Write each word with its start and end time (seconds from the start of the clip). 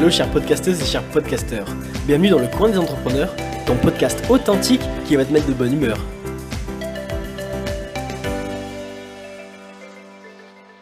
Hello 0.00 0.08
chères 0.08 0.30
podcasteuses 0.30 0.80
et 0.80 0.86
chers 0.86 1.06
podcasteurs. 1.10 1.66
Bienvenue 2.06 2.30
dans 2.30 2.38
le 2.38 2.46
coin 2.46 2.70
des 2.70 2.78
entrepreneurs, 2.78 3.36
ton 3.66 3.76
podcast 3.76 4.18
authentique 4.30 4.80
qui 5.04 5.14
va 5.14 5.26
te 5.26 5.30
mettre 5.30 5.46
de 5.46 5.52
bonne 5.52 5.74
humeur. 5.74 5.98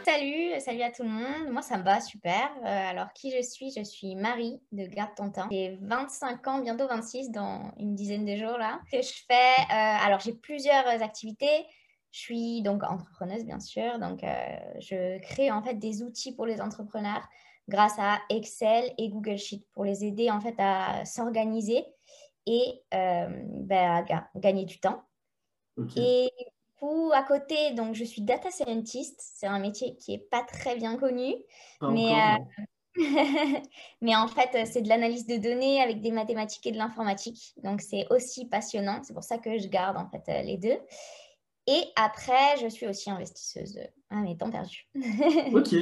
Salut, 0.04 0.60
salut 0.60 0.82
à 0.82 0.92
tout 0.92 1.02
le 1.02 1.08
monde. 1.08 1.50
Moi, 1.50 1.62
ça 1.62 1.78
me 1.78 1.82
va 1.82 2.00
super. 2.00 2.48
Euh, 2.58 2.90
alors, 2.90 3.12
qui 3.12 3.32
je 3.36 3.42
suis? 3.42 3.72
Je 3.76 3.82
suis 3.82 4.14
Marie 4.14 4.60
de 4.70 4.86
Garde 4.86 5.16
Tontin. 5.16 5.48
J'ai 5.50 5.76
25 5.82 6.46
ans, 6.46 6.60
bientôt 6.60 6.86
26 6.86 7.32
dans 7.32 7.72
une 7.80 7.96
dizaine 7.96 8.24
de 8.24 8.36
jours 8.36 8.56
là. 8.56 8.78
Que 8.92 9.02
je 9.02 9.14
fais 9.26 9.34
euh, 9.34 10.06
Alors, 10.06 10.20
j'ai 10.20 10.34
plusieurs 10.34 10.86
activités. 11.02 11.66
Je 12.12 12.20
suis 12.20 12.62
donc 12.62 12.84
entrepreneuse, 12.84 13.44
bien 13.44 13.58
sûr. 13.58 13.98
Donc, 13.98 14.22
euh, 14.22 14.28
je 14.78 15.18
crée 15.22 15.50
en 15.50 15.60
fait 15.60 15.74
des 15.74 16.04
outils 16.04 16.36
pour 16.36 16.46
les 16.46 16.60
entrepreneurs 16.60 17.28
grâce 17.68 17.98
à 17.98 18.18
Excel 18.30 18.92
et 18.98 19.08
Google 19.10 19.36
Sheet 19.36 19.64
pour 19.72 19.84
les 19.84 20.04
aider 20.04 20.30
en 20.30 20.40
fait 20.40 20.54
à 20.58 21.04
s'organiser 21.04 21.84
et 22.46 22.82
euh, 22.94 23.28
ben, 23.28 24.04
à 24.08 24.28
gagner 24.36 24.64
du 24.64 24.80
temps. 24.80 25.02
Et 25.94 26.32
du 26.38 26.74
coup, 26.80 27.12
à 27.14 27.22
côté, 27.22 27.72
donc 27.74 27.94
je 27.94 28.02
suis 28.02 28.22
data 28.22 28.50
scientist. 28.50 29.20
C'est 29.20 29.46
un 29.46 29.60
métier 29.60 29.96
qui 29.96 30.14
est 30.14 30.30
pas 30.30 30.42
très 30.42 30.74
bien 30.74 30.96
connu, 30.96 31.36
mais 31.82 32.12
euh, 32.14 32.38
mais 34.00 34.16
en 34.16 34.26
fait, 34.26 34.66
c'est 34.66 34.82
de 34.82 34.88
l'analyse 34.88 35.26
de 35.26 35.36
données 35.36 35.80
avec 35.80 36.00
des 36.00 36.10
mathématiques 36.10 36.66
et 36.66 36.72
de 36.72 36.78
l'informatique. 36.78 37.54
Donc, 37.62 37.80
c'est 37.80 38.06
aussi 38.10 38.46
passionnant. 38.46 39.00
C'est 39.04 39.14
pour 39.14 39.22
ça 39.22 39.38
que 39.38 39.56
je 39.56 39.68
garde 39.68 39.96
en 39.96 40.08
fait 40.08 40.42
les 40.42 40.56
deux. 40.56 40.78
Et 41.68 41.84
après, 41.94 42.56
je 42.60 42.66
suis 42.66 42.88
aussi 42.88 43.08
investisseuse 43.08 43.78
à 44.10 44.16
mes 44.16 44.36
temps 44.36 44.50
perdus. 44.50 44.88
ok. 45.52 45.74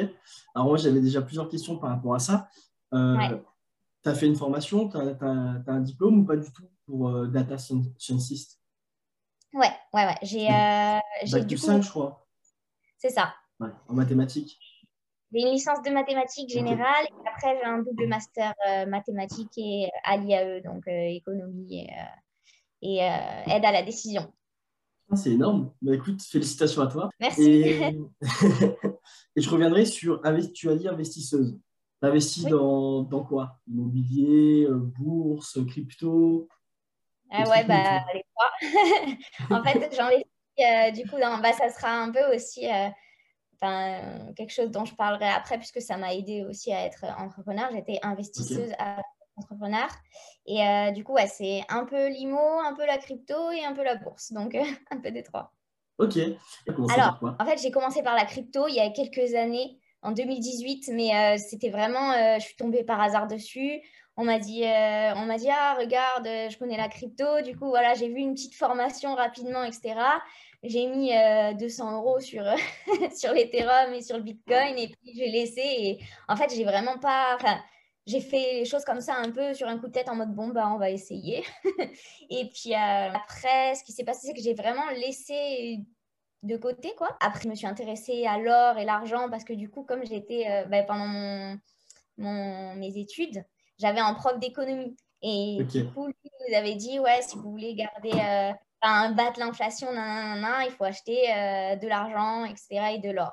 Alors 0.54 0.68
moi, 0.68 0.76
j'avais 0.76 1.00
déjà 1.00 1.22
plusieurs 1.22 1.48
questions 1.48 1.78
par 1.78 1.90
rapport 1.90 2.14
à 2.14 2.18
ça. 2.18 2.48
Euh, 2.92 3.16
Tu 4.02 4.08
as 4.08 4.14
fait 4.14 4.26
une 4.26 4.36
formation, 4.36 4.88
tu 4.88 4.96
as, 4.96 5.62
un 5.66 5.80
diplôme 5.80 6.20
ou 6.20 6.24
pas 6.24 6.36
du 6.36 6.50
tout 6.52 6.68
pour 6.86 7.08
euh, 7.08 7.26
Data 7.26 7.56
Scientist? 7.58 8.60
Ouais, 9.52 9.72
ouais, 9.94 10.06
ouais. 10.06 10.16
J'ai 10.22 10.48
euh, 10.48 11.44
du 11.44 11.56
5, 11.56 11.82
je 11.82 11.90
crois. 11.90 12.26
C'est 12.98 13.10
ça. 13.10 13.34
Ouais, 13.60 13.70
en 13.88 13.94
mathématiques. 13.94 14.58
J'ai 15.32 15.40
une 15.40 15.52
licence 15.52 15.82
de 15.82 15.90
mathématiques 15.90 16.50
générale 16.50 17.04
et 17.04 17.28
après, 17.28 17.58
j'ai 17.58 17.64
un 17.64 17.78
double 17.78 18.06
master 18.06 18.54
euh, 18.68 18.86
mathématiques 18.86 19.56
et 19.56 19.90
à 20.04 20.16
l'IAE, 20.16 20.60
donc 20.62 20.84
économie 20.86 21.88
et 22.82 22.98
aide 22.98 23.64
à 23.64 23.72
la 23.72 23.82
décision. 23.82 24.32
Ah, 25.10 25.16
c'est 25.16 25.32
énorme. 25.32 25.72
Bah, 25.82 25.94
écoute, 25.94 26.22
félicitations 26.22 26.82
à 26.82 26.88
toi. 26.88 27.10
Merci. 27.20 27.42
Et, 27.42 27.98
je 29.36 29.50
reviendrai 29.50 29.84
sur, 29.84 30.20
tu 30.54 30.68
as 30.68 30.76
dit 30.76 30.88
investisseuse. 30.88 31.58
Tu 32.02 32.08
investis 32.08 32.44
dans, 32.44 33.02
dans, 33.02 33.24
quoi? 33.24 33.58
Immobilier, 33.68 34.66
euh, 34.68 34.76
bourse, 34.76 35.58
crypto? 35.66 36.48
Ah 37.30 37.48
ouais, 37.48 37.64
bah, 37.64 38.04
les 38.14 38.24
trois. 38.34 39.58
en 39.58 39.62
fait, 39.62 39.94
j'investis 39.94 40.26
euh, 40.60 40.90
du 40.90 41.08
coup 41.08 41.18
dans, 41.20 41.38
bah, 41.38 41.52
ça 41.52 41.68
sera 41.68 41.90
un 41.90 42.10
peu 42.10 42.34
aussi 42.34 42.66
euh, 42.66 44.32
quelque 44.36 44.52
chose 44.52 44.70
dont 44.70 44.84
je 44.84 44.94
parlerai 44.94 45.28
après, 45.28 45.58
puisque 45.58 45.80
ça 45.80 45.96
m'a 45.96 46.14
aidé 46.14 46.44
aussi 46.48 46.72
à 46.72 46.84
être 46.84 47.04
entrepreneur. 47.18 47.68
J'étais 47.72 47.98
investisseuse 48.02 48.72
à 48.78 49.02
entrepreneur. 49.36 49.88
Et 50.46 50.62
euh, 50.62 50.90
du 50.92 51.04
coup, 51.04 51.12
ouais, 51.12 51.26
c'est 51.26 51.62
un 51.68 51.84
peu 51.84 52.08
l'IMO, 52.08 52.60
un 52.64 52.74
peu 52.74 52.86
la 52.86 52.98
crypto 52.98 53.50
et 53.50 53.64
un 53.64 53.72
peu 53.72 53.82
la 53.82 53.96
bourse. 53.96 54.32
Donc, 54.32 54.54
euh, 54.54 54.62
un 54.90 54.98
peu 54.98 55.10
des 55.10 55.22
trois. 55.22 55.52
Ok. 55.98 56.18
Alors, 56.90 57.18
en 57.38 57.44
fait, 57.46 57.58
j'ai 57.60 57.70
commencé 57.70 58.02
par 58.02 58.14
la 58.14 58.26
crypto 58.26 58.68
il 58.68 58.74
y 58.74 58.80
a 58.80 58.90
quelques 58.90 59.34
années, 59.34 59.78
en 60.02 60.12
2018, 60.12 60.90
mais 60.92 61.14
euh, 61.14 61.38
c'était 61.38 61.70
vraiment, 61.70 62.12
je 62.38 62.44
suis 62.44 62.56
tombée 62.56 62.84
par 62.84 63.00
hasard 63.00 63.26
dessus. 63.26 63.80
On 64.18 64.24
m'a 64.24 64.38
dit, 64.38 64.62
on 64.62 65.26
m'a 65.26 65.38
dit, 65.38 65.48
ah, 65.50 65.74
regarde, 65.78 66.26
je 66.26 66.58
connais 66.58 66.76
la 66.76 66.88
crypto. 66.88 67.40
Du 67.42 67.56
coup, 67.56 67.68
voilà, 67.68 67.94
j'ai 67.94 68.08
vu 68.08 68.18
une 68.18 68.34
petite 68.34 68.54
formation 68.54 69.14
rapidement, 69.14 69.64
etc. 69.64 69.94
J'ai 70.62 70.86
mis 70.86 71.12
200 71.58 71.96
euros 71.96 72.20
sur, 72.20 72.44
sur 73.16 73.32
l'Ethereum 73.32 73.94
et 73.94 74.02
sur 74.02 74.18
le 74.18 74.22
Bitcoin 74.22 74.76
et 74.76 74.88
puis 74.88 75.14
j'ai 75.14 75.30
laissé. 75.30 75.62
Et 75.62 75.98
en 76.28 76.36
fait, 76.36 76.54
j'ai 76.54 76.64
vraiment 76.64 76.98
pas 76.98 77.38
j'ai 78.06 78.20
fait 78.20 78.54
les 78.54 78.64
choses 78.64 78.84
comme 78.84 79.00
ça 79.00 79.16
un 79.16 79.30
peu 79.30 79.52
sur 79.52 79.66
un 79.66 79.78
coup 79.78 79.88
de 79.88 79.92
tête 79.92 80.08
en 80.08 80.14
mode 80.14 80.32
bon, 80.32 80.48
bah, 80.48 80.70
on 80.72 80.78
va 80.78 80.90
essayer. 80.90 81.44
et 82.30 82.48
puis 82.48 82.72
euh, 82.72 83.12
après, 83.12 83.74
ce 83.74 83.82
qui 83.82 83.92
s'est 83.92 84.04
passé, 84.04 84.28
c'est 84.28 84.34
que 84.34 84.42
j'ai 84.42 84.54
vraiment 84.54 84.88
laissé 84.90 85.80
de 86.42 86.56
côté, 86.56 86.94
quoi. 86.96 87.16
Après, 87.20 87.42
je 87.42 87.48
me 87.48 87.54
suis 87.56 87.66
intéressée 87.66 88.24
à 88.26 88.38
l'or 88.38 88.78
et 88.78 88.84
l'argent 88.84 89.28
parce 89.28 89.42
que 89.42 89.52
du 89.52 89.68
coup, 89.68 89.82
comme 89.82 90.06
j'étais 90.06 90.46
euh, 90.48 90.64
bah, 90.66 90.84
pendant 90.84 91.06
mon, 91.06 91.58
mon, 92.18 92.76
mes 92.76 92.96
études, 92.96 93.44
j'avais 93.78 94.00
un 94.00 94.14
prof 94.14 94.38
d'économie. 94.38 94.96
Et 95.22 95.64
du 95.64 95.86
coup, 95.90 96.06
lui 96.06 96.14
nous 96.48 96.56
avait 96.56 96.76
dit, 96.76 97.00
ouais, 97.00 97.22
si 97.22 97.36
vous 97.36 97.50
voulez 97.50 97.74
garder, 97.74 98.12
euh, 98.12 98.52
battre 99.14 99.40
l'inflation, 99.40 99.88
il 99.90 100.70
faut 100.70 100.84
acheter 100.84 101.22
de 101.82 101.88
l'argent, 101.88 102.44
etc. 102.44 102.94
et 102.94 102.98
de 102.98 103.10
l'or. 103.10 103.32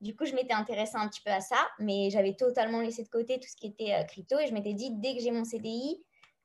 Du 0.00 0.16
coup, 0.16 0.24
je 0.24 0.34
m'étais 0.34 0.54
intéressée 0.54 0.96
un 0.96 1.08
petit 1.08 1.20
peu 1.22 1.30
à 1.30 1.40
ça, 1.40 1.56
mais 1.78 2.08
j'avais 2.10 2.34
totalement 2.34 2.80
laissé 2.80 3.02
de 3.02 3.08
côté 3.08 3.38
tout 3.38 3.48
ce 3.48 3.56
qui 3.56 3.66
était 3.66 3.92
euh, 3.92 4.04
crypto 4.04 4.38
et 4.38 4.46
je 4.46 4.54
m'étais 4.54 4.72
dit, 4.72 4.90
dès 4.92 5.14
que 5.14 5.20
j'ai 5.20 5.30
mon 5.30 5.44
CDI, 5.44 6.02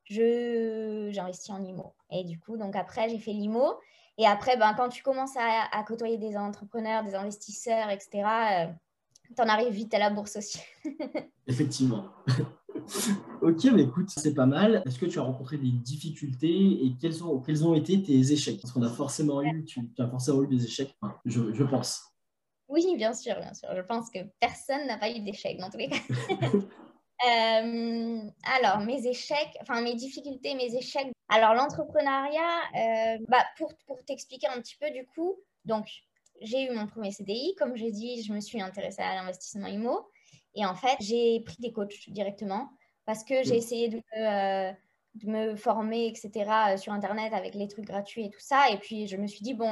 j'investis 0.09 1.49
en 1.51 1.63
IMO. 1.63 1.95
Et 2.11 2.25
du 2.25 2.39
coup, 2.39 2.57
donc 2.57 2.75
après, 2.75 3.09
j'ai 3.09 3.17
fait 3.17 3.31
l'IMO. 3.31 3.75
Et 4.17 4.25
après, 4.25 4.57
ben, 4.57 4.73
quand 4.75 4.89
tu 4.89 5.03
commences 5.03 5.35
à, 5.37 5.83
côtoyer 5.83 6.17
des 6.17 6.37
entrepreneurs, 6.37 7.03
des 7.03 7.15
investisseurs, 7.15 7.89
etc., 7.89 8.73
tu 9.35 9.41
en 9.41 9.47
arrives 9.47 9.73
vite 9.73 9.93
à 9.93 9.99
la 9.99 10.09
bourse 10.09 10.35
aussi. 10.35 10.59
Effectivement. 11.47 12.05
ok, 13.41 13.63
mais 13.73 13.83
écoute, 13.83 14.09
c'est 14.09 14.33
pas 14.33 14.45
mal. 14.45 14.83
Est-ce 14.85 14.99
que 14.99 15.05
tu 15.05 15.19
as 15.19 15.23
rencontré 15.23 15.57
des 15.57 15.71
difficultés 15.71 16.85
et 16.85 16.95
quels 16.99 17.23
ont, 17.23 17.73
été 17.73 18.01
tes 18.03 18.31
échecs? 18.31 18.61
Parce 18.61 18.73
qu'on 18.73 18.83
a 18.83 18.89
forcément 18.89 19.41
eu, 19.41 19.65
tu, 19.65 19.81
as 19.97 20.07
forcément 20.07 20.43
eu 20.43 20.47
des 20.47 20.63
échecs, 20.65 20.95
je 21.25 21.63
pense. 21.63 22.14
Oui, 22.67 22.95
bien 22.97 23.13
sûr, 23.13 23.35
bien 23.39 23.53
sûr. 23.53 23.69
Je 23.75 23.81
pense 23.81 24.09
que 24.09 24.19
personne 24.39 24.87
n'a 24.87 24.97
pas 24.97 25.09
eu 25.09 25.19
d'échec 25.19 25.57
dans 25.57 25.69
tous 25.69 25.77
les 25.77 25.89
cas. 25.89 25.97
Euh, 27.25 28.19
alors, 28.43 28.79
mes 28.79 29.07
échecs, 29.07 29.57
enfin 29.61 29.81
mes 29.81 29.95
difficultés, 29.95 30.53
mes 30.53 30.75
échecs. 30.75 31.11
Alors, 31.29 31.53
l'entrepreneuriat, 31.53 32.59
euh, 32.75 33.25
bah, 33.29 33.43
pour, 33.57 33.73
pour 33.87 34.03
t'expliquer 34.03 34.47
un 34.47 34.59
petit 34.59 34.75
peu 34.75 34.91
du 34.91 35.05
coup, 35.07 35.35
donc 35.63 35.87
j'ai 36.41 36.65
eu 36.65 36.75
mon 36.75 36.87
premier 36.87 37.11
CDI. 37.11 37.55
Comme 37.57 37.75
j'ai 37.77 37.91
dit, 37.91 38.21
je 38.21 38.33
me 38.33 38.41
suis 38.41 38.61
intéressée 38.61 39.01
à 39.01 39.15
l'investissement 39.15 39.67
IMO. 39.67 40.09
Et 40.55 40.65
en 40.65 40.75
fait, 40.75 40.97
j'ai 40.99 41.39
pris 41.39 41.57
des 41.59 41.71
coachs 41.71 42.09
directement 42.09 42.69
parce 43.05 43.23
que 43.23 43.43
j'ai 43.43 43.55
essayé 43.55 43.87
de, 43.87 44.01
euh, 44.17 44.71
de, 45.15 45.29
me 45.29 45.55
former, 45.55 46.07
etc., 46.07 46.77
sur 46.77 46.91
Internet 46.91 47.33
avec 47.33 47.55
les 47.55 47.67
trucs 47.67 47.85
gratuits 47.85 48.25
et 48.25 48.29
tout 48.29 48.41
ça. 48.41 48.69
Et 48.71 48.77
puis, 48.77 49.07
je 49.07 49.15
me 49.17 49.27
suis 49.27 49.41
dit, 49.41 49.53
bon 49.53 49.71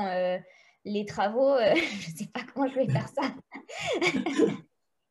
les 0.85 1.05
travaux, 1.05 1.53
euh, 1.55 1.75
je 1.75 2.11
ne 2.11 2.15
sais 2.15 2.27
pas 2.33 2.41
comment 2.53 2.67
je 2.67 2.75
vais 2.75 2.87
faire 2.87 3.07
ça. 3.09 3.33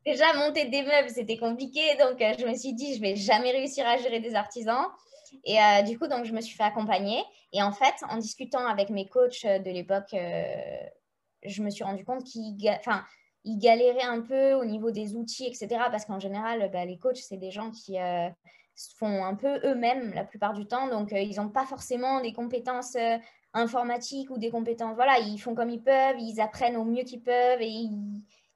Déjà, 0.06 0.32
monter 0.34 0.64
des 0.66 0.82
meubles, 0.82 1.10
c'était 1.10 1.38
compliqué. 1.38 1.80
Donc, 2.00 2.20
euh, 2.20 2.32
je 2.38 2.46
me 2.46 2.54
suis 2.54 2.72
dit, 2.74 2.94
je 2.94 3.00
ne 3.00 3.02
vais 3.02 3.16
jamais 3.16 3.52
réussir 3.52 3.86
à 3.86 3.96
gérer 3.98 4.20
des 4.20 4.34
artisans. 4.34 4.86
Et 5.44 5.60
euh, 5.60 5.82
du 5.82 5.98
coup, 5.98 6.08
donc, 6.08 6.24
je 6.24 6.32
me 6.32 6.40
suis 6.40 6.56
fait 6.56 6.64
accompagner. 6.64 7.22
Et 7.52 7.62
en 7.62 7.72
fait, 7.72 7.94
en 8.08 8.16
discutant 8.16 8.66
avec 8.66 8.90
mes 8.90 9.08
coachs 9.08 9.44
de 9.44 9.70
l'époque, 9.70 10.14
je 11.44 11.62
me 11.62 11.70
suis 11.70 11.84
rendu 11.84 12.04
compte 12.04 12.24
qu'ils 12.24 12.56
ils 13.44 13.58
galéraient 13.58 14.02
un 14.02 14.20
peu 14.20 14.54
au 14.54 14.64
niveau 14.64 14.90
des 14.90 15.14
outils, 15.14 15.46
etc. 15.46 15.68
Parce 15.90 16.04
qu'en 16.04 16.18
général, 16.18 16.70
bah, 16.72 16.84
les 16.84 16.98
coachs, 16.98 17.16
c'est 17.16 17.36
des 17.36 17.50
gens 17.50 17.70
qui 17.70 17.96
font 18.98 19.24
un 19.24 19.34
peu 19.34 19.60
eux-mêmes 19.64 20.12
la 20.14 20.24
plupart 20.24 20.52
du 20.52 20.66
temps. 20.66 20.88
Donc, 20.88 21.12
ils 21.12 21.36
n'ont 21.36 21.50
pas 21.50 21.64
forcément 21.64 22.20
des 22.20 22.32
compétences 22.32 22.96
informatique 23.54 24.30
ou 24.30 24.38
des 24.38 24.50
compétences. 24.50 24.94
Voilà, 24.94 25.18
ils 25.18 25.38
font 25.38 25.54
comme 25.54 25.70
ils 25.70 25.82
peuvent, 25.82 26.18
ils 26.18 26.40
apprennent 26.40 26.76
au 26.76 26.84
mieux 26.84 27.04
qu'ils 27.04 27.22
peuvent 27.22 27.60
et 27.60 27.88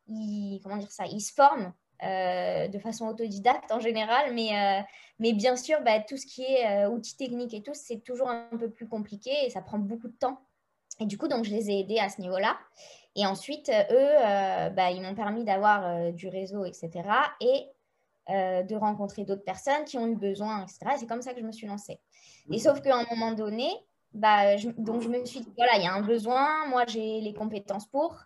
ils, 0.08 0.60
comment 0.62 0.76
dire 0.76 0.90
ça, 0.90 1.06
ils 1.06 1.20
se 1.20 1.32
forment 1.32 1.72
euh, 2.02 2.68
de 2.68 2.78
façon 2.78 3.06
autodidacte 3.06 3.72
en 3.72 3.80
général, 3.80 4.34
mais, 4.34 4.50
euh, 4.54 4.82
mais 5.18 5.32
bien 5.32 5.56
sûr, 5.56 5.80
bah, 5.82 5.98
tout 6.00 6.18
ce 6.18 6.26
qui 6.26 6.42
est 6.42 6.84
euh, 6.84 6.90
outils 6.90 7.16
techniques 7.16 7.54
et 7.54 7.62
tout, 7.62 7.72
c'est 7.72 8.00
toujours 8.00 8.28
un 8.28 8.48
peu 8.58 8.68
plus 8.70 8.86
compliqué 8.86 9.30
et 9.44 9.50
ça 9.50 9.62
prend 9.62 9.78
beaucoup 9.78 10.08
de 10.08 10.16
temps. 10.16 10.38
Et 11.00 11.06
du 11.06 11.16
coup, 11.16 11.26
donc, 11.26 11.44
je 11.44 11.50
les 11.50 11.70
ai 11.70 11.80
aidés 11.80 11.98
à 11.98 12.10
ce 12.10 12.20
niveau-là. 12.20 12.58
Et 13.16 13.24
ensuite, 13.24 13.70
eux, 13.70 14.12
bah, 14.74 14.90
ils 14.90 15.00
m'ont 15.00 15.14
permis 15.14 15.44
d'avoir 15.44 16.12
du 16.12 16.28
réseau, 16.28 16.64
etc. 16.64 16.90
Et 17.40 17.66
de 18.28 18.74
rencontrer 18.74 19.24
d'autres 19.24 19.44
personnes 19.44 19.84
qui 19.84 19.98
ont 19.98 20.06
eu 20.06 20.16
besoin, 20.16 20.62
etc. 20.62 20.78
Et 20.94 20.98
c'est 20.98 21.06
comme 21.06 21.22
ça 21.22 21.32
que 21.34 21.40
je 21.40 21.46
me 21.46 21.52
suis 21.52 21.66
lancée. 21.66 21.98
Et 22.50 22.58
sauf 22.58 22.80
qu'à 22.80 22.96
un 22.96 23.04
moment 23.10 23.32
donné, 23.32 23.68
bah, 24.16 24.56
donc 24.78 25.02
je 25.02 25.08
me 25.08 25.24
suis 25.24 25.40
dit, 25.40 25.52
voilà, 25.56 25.76
il 25.76 25.84
y 25.84 25.86
a 25.86 25.92
un 25.92 26.02
besoin, 26.02 26.66
moi 26.66 26.84
j'ai 26.86 27.20
les 27.20 27.34
compétences 27.34 27.86
pour. 27.86 28.16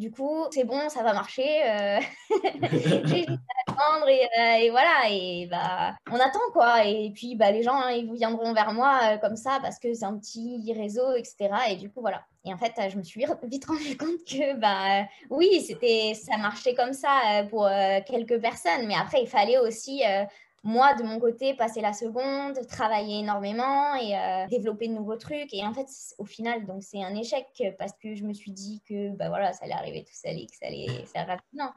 Du 0.00 0.10
coup, 0.10 0.46
c'est 0.50 0.64
bon, 0.64 0.88
ça 0.88 1.02
va 1.02 1.12
marcher. 1.12 1.62
Euh, 1.62 2.00
j'ai 2.72 3.04
juste 3.04 3.28
à 3.28 3.70
attendre 3.70 4.08
et, 4.08 4.22
euh, 4.22 4.64
et, 4.64 4.70
voilà. 4.70 5.10
Et 5.10 5.46
bah, 5.50 5.94
on 6.10 6.14
attend 6.14 6.40
quoi. 6.54 6.86
Et 6.86 7.10
puis 7.14 7.36
bah, 7.36 7.50
les 7.50 7.62
gens, 7.62 7.74
hein, 7.74 7.90
ils 7.90 8.10
viendront 8.10 8.54
vers 8.54 8.72
moi 8.72 8.98
euh, 9.02 9.18
comme 9.18 9.36
ça 9.36 9.58
parce 9.60 9.78
que 9.78 9.92
c'est 9.92 10.06
un 10.06 10.16
petit 10.16 10.72
réseau, 10.72 11.12
etc. 11.16 11.50
Et 11.68 11.76
du 11.76 11.90
coup, 11.90 12.00
voilà. 12.00 12.24
Et 12.46 12.54
en 12.54 12.56
fait, 12.56 12.72
je 12.88 12.96
me 12.96 13.02
suis 13.02 13.26
vite 13.44 13.66
rendu 13.66 13.98
compte 13.98 14.24
que 14.26 14.56
bah, 14.56 15.06
oui, 15.28 15.60
c'était, 15.60 16.14
ça 16.14 16.38
marchait 16.38 16.72
comme 16.72 16.94
ça 16.94 17.44
pour 17.50 17.68
quelques 18.06 18.40
personnes. 18.40 18.86
Mais 18.86 18.94
après, 18.94 19.20
il 19.20 19.28
fallait 19.28 19.58
aussi 19.58 20.02
moi, 20.62 20.94
de 20.94 21.02
mon 21.02 21.18
côté, 21.18 21.54
passer 21.54 21.80
la 21.80 21.94
seconde, 21.94 22.66
travailler 22.66 23.20
énormément 23.20 23.94
et 23.94 24.14
euh, 24.14 24.46
développer 24.48 24.88
de 24.88 24.92
nouveaux 24.92 25.16
trucs. 25.16 25.54
Et 25.54 25.64
en 25.64 25.72
fait, 25.72 25.86
au 26.18 26.26
final, 26.26 26.66
donc 26.66 26.82
c'est 26.82 27.02
un 27.02 27.14
échec 27.14 27.46
parce 27.78 27.92
que 27.94 28.14
je 28.14 28.24
me 28.24 28.34
suis 28.34 28.50
dit 28.50 28.82
que 28.86 29.10
bah 29.16 29.28
voilà, 29.30 29.52
ça 29.54 29.64
allait 29.64 29.74
arriver 29.74 30.04
tout 30.04 30.12
seul 30.12 30.38
et 30.38 30.46
que 30.46 30.54
ça 30.54 30.66
allait 30.66 30.86
faire 31.12 31.26
rapidement. 31.26 31.70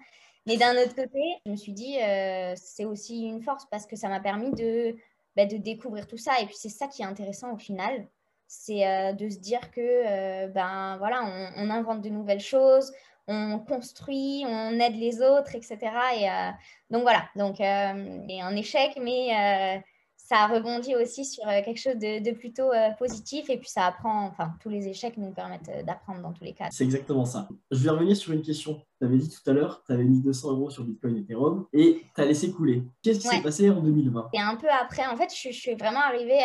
Mais 0.45 0.57
d'un 0.57 0.75
autre 0.75 0.95
côté, 0.95 1.37
je 1.45 1.51
me 1.51 1.55
suis 1.55 1.71
dit, 1.71 1.97
euh, 2.01 2.53
c'est 2.57 2.83
aussi 2.83 3.21
une 3.21 3.41
force 3.41 3.65
parce 3.71 3.85
que 3.85 3.95
ça 3.95 4.09
m'a 4.09 4.19
permis 4.19 4.51
de, 4.51 4.97
bah, 5.37 5.45
de 5.45 5.55
découvrir 5.55 6.05
tout 6.05 6.17
ça. 6.17 6.41
Et 6.41 6.45
puis, 6.45 6.55
c'est 6.57 6.67
ça 6.67 6.87
qui 6.87 7.01
est 7.01 7.05
intéressant 7.05 7.53
au 7.53 7.57
final. 7.57 8.05
C'est 8.47 8.85
euh, 8.85 9.13
de 9.13 9.29
se 9.29 9.39
dire 9.39 9.71
que, 9.71 10.47
ben 10.47 10.97
voilà, 10.97 11.23
on, 11.23 11.63
on, 11.63 11.69
invente 11.69 12.01
de 12.01 12.09
nouvelles 12.09 12.41
choses, 12.41 12.91
on 13.27 13.59
construit, 13.59 14.43
on 14.47 14.79
aide 14.79 14.95
les 14.95 15.21
autres, 15.21 15.55
etc. 15.55 15.77
Et 16.19 16.29
euh, 16.29 16.49
donc 16.89 17.03
voilà, 17.03 17.25
donc 17.35 17.59
euh, 17.61 18.19
un 18.41 18.55
échec, 18.55 18.97
mais 19.01 19.29
euh, 19.31 19.81
ça 20.17 20.47
rebondit 20.47 20.95
aussi 20.95 21.25
sur 21.25 21.43
quelque 21.45 21.79
chose 21.79 21.95
de, 21.95 22.31
plutôt 22.31 22.69
positif 22.97 23.49
et 23.49 23.57
puis 23.57 23.69
ça 23.69 23.85
apprend, 23.85 24.25
enfin 24.25 24.53
tous 24.61 24.69
les 24.69 24.87
échecs 24.87 25.17
nous 25.17 25.31
permettent 25.31 25.85
d'apprendre 25.85 26.21
dans 26.21 26.31
tous 26.31 26.43
les 26.43 26.53
cas. 26.53 26.69
C'est 26.71 26.85
exactement 26.85 27.25
ça. 27.25 27.49
Je 27.71 27.83
vais 27.83 27.89
revenir 27.89 28.15
sur 28.15 28.31
une 28.31 28.41
question. 28.41 28.81
Tu 28.99 29.05
avais 29.05 29.17
dit 29.17 29.29
tout 29.29 29.49
à 29.49 29.53
l'heure, 29.53 29.83
tu 29.85 29.91
avais 29.91 30.05
mis 30.05 30.21
200 30.21 30.51
euros 30.51 30.69
sur 30.69 30.85
Bitcoin 30.85 31.17
Ethereum 31.17 31.65
et 31.73 32.03
tu 32.15 32.21
as 32.21 32.25
laissé 32.25 32.51
couler. 32.51 32.83
Qu'est-ce 33.01 33.19
qui 33.19 33.27
s'est 33.27 33.41
passé 33.41 33.69
en 33.69 33.81
2020 33.81 34.29
Et 34.33 34.39
un 34.39 34.55
peu 34.55 34.67
après, 34.69 35.05
en 35.05 35.17
fait, 35.17 35.29
je, 35.29 35.51
suis 35.51 35.75
vraiment 35.75 36.01
arrivée 36.01 36.39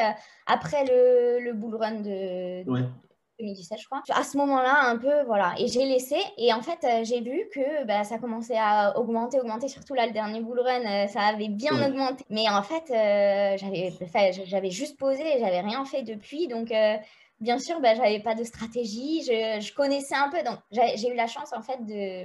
après 0.47 0.85
le, 0.85 1.45
le 1.45 1.53
bull 1.53 1.77
run 1.77 2.01
de, 2.01 2.69
ouais. 2.69 2.85
2017, 3.39 3.79
je 3.81 3.87
crois. 3.87 4.03
À 4.11 4.23
ce 4.23 4.37
moment-là, 4.37 4.89
un 4.89 4.97
peu, 4.97 5.23
voilà. 5.25 5.55
Et 5.59 5.69
j'ai 5.69 5.85
laissé. 5.87 6.17
Et 6.37 6.53
en 6.53 6.61
fait, 6.61 6.79
euh, 6.85 7.05
j'ai 7.05 7.21
vu 7.21 7.49
que 7.53 7.85
bah, 7.85 8.05
ça 8.05 8.19
commençait 8.19 8.59
à 8.59 8.99
augmenter, 8.99 9.41
augmenter. 9.41 9.69
Surtout 9.69 9.95
là, 9.95 10.07
le 10.07 10.13
dernier 10.13 10.41
bull 10.41 10.61
run, 10.61 10.85
euh, 10.85 11.07
ça 11.07 11.23
avait 11.23 11.49
bien 11.49 11.73
augmenté. 11.87 12.25
Mais 12.31 12.49
en 12.49 12.63
fait, 12.63 12.91
euh, 12.91 13.57
j'avais, 14.47 14.71
juste 14.71 14.99
posé, 14.99 15.23
j'avais 15.39 15.61
rien 15.61 15.85
fait 15.85 16.03
depuis. 16.03 16.49
Donc, 16.49 16.73
bien 17.41 17.59
sûr, 17.59 17.81
bah, 17.81 17.95
j'avais 17.95 18.21
pas 18.21 18.35
de 18.35 18.45
stratégie. 18.45 19.23
Je, 19.23 19.61
je 19.61 19.75
connaissais 19.75 20.17
un 20.17 20.29
peu. 20.31 20.43
Donc, 20.43 20.59
j'ai 20.71 21.09
eu 21.09 21.15
la 21.15 21.27
chance, 21.27 21.53
en 21.53 21.63
fait, 21.63 21.79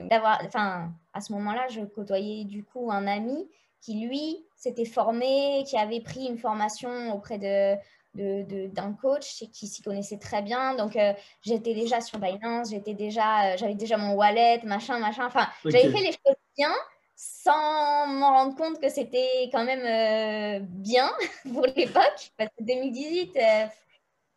d'avoir. 0.08 0.42
Enfin, 0.46 0.92
à 1.14 1.22
ce 1.22 1.32
moment-là, 1.34 1.68
je 1.70 1.82
côtoyais 1.82 2.46
du 2.46 2.64
coup 2.64 2.92
un 2.92 3.08
ami 3.08 3.48
qui, 3.82 4.00
lui, 4.00 4.46
s'était 4.56 4.86
formé, 4.86 5.64
qui 5.68 5.78
avait 5.78 6.00
pris 6.00 6.26
une 6.26 6.38
formation 6.38 7.14
auprès 7.14 7.38
de 7.38 7.76
d'un 8.16 8.94
coach 8.94 9.44
qui 9.52 9.68
s'y 9.68 9.82
connaissait 9.82 10.18
très 10.18 10.42
bien. 10.42 10.76
Donc, 10.76 10.96
euh, 10.96 11.14
j'étais 11.42 11.74
déjà 11.74 12.02
sur 12.02 12.20
Binance, 12.20 12.70
j'étais 12.70 12.94
déjà, 12.94 13.54
euh, 13.54 13.58
j'avais 13.58 13.76
déjà 13.76 13.98
mon 13.98 14.14
wallet, 14.14 14.62
machin, 14.64 15.00
machin. 15.00 15.26
Enfin, 15.26 15.48
j'avais 15.66 15.92
fait 15.92 16.02
les 16.02 16.12
choses 16.12 16.36
bien 16.58 16.74
sans 17.16 18.08
m'en 18.08 18.32
rendre 18.32 18.56
compte 18.56 18.82
que 18.82 18.90
c'était 18.90 19.50
quand 19.52 19.64
même 19.64 19.86
euh, 19.86 20.60
bien 20.64 21.12
pour 21.54 21.66
l'époque. 21.76 22.32
Parce 22.38 22.50
que 22.58 22.64
2018, 22.64 23.38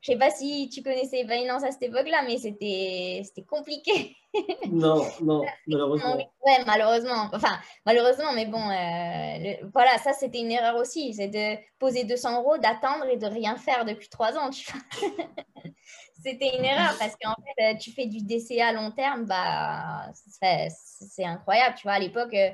je 0.06 0.12
sais 0.12 0.18
pas 0.18 0.30
si 0.30 0.68
tu 0.68 0.84
connaissais 0.84 1.24
Binance 1.24 1.64
à 1.64 1.72
cette 1.72 1.82
époque-là, 1.82 2.22
mais 2.24 2.36
c'était 2.38 3.44
compliqué. 3.48 4.16
non, 4.70 5.04
non, 5.20 5.44
malheureusement. 5.66 6.16
Ouais, 6.16 6.64
malheureusement. 6.64 7.28
Enfin, 7.32 7.58
malheureusement, 7.84 8.32
mais 8.32 8.46
bon, 8.46 8.70
euh, 8.70 9.66
voilà, 9.74 9.98
ça 9.98 10.12
c'était 10.12 10.38
une 10.38 10.52
erreur 10.52 10.76
aussi. 10.76 11.12
C'est 11.12 11.26
de 11.26 11.60
poser 11.80 12.04
200 12.04 12.40
euros, 12.40 12.56
d'attendre 12.56 13.06
et 13.06 13.16
de 13.16 13.26
rien 13.26 13.56
faire 13.56 13.84
depuis 13.84 14.08
trois 14.08 14.36
ans. 14.36 14.48
c'était 16.22 16.56
une 16.56 16.64
erreur 16.64 16.94
parce 17.00 17.16
qu'en 17.20 17.34
fait, 17.42 17.74
euh, 17.74 17.76
tu 17.76 17.90
fais 17.90 18.06
du 18.06 18.18
DCA 18.18 18.68
à 18.68 18.72
long 18.72 18.92
terme, 18.92 19.24
bah, 19.24 20.12
c'est 20.14 21.24
incroyable. 21.24 21.74
Tu 21.74 21.82
vois, 21.82 21.94
à 21.94 21.98
l'époque, 21.98 22.34
euh, 22.34 22.50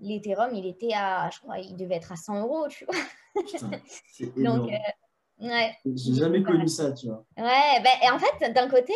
l'Ethereum, 0.00 0.52
il 0.56 0.66
était 0.66 0.92
à, 0.92 1.30
je 1.32 1.38
crois, 1.38 1.58
il 1.58 1.76
devait 1.76 1.96
être 1.96 2.10
à 2.10 2.16
100 2.16 2.40
euros, 2.40 2.66
tu 2.66 2.84
vois. 2.84 2.96
Donc, 4.36 4.72
Ouais. 5.40 5.74
J'ai 5.86 6.14
jamais 6.14 6.42
connu 6.42 6.68
ça, 6.68 6.92
tu 6.92 7.06
vois. 7.06 7.24
Ouais, 7.36 7.80
ben, 7.82 7.90
et 8.02 8.10
en 8.10 8.18
fait, 8.18 8.52
d'un 8.52 8.68
côté, 8.68 8.92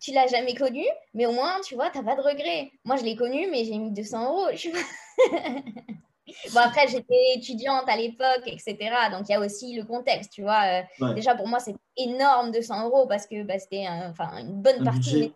tu 0.00 0.12
l'as 0.12 0.26
jamais 0.26 0.54
connu, 0.54 0.84
mais 1.14 1.26
au 1.26 1.32
moins, 1.32 1.60
tu 1.64 1.74
vois, 1.74 1.90
tu 1.90 1.98
n'as 1.98 2.04
pas 2.04 2.16
de 2.16 2.26
regret. 2.26 2.70
Moi, 2.84 2.96
je 2.96 3.04
l'ai 3.04 3.16
connu, 3.16 3.48
mais 3.50 3.64
j'ai 3.64 3.78
mis 3.78 3.90
200 3.90 4.24
euros. 4.24 4.48
bon, 6.52 6.60
après, 6.60 6.88
j'étais 6.88 7.34
étudiante 7.34 7.88
à 7.88 7.96
l'époque, 7.96 8.42
etc. 8.46 8.76
Donc, 9.10 9.28
il 9.28 9.32
y 9.32 9.34
a 9.34 9.40
aussi 9.40 9.74
le 9.74 9.84
contexte, 9.84 10.32
tu 10.32 10.42
vois. 10.42 10.82
Euh, 11.00 11.14
déjà, 11.14 11.34
pour 11.34 11.48
moi, 11.48 11.58
c'est 11.58 11.74
énorme 11.96 12.52
200 12.52 12.86
euros 12.86 13.06
parce 13.06 13.26
que 13.26 13.42
bah, 13.42 13.58
c'était 13.58 13.86
enfin, 13.88 14.38
une 14.38 14.62
bonne 14.62 14.84
partie 14.84 15.28
de 15.28 15.32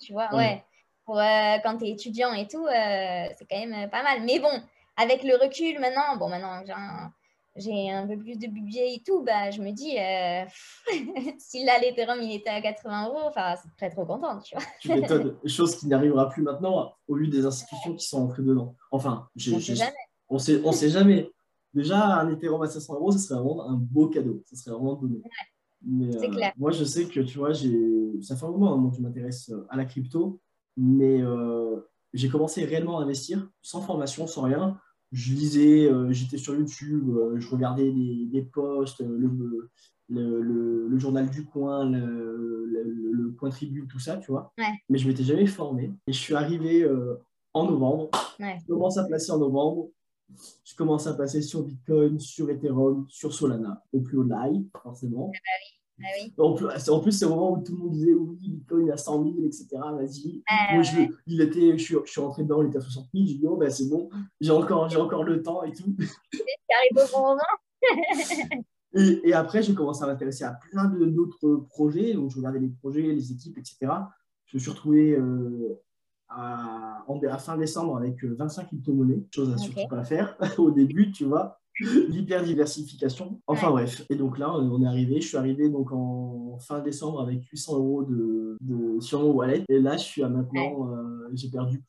tu 0.00 0.12
vois. 0.12 0.32
Ouais. 0.34 0.62
Pour, 1.06 1.18
euh, 1.18 1.56
quand 1.62 1.78
tu 1.78 1.86
es 1.86 1.90
étudiant 1.90 2.32
et 2.32 2.46
tout, 2.46 2.66
euh, 2.66 3.26
c'est 3.36 3.46
quand 3.50 3.66
même 3.66 3.90
pas 3.90 4.02
mal. 4.02 4.22
Mais 4.22 4.38
bon, 4.38 4.62
avec 4.96 5.22
le 5.22 5.36
recul 5.36 5.78
maintenant, 5.80 6.16
bon, 6.16 6.28
maintenant, 6.28 6.62
j'ai 6.64 6.72
un 6.72 7.12
j'ai 7.56 7.90
un 7.90 8.06
peu 8.06 8.16
plus 8.16 8.38
de 8.38 8.48
budget 8.48 8.94
et 8.94 9.02
tout, 9.04 9.22
bah, 9.22 9.50
je 9.50 9.62
me 9.62 9.70
dis, 9.70 9.96
euh, 9.98 10.44
si 11.38 11.64
là, 11.64 11.78
l'Ethereum, 11.78 12.20
il 12.20 12.34
était 12.34 12.50
à 12.50 12.60
80 12.60 13.08
euros, 13.08 13.20
enfin, 13.24 13.54
c'est 13.62 13.68
très 13.76 13.90
trop 13.90 14.04
contente, 14.04 14.42
tu 14.44 14.56
vois. 14.56 14.64
tu 14.80 14.88
m'étonnes, 14.88 15.36
chose 15.46 15.76
qui 15.76 15.86
n'arrivera 15.86 16.28
plus 16.28 16.42
maintenant 16.42 16.92
au 17.06 17.16
vu 17.16 17.28
des 17.28 17.46
institutions 17.46 17.94
qui 17.94 18.06
sont 18.06 18.22
entrées 18.22 18.42
dedans. 18.42 18.74
Enfin, 18.90 19.28
on 19.36 19.60
sait 19.60 19.76
jamais. 19.76 19.92
On 20.28 20.38
sait, 20.38 20.60
on 20.64 20.72
sait 20.72 20.90
jamais. 20.90 21.30
Déjà, 21.74 22.20
un 22.20 22.30
Ethereum 22.30 22.62
à 22.62 22.68
500 22.68 22.94
euros, 22.94 23.12
ce 23.12 23.18
serait 23.18 23.38
vraiment 23.38 23.68
un 23.68 23.74
beau 23.74 24.08
cadeau. 24.08 24.42
Ce 24.46 24.56
serait 24.56 24.70
vraiment 24.72 24.94
donné. 24.94 25.20
c'est 26.12 26.28
euh, 26.28 26.30
clair. 26.30 26.52
Moi, 26.56 26.70
je 26.70 26.84
sais 26.84 27.06
que, 27.06 27.20
tu 27.20 27.38
vois, 27.38 27.52
ça 27.54 28.36
fait 28.36 28.46
un 28.46 28.50
moment 28.50 28.74
hein, 28.74 28.90
que 28.90 28.96
je 28.96 29.02
m'intéresse 29.02 29.50
euh, 29.50 29.66
à 29.68 29.76
la 29.76 29.84
crypto, 29.84 30.40
mais 30.76 31.20
euh, 31.20 31.80
j'ai 32.12 32.28
commencé 32.28 32.64
réellement 32.64 32.98
à 32.98 33.02
investir 33.02 33.48
sans 33.60 33.80
formation, 33.80 34.26
sans 34.26 34.42
rien 34.42 34.78
je 35.14 35.32
lisais, 35.32 35.86
euh, 35.86 36.10
j'étais 36.10 36.38
sur 36.38 36.54
YouTube, 36.56 37.08
euh, 37.08 37.38
je 37.38 37.48
regardais 37.48 37.90
des, 37.92 38.42
posts, 38.42 39.00
euh, 39.00 39.16
le, 39.16 39.70
le, 40.88 40.98
journal 40.98 41.30
du 41.30 41.44
coin, 41.44 41.88
le, 41.88 42.66
le, 43.12 43.30
coin 43.38 43.50
tribune, 43.50 43.86
tout 43.86 44.00
ça, 44.00 44.16
tu 44.16 44.32
vois. 44.32 44.52
Mais 44.88 44.98
je 44.98 45.06
m'étais 45.06 45.22
jamais 45.22 45.46
formé. 45.46 45.92
Et 46.08 46.12
je 46.12 46.18
suis 46.18 46.34
arrivé 46.34 46.88
en 47.52 47.70
novembre. 47.70 48.10
Je 48.38 48.66
commence 48.66 48.98
à 48.98 49.04
placer 49.04 49.30
en 49.30 49.38
novembre. 49.38 49.88
Je 50.64 50.74
commence 50.74 51.06
à 51.06 51.14
passer 51.14 51.42
sur 51.42 51.62
Bitcoin, 51.62 52.18
sur 52.18 52.50
Ethereum, 52.50 53.06
sur 53.08 53.32
Solana, 53.32 53.82
au 53.92 54.00
plus 54.00 54.18
haut 54.18 54.24
de 54.24 54.30
l'ail, 54.30 54.66
forcément. 54.82 55.30
Ah 56.02 56.42
en 56.42 57.00
plus, 57.00 57.12
c'est 57.12 57.24
au 57.24 57.30
moment 57.30 57.52
où 57.52 57.62
tout 57.62 57.72
le 57.72 57.78
monde 57.78 57.92
disait 57.92 58.14
oui, 58.14 58.36
Bitcoin 58.40 58.90
à 58.90 58.96
100 58.96 59.22
000, 59.22 59.34
etc. 59.46 59.66
Vas-y. 59.72 60.42
Moi, 60.72 60.82
je, 60.82 60.96
il 61.26 61.40
était, 61.40 61.78
je, 61.78 61.84
suis, 61.84 61.96
je 62.04 62.10
suis 62.10 62.20
rentré 62.20 62.42
dedans, 62.42 62.62
il 62.62 62.68
était 62.68 62.78
à 62.78 62.80
60 62.80 63.06
000. 63.14 63.26
J'ai 63.26 63.34
dit, 63.34 63.46
oh, 63.46 63.56
ben, 63.56 63.70
c'est 63.70 63.88
bon, 63.88 64.10
j'ai 64.40 64.50
encore, 64.50 64.88
j'ai 64.88 64.96
encore 64.96 65.22
le 65.22 65.42
temps 65.42 65.62
et 65.62 65.72
tout. 65.72 65.94
arrive 65.98 67.08
au 67.08 67.16
bon 67.16 67.22
moment. 67.28 67.42
et, 68.94 69.28
et, 69.28 69.32
après, 69.34 69.62
j'ai 69.62 69.74
commencé 69.74 70.02
à 70.02 70.06
m'intéresser 70.06 70.44
à 70.44 70.58
plein 70.70 70.86
d'autres 70.86 71.64
projets. 71.68 72.14
Donc, 72.14 72.30
je 72.30 72.38
regardais 72.38 72.60
les 72.60 72.70
projets, 72.70 73.02
les 73.02 73.32
équipes, 73.32 73.58
etc. 73.58 73.92
Je 74.46 74.56
me 74.56 74.60
suis 74.60 74.70
retrouvé 74.70 75.12
euh, 75.12 75.80
à, 76.28 77.04
à, 77.06 77.38
fin 77.38 77.56
décembre 77.56 77.96
avec 77.96 78.24
25 78.24 78.62
euh, 78.62 78.66
crypto-monnaies, 78.66 79.22
chose 79.30 79.52
à 79.52 79.58
surtout 79.58 79.86
pas 79.88 80.02
faire 80.02 80.36
au 80.58 80.72
début, 80.72 81.12
tu 81.12 81.24
vois 81.24 81.60
l'hyperdiversification. 81.80 83.40
Enfin 83.46 83.70
bref. 83.70 84.04
Et 84.10 84.16
donc 84.16 84.38
là, 84.38 84.52
on 84.54 84.82
est 84.82 84.86
arrivé. 84.86 85.20
Je 85.20 85.28
suis 85.28 85.36
arrivé 85.36 85.68
donc 85.68 85.92
en 85.92 86.58
fin 86.60 86.80
décembre 86.80 87.20
avec 87.20 87.44
800 87.44 87.76
euros 87.76 88.04
de, 88.04 88.56
de 88.60 89.00
sur 89.00 89.20
mon 89.20 89.32
wallet. 89.32 89.64
Et 89.68 89.80
là, 89.80 89.96
je 89.96 90.04
suis 90.04 90.22
à 90.22 90.28
maintenant, 90.28 90.88
euh, 90.90 91.28
j'ai 91.34 91.50
perdu 91.50 91.82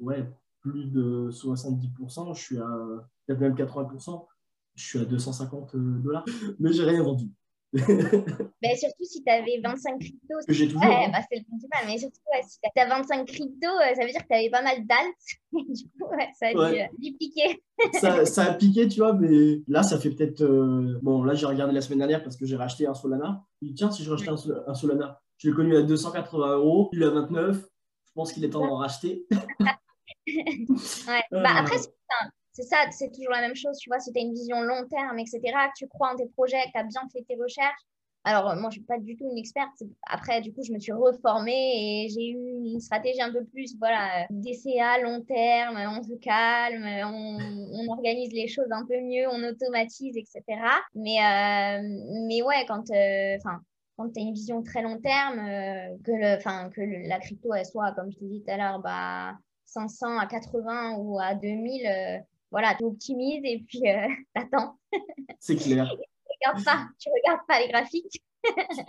ouais, 0.00 0.30
plus 0.60 0.86
de 0.86 1.30
70%. 1.30 2.34
Je 2.34 2.40
suis 2.40 2.58
à 2.58 2.68
peut-être 3.26 3.40
même 3.40 3.54
80%. 3.54 4.26
Je 4.74 4.84
suis 4.84 4.98
à 4.98 5.04
250 5.04 5.76
dollars. 5.76 6.24
Mais 6.58 6.72
j'ai 6.72 6.84
rien 6.84 7.02
vendu. 7.02 7.30
ben, 8.62 8.76
surtout 8.76 9.04
si 9.04 9.24
tu 9.24 9.32
avais 9.32 9.58
25 9.64 9.98
cryptos. 9.98 10.34
j'ai 10.48 10.66
toujours. 10.66 10.82
Ouais, 10.82 11.06
hein. 11.06 11.10
bah, 11.10 11.20
c'est 11.30 11.38
le 11.38 11.44
principal. 11.44 11.80
Mais 11.86 11.96
surtout, 11.96 12.20
si 12.46 12.58
tu 12.60 12.80
as 12.80 12.86
25 12.86 13.26
cryptos, 13.26 13.66
euh, 13.66 13.94
ça 13.94 14.04
veut 14.04 14.10
dire 14.10 14.20
que 14.20 14.28
tu 14.28 14.34
avais 14.34 14.50
pas 14.50 14.62
mal 14.62 14.86
d'alt. 14.86 15.14
du 15.52 15.84
coup, 15.84 16.10
ouais, 16.10 16.28
ça 16.38 16.48
a 16.48 16.52
dû, 16.52 16.80
euh, 16.80 17.16
piquer. 17.18 17.62
ça, 18.00 18.26
ça, 18.26 18.44
a 18.44 18.52
piqué, 18.54 18.88
tu 18.88 19.00
vois, 19.00 19.14
mais 19.14 19.62
là, 19.68 19.82
ça 19.82 19.98
fait 19.98 20.10
peut-être. 20.10 20.42
Euh, 20.42 20.98
bon, 21.02 21.24
là, 21.24 21.32
j'ai 21.32 21.46
regardé 21.46 21.72
la 21.72 21.80
semaine 21.80 22.00
dernière 22.00 22.22
parce 22.22 22.36
que 22.36 22.44
j'ai 22.44 22.56
racheté 22.56 22.86
un 22.86 22.94
Solana. 22.94 23.42
Je 23.62 23.68
dit, 23.68 23.74
tiens, 23.74 23.90
si 23.90 24.04
je 24.04 24.10
rachetais 24.10 24.28
un, 24.30 24.74
Solana, 24.74 25.22
je 25.38 25.48
l'ai 25.48 25.54
connu 25.54 25.74
à 25.74 25.82
280 25.82 26.56
euros, 26.56 26.90
il 26.92 27.02
est 27.02 27.06
à 27.06 27.10
29. 27.10 27.56
Je 27.56 28.12
pense 28.14 28.34
qu'il 28.34 28.44
est 28.44 28.50
temps 28.50 28.66
d'en 28.66 28.76
racheter. 28.76 29.26
ouais. 30.28 31.22
Bah, 31.30 31.52
après, 31.56 31.78
c'est 31.78 31.88
ça, 32.52 32.76
c'est 32.90 33.10
toujours 33.10 33.32
la 33.32 33.40
même 33.40 33.56
chose, 33.56 33.78
tu 33.78 33.88
vois, 33.88 33.98
si 33.98 34.12
tu 34.12 34.18
as 34.18 34.22
une 34.22 34.34
vision 34.34 34.60
long 34.60 34.86
terme, 34.88 35.18
etc., 35.18 35.40
que 35.40 35.78
tu 35.78 35.88
crois 35.88 36.12
en 36.12 36.16
tes 36.16 36.28
projets, 36.28 36.62
que 36.66 36.72
tu 36.72 36.78
as 36.78 36.84
bien 36.84 37.02
fait 37.12 37.24
tes 37.26 37.36
recherches. 37.36 37.82
Alors, 38.24 38.44
moi, 38.54 38.54
je 38.54 38.66
ne 38.66 38.70
suis 38.70 38.82
pas 38.82 38.98
du 38.98 39.16
tout 39.16 39.24
une 39.28 39.38
experte. 39.38 39.82
Après, 40.08 40.40
du 40.40 40.52
coup, 40.52 40.62
je 40.62 40.72
me 40.72 40.78
suis 40.78 40.92
reformée 40.92 42.04
et 42.04 42.08
j'ai 42.08 42.28
eu 42.30 42.70
une 42.72 42.78
stratégie 42.78 43.20
un 43.20 43.32
peu 43.32 43.44
plus, 43.44 43.76
voilà, 43.78 44.26
DCA, 44.30 45.00
long 45.02 45.22
terme, 45.22 45.76
on 45.76 46.02
se 46.04 46.14
calme, 46.14 46.84
on, 47.04 47.88
organise 47.88 48.32
les 48.32 48.46
choses 48.46 48.70
un 48.70 48.86
peu 48.86 49.00
mieux, 49.00 49.26
on 49.28 49.42
automatise, 49.42 50.16
etc. 50.16 50.42
Mais, 50.94 51.18
euh, 51.18 51.82
mais 52.28 52.42
ouais, 52.42 52.64
quand, 52.68 52.88
euh, 52.92 53.36
enfin, 53.38 53.60
quand 53.96 54.08
tu 54.10 54.20
as 54.20 54.22
une 54.22 54.34
vision 54.34 54.62
très 54.62 54.82
long 54.82 55.00
terme, 55.00 55.40
euh, 55.40 55.96
que, 56.04 56.12
le, 56.12 56.70
que 56.70 57.08
la 57.08 57.18
crypto, 57.18 57.52
elle 57.54 57.66
soit, 57.66 57.90
comme 57.92 58.12
je 58.12 58.18
t'ai 58.18 58.26
dit 58.26 58.42
tout 58.42 58.52
à 58.52 58.56
l'heure, 58.56 58.78
bah, 58.78 59.36
500 59.66 60.18
à 60.18 60.26
80 60.26 60.96
ou 60.98 61.18
à 61.18 61.34
2000, 61.34 62.22
voilà, 62.52 62.76
tu 62.76 62.84
optimises 62.84 63.42
et 63.44 63.64
puis 63.66 63.82
t'attends. 64.34 64.78
C'est 65.40 65.56
clair. 65.56 65.90
tu 65.96 66.48
regardes 66.48 66.64
pas, 66.64 66.88
tu 66.98 67.08
regardes 67.10 67.46
pas 67.48 67.60
les 67.60 67.68
graphiques 67.68 68.22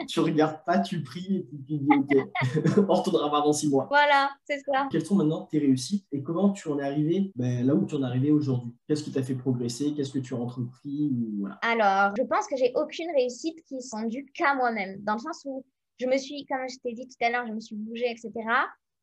tu 0.08 0.20
regardes 0.20 0.63
pas, 0.65 0.79
tu 0.79 1.03
pries 1.03 1.38
et 1.38 1.46
tu 1.46 1.77
dis 1.77 1.88
ok, 1.89 2.27
on 2.89 2.93
retournera 2.93 3.29
pas 3.29 3.41
dans 3.41 3.53
six 3.53 3.70
mois. 3.70 3.86
Voilà, 3.89 4.32
c'est 4.46 4.60
ça. 4.60 4.88
Quelles 4.91 5.05
sont 5.05 5.15
maintenant 5.15 5.46
tes 5.46 5.60
réussites 5.60 6.05
et 6.12 6.24
comment 6.24 6.51
tu 6.51 6.67
en 6.70 6.79
es 6.79 6.84
arrivé 6.84 7.32
ben, 7.36 7.65
là 7.65 7.75
où 7.75 7.86
tu 7.86 7.96
en 7.96 8.03
es 8.03 8.05
arrivé 8.05 8.32
aujourd'hui? 8.32 8.74
Qu'est-ce 8.88 9.03
qui 9.03 9.12
t'a 9.12 9.24
fait 9.24 9.36
progresser? 9.36 9.93
Qu'est-ce 9.93 10.12
que 10.12 10.20
tu 10.20 10.34
as 10.34 10.38
entrepris? 10.38 11.12
Voilà. 11.39 11.60
Alors, 11.62 12.15
je 12.17 12.24
pense 12.24 12.48
que 12.48 12.55
j'ai 12.58 12.72
aucune 12.75 13.12
réussite 13.15 13.63
qui 13.65 13.82
sont 13.82 14.03
dues 14.03 14.25
qu'à 14.34 14.55
moi-même, 14.55 15.01
dans 15.03 15.13
le 15.13 15.20
sens 15.20 15.41
où 15.46 15.63
je 16.00 16.08
me 16.08 16.17
suis, 16.17 16.46
comme 16.46 16.67
je 16.67 16.77
t'ai 16.79 16.93
dit 16.93 17.08
tout 17.08 17.25
à 17.25 17.29
l'heure, 17.29 17.48
je 17.48 17.53
me 17.53 17.60
suis 17.60 17.75
bougée, 17.75 18.10
etc. 18.10 18.32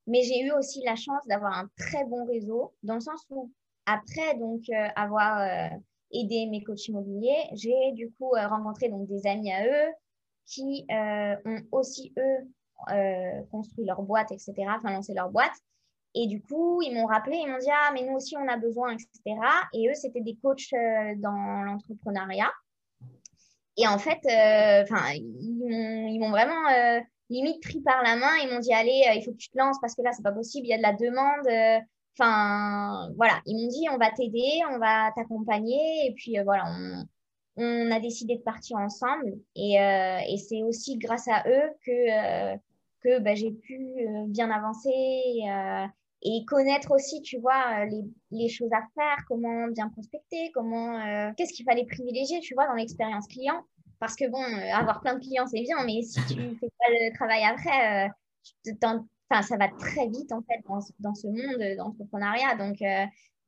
Mais 0.06 0.22
j'ai 0.22 0.40
eu 0.40 0.52
aussi 0.52 0.82
la 0.84 0.96
chance 0.96 1.24
d'avoir 1.28 1.56
un 1.56 1.68
très 1.76 2.04
bon 2.04 2.24
réseau, 2.24 2.74
dans 2.82 2.94
le 2.94 3.00
sens 3.00 3.24
où 3.30 3.52
après 3.94 4.36
donc 4.38 4.62
euh, 4.70 4.88
avoir 4.96 5.40
euh, 5.40 5.76
aidé 6.12 6.46
mes 6.46 6.62
coachs 6.62 6.86
immobiliers, 6.88 7.48
j'ai 7.52 7.92
du 7.92 8.10
coup 8.12 8.34
euh, 8.34 8.46
rencontré 8.48 8.88
donc 8.88 9.06
des 9.06 9.26
amis 9.26 9.52
à 9.52 9.64
eux, 9.66 9.92
qui 10.46 10.84
euh, 10.90 11.36
ont 11.44 11.60
aussi, 11.72 12.12
eux, 12.18 12.48
euh, 12.92 13.42
construit 13.50 13.84
leur 13.84 14.02
boîte, 14.02 14.32
etc., 14.32 14.54
enfin 14.68 14.90
lancé 14.90 15.14
leur 15.14 15.30
boîte. 15.30 15.54
Et 16.14 16.26
du 16.26 16.42
coup, 16.42 16.82
ils 16.82 16.92
m'ont 16.92 17.06
rappelé, 17.06 17.36
ils 17.36 17.48
m'ont 17.48 17.58
dit, 17.58 17.70
ah, 17.70 17.92
mais 17.94 18.02
nous 18.02 18.14
aussi, 18.14 18.36
on 18.36 18.48
a 18.48 18.56
besoin, 18.56 18.92
etc. 18.92 19.36
Et 19.72 19.88
eux, 19.88 19.94
c'était 19.94 20.22
des 20.22 20.36
coachs 20.42 20.72
euh, 20.72 21.14
dans 21.18 21.62
l'entrepreneuriat. 21.62 22.50
Et 23.76 23.86
en 23.86 23.98
fait, 23.98 24.18
enfin, 24.82 25.12
ils 25.14 26.18
m'ont 26.18 26.30
vraiment 26.30 26.68
limite 27.30 27.62
pris 27.62 27.80
par 27.80 28.02
la 28.02 28.16
main. 28.16 28.36
Ils 28.42 28.50
m'ont 28.52 28.58
dit, 28.58 28.74
allez, 28.74 29.04
il 29.14 29.22
faut 29.24 29.30
que 29.30 29.36
tu 29.36 29.48
te 29.48 29.56
lances 29.56 29.78
parce 29.80 29.94
que 29.94 30.02
là, 30.02 30.10
c'est 30.12 30.24
pas 30.24 30.32
possible, 30.32 30.66
il 30.66 30.70
y 30.70 30.74
a 30.74 30.76
de 30.76 30.82
la 30.82 30.92
demande. 30.92 31.46
Enfin, 32.18 33.10
voilà, 33.16 33.40
ils 33.46 33.56
m'ont 33.56 33.68
dit, 33.68 33.86
on 33.90 33.98
va 33.98 34.10
t'aider, 34.10 34.60
on 34.70 34.78
va 34.78 35.10
t'accompagner. 35.14 36.06
Et 36.06 36.14
puis, 36.14 36.36
voilà, 36.44 36.64
on, 36.66 37.04
on 37.56 37.90
a 37.90 38.00
décidé 38.00 38.36
de 38.36 38.42
partir 38.42 38.78
ensemble. 38.78 39.38
Et, 39.54 39.80
euh, 39.80 40.18
et 40.28 40.36
c'est 40.38 40.62
aussi 40.62 40.96
grâce 40.96 41.28
à 41.28 41.44
eux 41.46 41.70
que, 41.84 41.90
euh, 41.90 42.56
que 43.02 43.18
bah, 43.20 43.34
j'ai 43.34 43.52
pu 43.52 43.76
euh, 43.76 44.24
bien 44.26 44.50
avancer 44.50 44.90
et 46.22 46.44
connaître 46.44 46.90
aussi, 46.90 47.22
tu 47.22 47.38
vois, 47.38 47.86
les, 47.86 48.02
les, 48.30 48.48
choses 48.50 48.70
à 48.74 48.82
faire, 48.94 49.24
comment 49.26 49.68
bien 49.68 49.88
prospecter, 49.88 50.50
comment, 50.52 51.32
qu'est-ce 51.34 51.54
qu'il 51.54 51.64
fallait 51.64 51.86
privilégier, 51.86 52.40
tu 52.40 52.52
vois, 52.52 52.66
dans 52.66 52.74
l'expérience 52.74 53.26
client. 53.26 53.62
Parce 54.00 54.16
que 54.16 54.28
bon, 54.28 54.42
avoir 54.74 55.00
plein 55.00 55.14
de 55.14 55.20
clients, 55.20 55.46
c'est 55.46 55.62
bien, 55.62 55.82
mais 55.86 56.02
si 56.02 56.20
tu 56.26 56.34
fais 56.60 56.70
pas 56.78 56.90
le 56.90 57.14
travail 57.14 57.42
après, 57.44 58.10
enfin, 59.30 59.42
ça 59.42 59.56
va 59.56 59.68
très 59.68 60.08
vite 60.08 60.32
en 60.32 60.42
fait 60.42 60.60
dans, 60.98 61.14
ce 61.14 61.26
monde 61.26 61.76
d'entrepreneuriat. 61.76 62.56
Donc, 62.56 62.82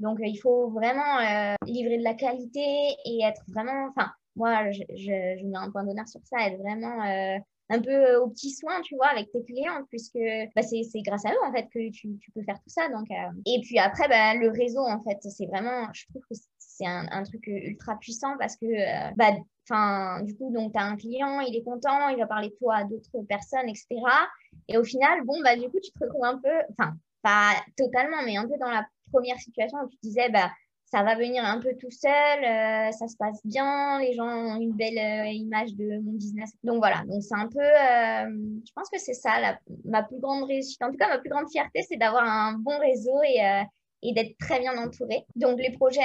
donc, 0.03 0.19
il 0.21 0.37
faut 0.37 0.69
vraiment 0.71 1.19
euh, 1.21 1.55
livrer 1.67 1.99
de 1.99 2.03
la 2.03 2.15
qualité 2.15 2.61
et 3.05 3.21
être 3.23 3.43
vraiment, 3.49 3.89
enfin, 3.89 4.11
moi, 4.35 4.71
je, 4.73 5.45
mets 5.45 5.57
un 5.57 5.71
point 5.71 5.85
d'honneur 5.85 6.09
sur 6.09 6.21
ça, 6.25 6.49
être 6.49 6.59
vraiment 6.59 7.05
euh, 7.05 7.39
un 7.71 7.81
peu 7.81 8.17
au 8.17 8.29
petit 8.29 8.51
soin, 8.51 8.81
tu 8.81 8.97
vois, 8.97 9.07
avec 9.07 9.31
tes 9.31 9.45
clients, 9.45 9.85
puisque 9.91 10.19
bah, 10.57 10.63
c'est 10.63 11.03
grâce 11.03 11.25
à 11.25 11.31
eux, 11.31 11.47
en 11.47 11.53
fait, 11.53 11.69
que 11.73 11.91
tu, 11.91 12.19
peux 12.35 12.43
faire 12.43 12.59
tout 12.59 12.69
ça. 12.69 12.89
Donc, 12.89 13.09
euh. 13.13 13.41
Et 13.47 13.61
puis 13.63 13.79
après, 13.79 14.09
bah, 14.09 14.35
le 14.35 14.51
réseau, 14.51 14.81
en 14.81 15.01
fait, 15.05 15.19
c'est 15.23 15.47
vraiment, 15.47 15.87
je 15.93 16.05
trouve 16.09 16.23
que 16.23 16.35
c'est 16.59 16.87
un, 16.87 17.07
un, 17.13 17.23
truc 17.23 17.47
ultra 17.47 17.97
puissant 17.97 18.37
parce 18.39 18.57
que, 18.57 18.67
bah, 19.15 19.37
enfin, 19.69 20.23
du 20.23 20.37
coup, 20.37 20.53
donc, 20.53 20.73
tu 20.73 20.79
as 20.79 20.85
un 20.85 20.97
client, 20.97 21.41
il 21.41 21.57
est 21.57 21.63
content, 21.63 22.09
il 22.09 22.19
va 22.19 22.27
parler 22.27 22.49
de 22.49 22.55
toi 22.55 22.77
à 22.77 22.85
d'autres 22.85 23.23
personnes, 23.29 23.69
etc. 23.69 23.87
Et 24.69 24.79
au 24.79 24.85
final, 24.85 25.25
bon, 25.25 25.41
bah, 25.43 25.57
du 25.57 25.69
coup, 25.71 25.79
tu 25.83 25.91
te 25.93 26.05
retrouves 26.05 26.25
un 26.25 26.39
peu, 26.39 26.51
enfin, 26.71 26.95
pas 27.23 27.55
totalement, 27.77 28.23
mais 28.25 28.37
un 28.37 28.49
peu 28.49 28.59
dans 28.59 28.71
la 28.71 28.87
première 29.13 29.39
situation 29.39 29.79
où 29.79 29.89
tu 29.89 29.99
disais, 30.03 30.29
bah, 30.31 30.51
ça 30.93 31.03
va 31.03 31.15
venir 31.15 31.43
un 31.43 31.59
peu 31.59 31.75
tout 31.81 31.91
seul, 31.91 32.45
euh, 32.45 32.93
ça 32.93 33.09
se 33.09 33.17
passe 33.17 33.41
bien, 33.47 33.99
les 33.99 34.13
gens 34.13 34.27
ont 34.27 34.61
une 34.61 34.75
belle 34.75 34.99
euh, 34.99 35.27
image 35.31 35.75
de 35.75 35.99
mon 36.01 36.13
business. 36.13 36.53
Donc 36.65 36.79
voilà, 36.79 37.03
donc 37.07 37.23
c'est 37.23 37.35
un 37.35 37.49
peu, 37.49 37.61
euh, 37.61 38.61
je 38.67 38.73
pense 38.75 38.91
que 38.91 38.99
c'est 38.99 39.15
ça 39.15 39.57
ma 39.87 40.03
plus 40.03 40.21
grande 40.21 40.45
réussite. 40.45 40.83
En 40.83 40.91
tout 40.91 40.99
cas, 40.99 41.09
ma 41.09 41.19
plus 41.19 41.31
grande 41.31 41.51
fierté, 41.51 41.81
c'est 41.89 41.97
d'avoir 41.97 42.25
un 42.25 42.59
bon 42.59 42.79
réseau 42.79 43.23
et, 43.23 43.41
et 44.03 44.13
d'être 44.13 44.37
très 44.39 44.61
bien 44.61 44.77
entouré. 44.77 45.25
Donc 45.37 45.59
les 45.61 45.73
projets, 45.73 46.01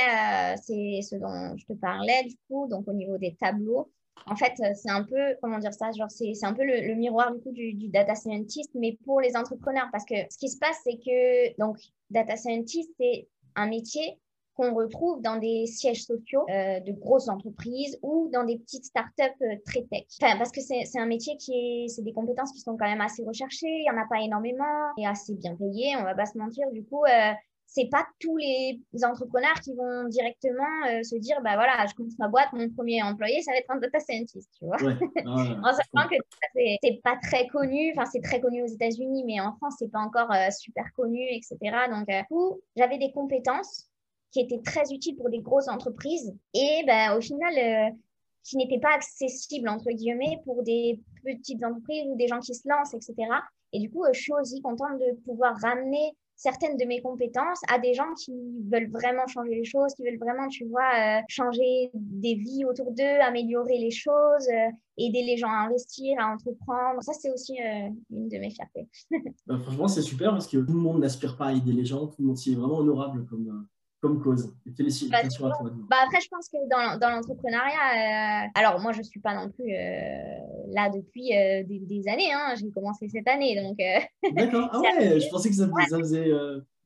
c'est 0.61 1.01
ce 1.01 1.15
dont 1.15 1.55
je 1.57 1.65
te 1.65 1.73
parlais 1.73 2.23
du 2.23 2.35
coup, 2.47 2.67
donc 2.67 2.87
au 2.87 2.93
niveau 2.93 3.17
des 3.17 3.35
tableaux. 3.35 3.91
En 4.25 4.35
fait, 4.35 4.53
c'est 4.75 4.89
un 4.89 5.03
peu, 5.03 5.35
comment 5.41 5.59
dire 5.59 5.73
ça, 5.73 5.91
genre 5.91 6.09
c'est 6.09 6.33
un 6.43 6.53
peu 6.53 6.63
le, 6.63 6.95
miroir 6.95 7.33
du 7.33 7.41
coup 7.41 7.51
du, 7.51 7.87
data 7.89 8.15
scientist, 8.15 8.69
mais 8.73 8.97
pour 9.05 9.21
les 9.21 9.35
entrepreneurs. 9.37 9.87
Parce 9.91 10.05
que 10.05 10.15
ce 10.29 10.37
qui 10.37 10.49
se 10.49 10.57
passe, 10.57 10.77
c'est 10.83 10.97
que 10.97 11.57
donc 11.59 11.77
data 12.09 12.35
scientist, 12.35 12.89
c'est 12.99 13.27
un 13.55 13.67
métier 13.67 14.19
qu'on 14.57 14.73
retrouve 14.73 15.21
dans 15.21 15.37
des 15.37 15.67
sièges 15.67 16.03
sociaux 16.03 16.43
euh, 16.49 16.79
de 16.79 16.91
grosses 16.91 17.29
entreprises 17.29 17.99
ou 18.01 18.29
dans 18.33 18.43
des 18.43 18.57
petites 18.57 18.85
startups 18.85 19.21
euh, 19.43 19.55
très 19.65 19.83
tech. 19.83 20.05
Enfin, 20.21 20.35
parce 20.37 20.51
que 20.51 20.61
c'est 20.61 20.99
un 20.99 21.05
métier 21.05 21.37
qui 21.37 21.51
est, 21.53 21.87
c'est 21.89 22.01
des 22.01 22.11
compétences 22.11 22.51
qui 22.51 22.59
sont 22.59 22.75
quand 22.75 22.87
même 22.87 23.01
assez 23.01 23.23
recherchées, 23.23 23.67
il 23.67 23.83
n'y 23.83 23.91
en 23.91 24.01
a 24.01 24.07
pas 24.09 24.19
énormément 24.19 24.93
et 24.97 25.05
assez 25.05 25.35
bien 25.35 25.55
payées, 25.55 25.95
on 25.99 26.03
va 26.03 26.15
pas 26.15 26.25
se 26.25 26.37
mentir. 26.39 26.65
Du 26.71 26.83
coup, 26.83 27.05
euh, 27.05 27.33
c'est 27.67 27.89
pas 27.91 28.07
tous 28.19 28.37
les 28.37 28.79
entrepreneurs 29.03 29.59
qui 29.61 29.73
vont 29.75 30.07
directement 30.07 30.63
euh, 30.89 31.03
se 31.03 31.15
dire 31.17 31.41
bah 31.43 31.55
voilà 31.55 31.85
je 31.87 31.93
commence 31.93 32.17
ma 32.17 32.29
boîte 32.29 32.47
mon 32.53 32.69
premier 32.69 33.03
employé 33.03 33.41
ça 33.41 33.51
va 33.51 33.57
être 33.57 33.69
un 33.69 33.77
data 33.77 33.99
scientist 33.99 34.49
tu 34.57 34.65
vois. 34.65 34.77
En 35.25 35.73
sachant 35.73 36.09
que 36.09 36.15
c'est 36.55 37.01
pas 37.03 37.17
très 37.21 37.45
connu 37.47 37.91
enfin 37.91 38.09
c'est 38.09 38.21
très 38.21 38.39
connu 38.39 38.63
aux 38.63 38.67
États-Unis 38.67 39.23
mais 39.25 39.41
en 39.41 39.53
France 39.57 39.75
c'est 39.79 39.91
pas 39.91 39.99
encore 39.99 40.31
euh, 40.31 40.49
super 40.49 40.85
connu 40.95 41.21
etc 41.29 41.57
donc 41.91 42.09
euh, 42.09 42.55
j'avais 42.77 42.97
des 42.97 43.11
compétences 43.11 43.89
qui 44.31 44.39
étaient 44.39 44.61
très 44.63 44.91
utiles 44.93 45.17
pour 45.17 45.29
des 45.29 45.39
grosses 45.39 45.67
entreprises 45.67 46.33
et 46.53 46.83
bah, 46.87 47.17
au 47.17 47.21
final 47.21 47.93
qui 48.43 48.55
n'étaient 48.55 48.79
pas 48.79 48.95
accessibles 48.95 49.67
entre 49.67 49.91
guillemets 49.91 50.39
pour 50.45 50.63
des 50.63 51.01
petites 51.23 51.63
entreprises 51.63 52.05
ou 52.07 52.15
des 52.15 52.27
gens 52.27 52.39
qui 52.39 52.55
se 52.55 52.67
lancent 52.67 52.93
etc 52.93 53.13
et 53.73 53.79
du 53.79 53.89
coup 53.89 54.05
je 54.13 54.19
suis 54.19 54.33
aussi 54.33 54.61
contente 54.61 54.99
de 54.99 55.19
pouvoir 55.25 55.57
ramener 55.61 56.13
certaines 56.37 56.77
de 56.77 56.85
mes 56.85 57.01
compétences 57.01 57.61
à 57.67 57.79
des 57.79 57.95
gens 57.95 58.13
qui 58.13 58.31
veulent 58.71 58.89
vraiment 58.91 59.25
changer 59.27 59.55
les 59.55 59.65
choses, 59.65 59.93
qui 59.95 60.03
veulent 60.03 60.19
vraiment, 60.19 60.47
tu 60.47 60.65
vois, 60.65 60.89
euh, 60.95 61.21
changer 61.27 61.89
des 61.93 62.35
vies 62.35 62.63
autour 62.63 62.91
d'eux, 62.91 63.19
améliorer 63.21 63.79
les 63.79 63.91
choses, 63.91 64.47
euh, 64.47 64.69
aider 64.97 65.23
les 65.23 65.35
gens 65.35 65.49
à 65.49 65.65
investir, 65.65 66.15
à 66.19 66.27
entreprendre. 66.27 67.01
Ça, 67.01 67.13
c'est 67.13 67.31
aussi 67.31 67.53
euh, 67.59 67.89
une 68.11 68.29
de 68.29 68.37
mes 68.37 68.51
fiertés. 68.51 68.87
Bah, 69.47 69.57
franchement, 69.59 69.87
c'est 69.87 70.01
super 70.01 70.31
parce 70.31 70.47
que 70.47 70.57
tout 70.57 70.73
le 70.73 70.79
monde 70.79 70.99
n'aspire 70.99 71.37
pas 71.37 71.47
à 71.47 71.53
aider 71.53 71.71
les 71.71 71.85
gens, 71.85 72.07
tout 72.07 72.21
le 72.21 72.27
monde, 72.27 72.37
c'est 72.37 72.53
vraiment 72.53 72.79
honorable 72.79 73.25
comme, 73.25 73.65
comme 74.01 74.21
cause. 74.21 74.53
Félicitations 74.75 75.47
bah, 75.47 75.53
à 75.55 75.61
toi. 75.61 75.71
Bah 75.89 75.95
après, 76.05 76.21
je 76.21 76.27
pense 76.29 76.47
que 76.49 76.57
dans, 76.69 76.99
dans 76.99 77.09
l'entrepreneuriat, 77.09 78.45
euh, 78.45 78.49
alors 78.55 78.79
moi, 78.79 78.91
je 78.91 78.99
ne 78.99 79.03
suis 79.03 79.19
pas 79.19 79.33
non 79.33 79.49
plus 79.49 79.73
euh, 79.73 80.37
là 80.69 80.89
depuis 80.89 81.35
euh, 81.35 81.63
des, 81.65 82.07
années. 82.07 82.31
Hein, 82.31 82.53
J'ai 82.55 82.69
commencé 82.71 83.07
cette 83.09 83.27
année. 83.27 83.59
donc. 83.61 83.77
D'accord. 84.35 84.69
Ah 84.71 84.79
ouais, 84.81 85.19
je 85.19 85.29
pensais 85.29 85.49
que 85.49 85.55
ça, 85.55 85.67
faisait 85.67 86.31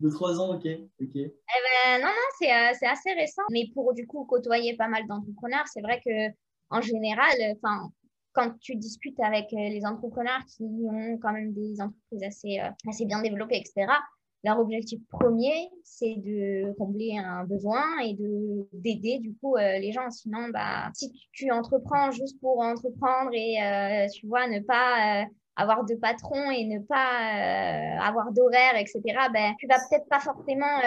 2-3 0.01 0.37
ans. 0.39 0.55
Ok. 0.55 0.65
ok. 0.65 1.15
Eh 1.15 1.33
ben, 1.33 2.01
non, 2.01 2.07
non, 2.07 2.29
c'est 2.39 2.49
assez 2.87 3.11
récent. 3.13 3.43
Mais 3.51 3.65
pour 3.73 3.93
du 3.93 4.07
coup 4.07 4.25
côtoyer 4.25 4.75
pas 4.77 4.87
mal 4.87 5.05
d'entrepreneurs, 5.07 5.67
c'est 5.67 5.81
vrai 5.81 6.01
que 6.05 6.33
en 6.69 6.81
général, 6.81 7.33
enfin. 7.55 7.91
Quand 8.33 8.57
tu 8.61 8.77
discutes 8.77 9.19
avec 9.19 9.47
les 9.51 9.81
entrepreneurs 9.85 10.39
qui 10.47 10.63
ont 10.63 11.17
quand 11.21 11.33
même 11.33 11.51
des 11.51 11.81
entreprises 11.81 12.23
assez, 12.23 12.61
assez 12.87 13.03
bien 13.03 13.21
développées, 13.21 13.57
etc., 13.57 13.91
leur 14.43 14.59
objectif 14.59 14.99
premier, 15.09 15.69
c'est 15.83 16.15
de 16.15 16.73
combler 16.73 17.17
un 17.17 17.43
besoin 17.43 17.99
et 18.03 18.15
de 18.15 18.67
d'aider 18.73 19.19
du 19.19 19.35
coup 19.35 19.55
euh, 19.55 19.77
les 19.77 19.91
gens. 19.91 20.09
Sinon, 20.09 20.49
bah, 20.49 20.89
si 20.93 21.11
tu, 21.31 21.51
entreprends 21.51 22.11
juste 22.11 22.39
pour 22.39 22.59
entreprendre 22.59 23.29
et 23.33 23.61
euh, 23.61 24.07
tu 24.13 24.27
vois 24.27 24.47
ne 24.47 24.59
pas 24.59 25.21
euh, 25.21 25.25
avoir 25.55 25.85
de 25.85 25.95
patron 25.95 26.49
et 26.49 26.65
ne 26.65 26.79
pas 26.79 28.03
avoir 28.03 28.31
d'horaire, 28.31 28.75
etc. 28.77 29.01
Ben, 29.31 29.53
tu 29.59 29.67
vas 29.67 29.77
peut-être 29.89 30.07
pas 30.09 30.19
forcément 30.19 30.79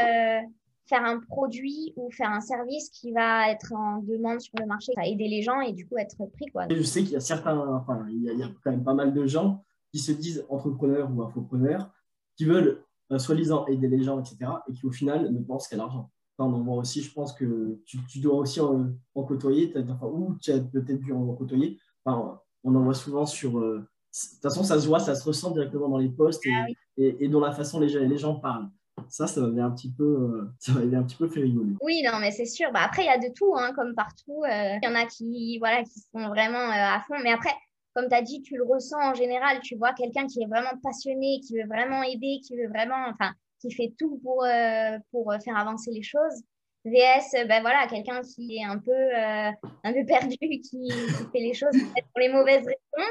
faire 0.87 1.04
un 1.04 1.20
produit 1.20 1.94
ou 1.96 2.11
faire 2.11 2.30
un 2.30 2.40
service 2.40 2.90
qui 2.90 3.12
va 3.12 3.50
être 3.50 3.73
en 3.73 3.99
demande 4.02 4.40
sur 4.40 4.54
le 4.58 4.66
marché, 4.66 4.92
aider 5.02 5.28
les 5.28 5.42
gens 5.42 5.61
et 5.61 5.73
du 5.73 5.87
coup 5.87 5.96
être 5.96 6.16
pris 6.34 6.46
quoi. 6.52 6.66
je 6.68 6.82
sais 6.82 7.00
qu'il 7.02 7.12
y 7.12 7.16
a 7.16 7.20
certains, 7.20 7.84
il 8.11 8.23
y 8.23 8.42
a 8.42 8.49
quand 8.62 8.70
même 8.70 8.84
pas 8.84 8.92
mal 8.92 9.14
de 9.14 9.26
gens 9.26 9.64
qui 9.92 9.99
se 9.99 10.12
disent 10.12 10.44
entrepreneurs 10.50 11.11
ou 11.14 11.23
infopreneurs 11.23 11.90
qui 12.37 12.44
veulent 12.44 12.84
euh, 13.12 13.18
soi-disant 13.18 13.66
aider 13.66 13.88
les 13.88 14.02
gens, 14.02 14.20
etc., 14.20 14.38
et 14.68 14.73
qui 14.73 14.87
au 14.87 14.90
final 14.90 15.32
ne 15.32 15.40
pensent 15.40 15.68
qu'à 15.68 15.76
l'argent. 15.76 16.11
on 16.38 16.52
en 16.52 16.62
voit 16.62 16.76
aussi, 16.76 17.02
je 17.02 17.12
pense 17.12 17.32
que 17.32 17.78
tu, 17.84 18.20
dois 18.20 18.37
aussi 18.37 18.61
en, 18.61 18.94
côtoyer, 19.14 19.73
enfin, 19.76 20.06
ou 20.06 20.37
tu 20.40 20.52
as 20.52 20.61
peut-être 20.61 21.00
dû 21.00 21.12
en 21.12 21.34
côtoyer. 21.34 21.78
Enfin, 22.04 22.40
on 22.62 22.75
en 22.75 22.82
voit 22.82 22.94
souvent 22.94 23.26
sur. 23.26 23.58
Euh, 23.58 23.78
de 23.78 24.34
toute 24.34 24.42
façon, 24.42 24.62
ça 24.62 24.80
se 24.80 24.87
voit, 24.87 25.00
ça 25.00 25.14
se 25.14 25.25
ressent 25.25 25.50
directement 25.50 25.88
dans 25.88 25.99
les 25.99 26.08
posts 26.08 26.46
et, 26.46 26.52
ah 26.54 26.66
et, 26.96 27.28
dans 27.28 27.40
la 27.40 27.50
façon 27.50 27.80
les, 27.80 28.06
les 28.06 28.16
gens 28.16 28.37
parlent 28.37 28.70
ça, 29.08 29.26
ça 29.26 29.40
m'avait 29.40 29.61
un 29.61 29.70
petit 29.70 29.92
peu, 29.92 30.04
euh, 30.04 30.52
ça 30.58 30.73
un 30.73 31.02
petit 31.02 31.16
peu 31.16 31.28
fait 31.28 31.40
rigoler. 31.40 31.73
Oui, 31.80 32.02
non, 32.04 32.18
mais 32.20 32.30
c'est 32.30 32.46
sûr. 32.46 32.70
Bah, 32.73 32.80
après, 32.84 33.02
il 33.02 33.06
y 33.06 33.08
a 33.08 33.18
de 33.18 33.32
tout, 33.34 33.54
hein, 33.56 33.73
comme 33.75 33.94
partout. 33.94 34.42
Il 34.46 34.80
y 34.82 34.88
en 34.88 34.94
a 34.94 35.06
qui, 35.06 35.58
voilà, 35.58 35.82
qui 35.82 36.00
sont 36.00 36.28
vraiment 36.28 36.70
à 36.70 37.00
fond. 37.06 37.14
Mais 37.23 37.32
après, 37.32 37.50
comme 37.94 38.08
tu 38.08 38.14
as 38.14 38.22
dit, 38.22 38.42
tu 38.42 38.56
le 38.56 38.64
ressens 38.64 39.00
en 39.00 39.14
général. 39.14 39.60
Tu 39.60 39.76
vois 39.76 39.92
quelqu'un 39.92 40.26
qui 40.26 40.42
est 40.42 40.46
vraiment 40.46 40.76
passionné, 40.82 41.40
qui 41.40 41.56
veut 41.56 41.66
vraiment 41.66 42.02
aider, 42.02 42.40
qui 42.44 42.56
veut 42.56 42.68
vraiment, 42.68 43.06
enfin, 43.08 43.32
qui 43.60 43.72
fait 43.72 43.94
tout 43.98 44.20
pour, 44.22 44.44
euh, 44.44 44.98
pour 45.10 45.32
faire 45.44 45.56
avancer 45.56 45.90
les 45.90 46.02
choses. 46.02 46.42
VS, 46.84 47.46
ben 47.48 47.62
voilà, 47.62 47.86
quelqu'un 47.86 48.20
qui 48.20 48.58
est 48.58 48.64
un 48.64 48.78
peu, 48.78 48.92
euh, 48.92 49.50
un 49.84 49.92
peu 49.92 50.04
perdu, 50.06 50.36
qui, 50.36 50.90
fait 51.32 51.40
les 51.40 51.54
choses 51.54 51.76
pour 51.94 52.20
les 52.20 52.28
mauvaises 52.28 52.66
raisons, 52.66 53.10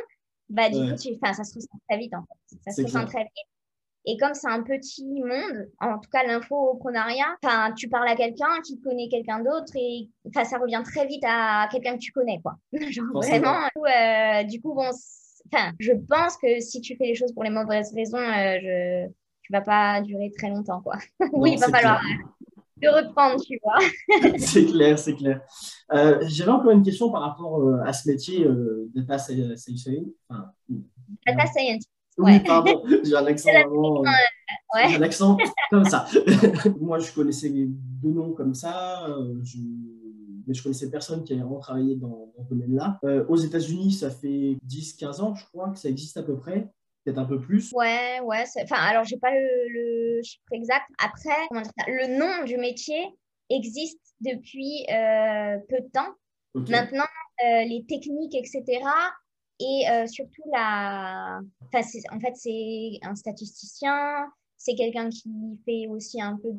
bah, 0.50 0.70
du 0.70 0.76
coup, 0.76 0.96
tu, 0.96 1.16
ça 1.24 1.34
se 1.34 1.56
ressent 1.56 1.80
très 1.90 1.98
vite 1.98 2.14
en 2.14 2.22
fait. 2.22 2.58
Ça 2.66 2.72
se 2.72 2.84
ressent 2.84 3.06
très 3.06 3.24
vite. 3.24 3.53
Et 4.06 4.18
comme 4.18 4.34
c'est 4.34 4.50
un 4.50 4.64
petit 4.64 5.06
monde, 5.06 5.70
en 5.80 5.98
tout 5.98 6.10
cas 6.10 6.24
l'infoprenariat, 6.26 7.38
tu 7.78 7.88
parles 7.88 8.10
à 8.10 8.16
quelqu'un 8.16 8.62
qui 8.66 8.80
connaît 8.82 9.08
quelqu'un 9.08 9.40
d'autre 9.40 9.74
et 9.76 10.10
ça 10.34 10.58
revient 10.58 10.82
très 10.84 11.08
vite 11.08 11.24
à 11.26 11.70
quelqu'un 11.72 11.94
que 11.94 12.02
tu 12.02 12.12
connais. 12.12 12.42
Quoi. 12.42 12.56
Genre 12.90 13.06
vraiment, 13.14 13.60
euh, 13.78 14.44
du 14.44 14.62
coup, 14.62 14.74
bon, 14.74 14.90
je 15.80 15.92
pense 16.10 16.38
que 16.38 16.60
si 16.60 16.82
tu 16.82 16.98
fais 16.98 17.06
les 17.06 17.16
choses 17.16 17.32
pour 17.34 17.44
les 17.44 17.50
mauvaises 17.50 17.94
raisons, 17.94 18.18
euh, 18.18 18.58
je, 18.62 19.08
tu 19.44 19.54
vas 19.54 19.62
pas 19.62 20.02
durer 20.02 20.32
très 20.38 20.50
longtemps. 20.50 20.82
Quoi. 20.82 20.98
oui, 21.32 21.54
il 21.54 21.60
va 21.60 21.70
falloir 21.70 22.02
te 22.82 22.88
reprendre, 22.88 23.42
tu 23.42 23.58
vois. 23.64 23.80
c'est 24.38 24.66
clair, 24.66 25.00
c'est 25.00 25.16
clair. 25.16 25.42
Euh, 25.94 26.20
j'avais 26.28 26.52
encore 26.52 26.72
une 26.72 26.84
question 26.84 27.10
par 27.10 27.22
rapport 27.22 27.62
à 27.86 27.94
ce 27.94 28.10
métier 28.10 28.46
data 28.94 29.18
scientist. 29.18 29.90
data 31.26 31.46
scientist. 31.46 31.93
Oui, 32.18 32.40
pardon, 32.42 32.84
j'ai 33.04 33.16
un 33.16 33.26
accent 33.26 33.50
vraiment. 33.52 34.04
Euh, 34.04 34.10
un 34.76 35.02
accent 35.02 35.38
comme 35.70 35.86
ça. 35.86 36.08
Moi, 36.80 37.00
je 37.00 37.12
connaissais 37.12 37.50
deux 37.50 38.12
noms 38.12 38.34
comme 38.34 38.54
ça, 38.54 39.08
euh, 39.08 39.40
je... 39.44 39.58
mais 40.48 40.54
je 40.54 40.62
connaissais 40.62 40.90
personne 40.90 41.24
qui 41.24 41.34
avait 41.34 41.42
vraiment 41.42 41.60
travaillé 41.60 41.96
dans, 41.96 42.32
ce 42.38 42.50
domaine-là. 42.50 43.00
Euh, 43.04 43.26
aux 43.28 43.38
États-Unis, 43.38 43.94
ça 43.94 44.10
fait 44.10 44.58
10-15 44.68 45.22
ans, 45.22 45.36
je 45.36 45.46
crois, 45.46 45.70
que 45.72 45.80
ça 45.80 45.90
existe 45.90 46.18
à 46.18 46.24
peu 46.24 46.38
près. 46.38 46.70
Peut-être 47.04 47.18
un 47.18 47.26
peu 47.26 47.40
plus. 47.40 47.72
Ouais, 47.74 48.22
ouais. 48.24 48.46
Enfin, 48.64 48.78
alors, 48.78 49.04
j'ai 49.04 49.18
pas 49.18 49.32
le, 49.32 50.22
chiffre 50.24 50.44
exact. 50.54 50.86
Après, 51.04 51.36
le 51.52 52.18
nom 52.18 52.46
du 52.46 52.58
métier 52.58 53.14
existe 53.50 54.00
depuis 54.22 54.86
peu 54.88 55.80
de 55.80 55.90
temps. 55.92 56.14
Maintenant, 56.56 57.04
les 57.42 57.86
techniques, 57.88 58.36
etc., 58.36 58.84
et 59.60 59.90
euh, 59.90 60.08
surtout, 60.08 60.44
la... 60.52 61.40
enfin, 61.66 61.88
en 62.12 62.20
fait, 62.20 62.36
c'est 62.36 63.00
un 63.04 63.16
statisticien, 63.16 64.28
c'est 64.58 64.76
quelqu'un 64.76 65.10
qui 65.10 65.30
fait 65.66 65.88
aussi 65.88 66.22
un 66.22 66.38
peu 66.38 66.50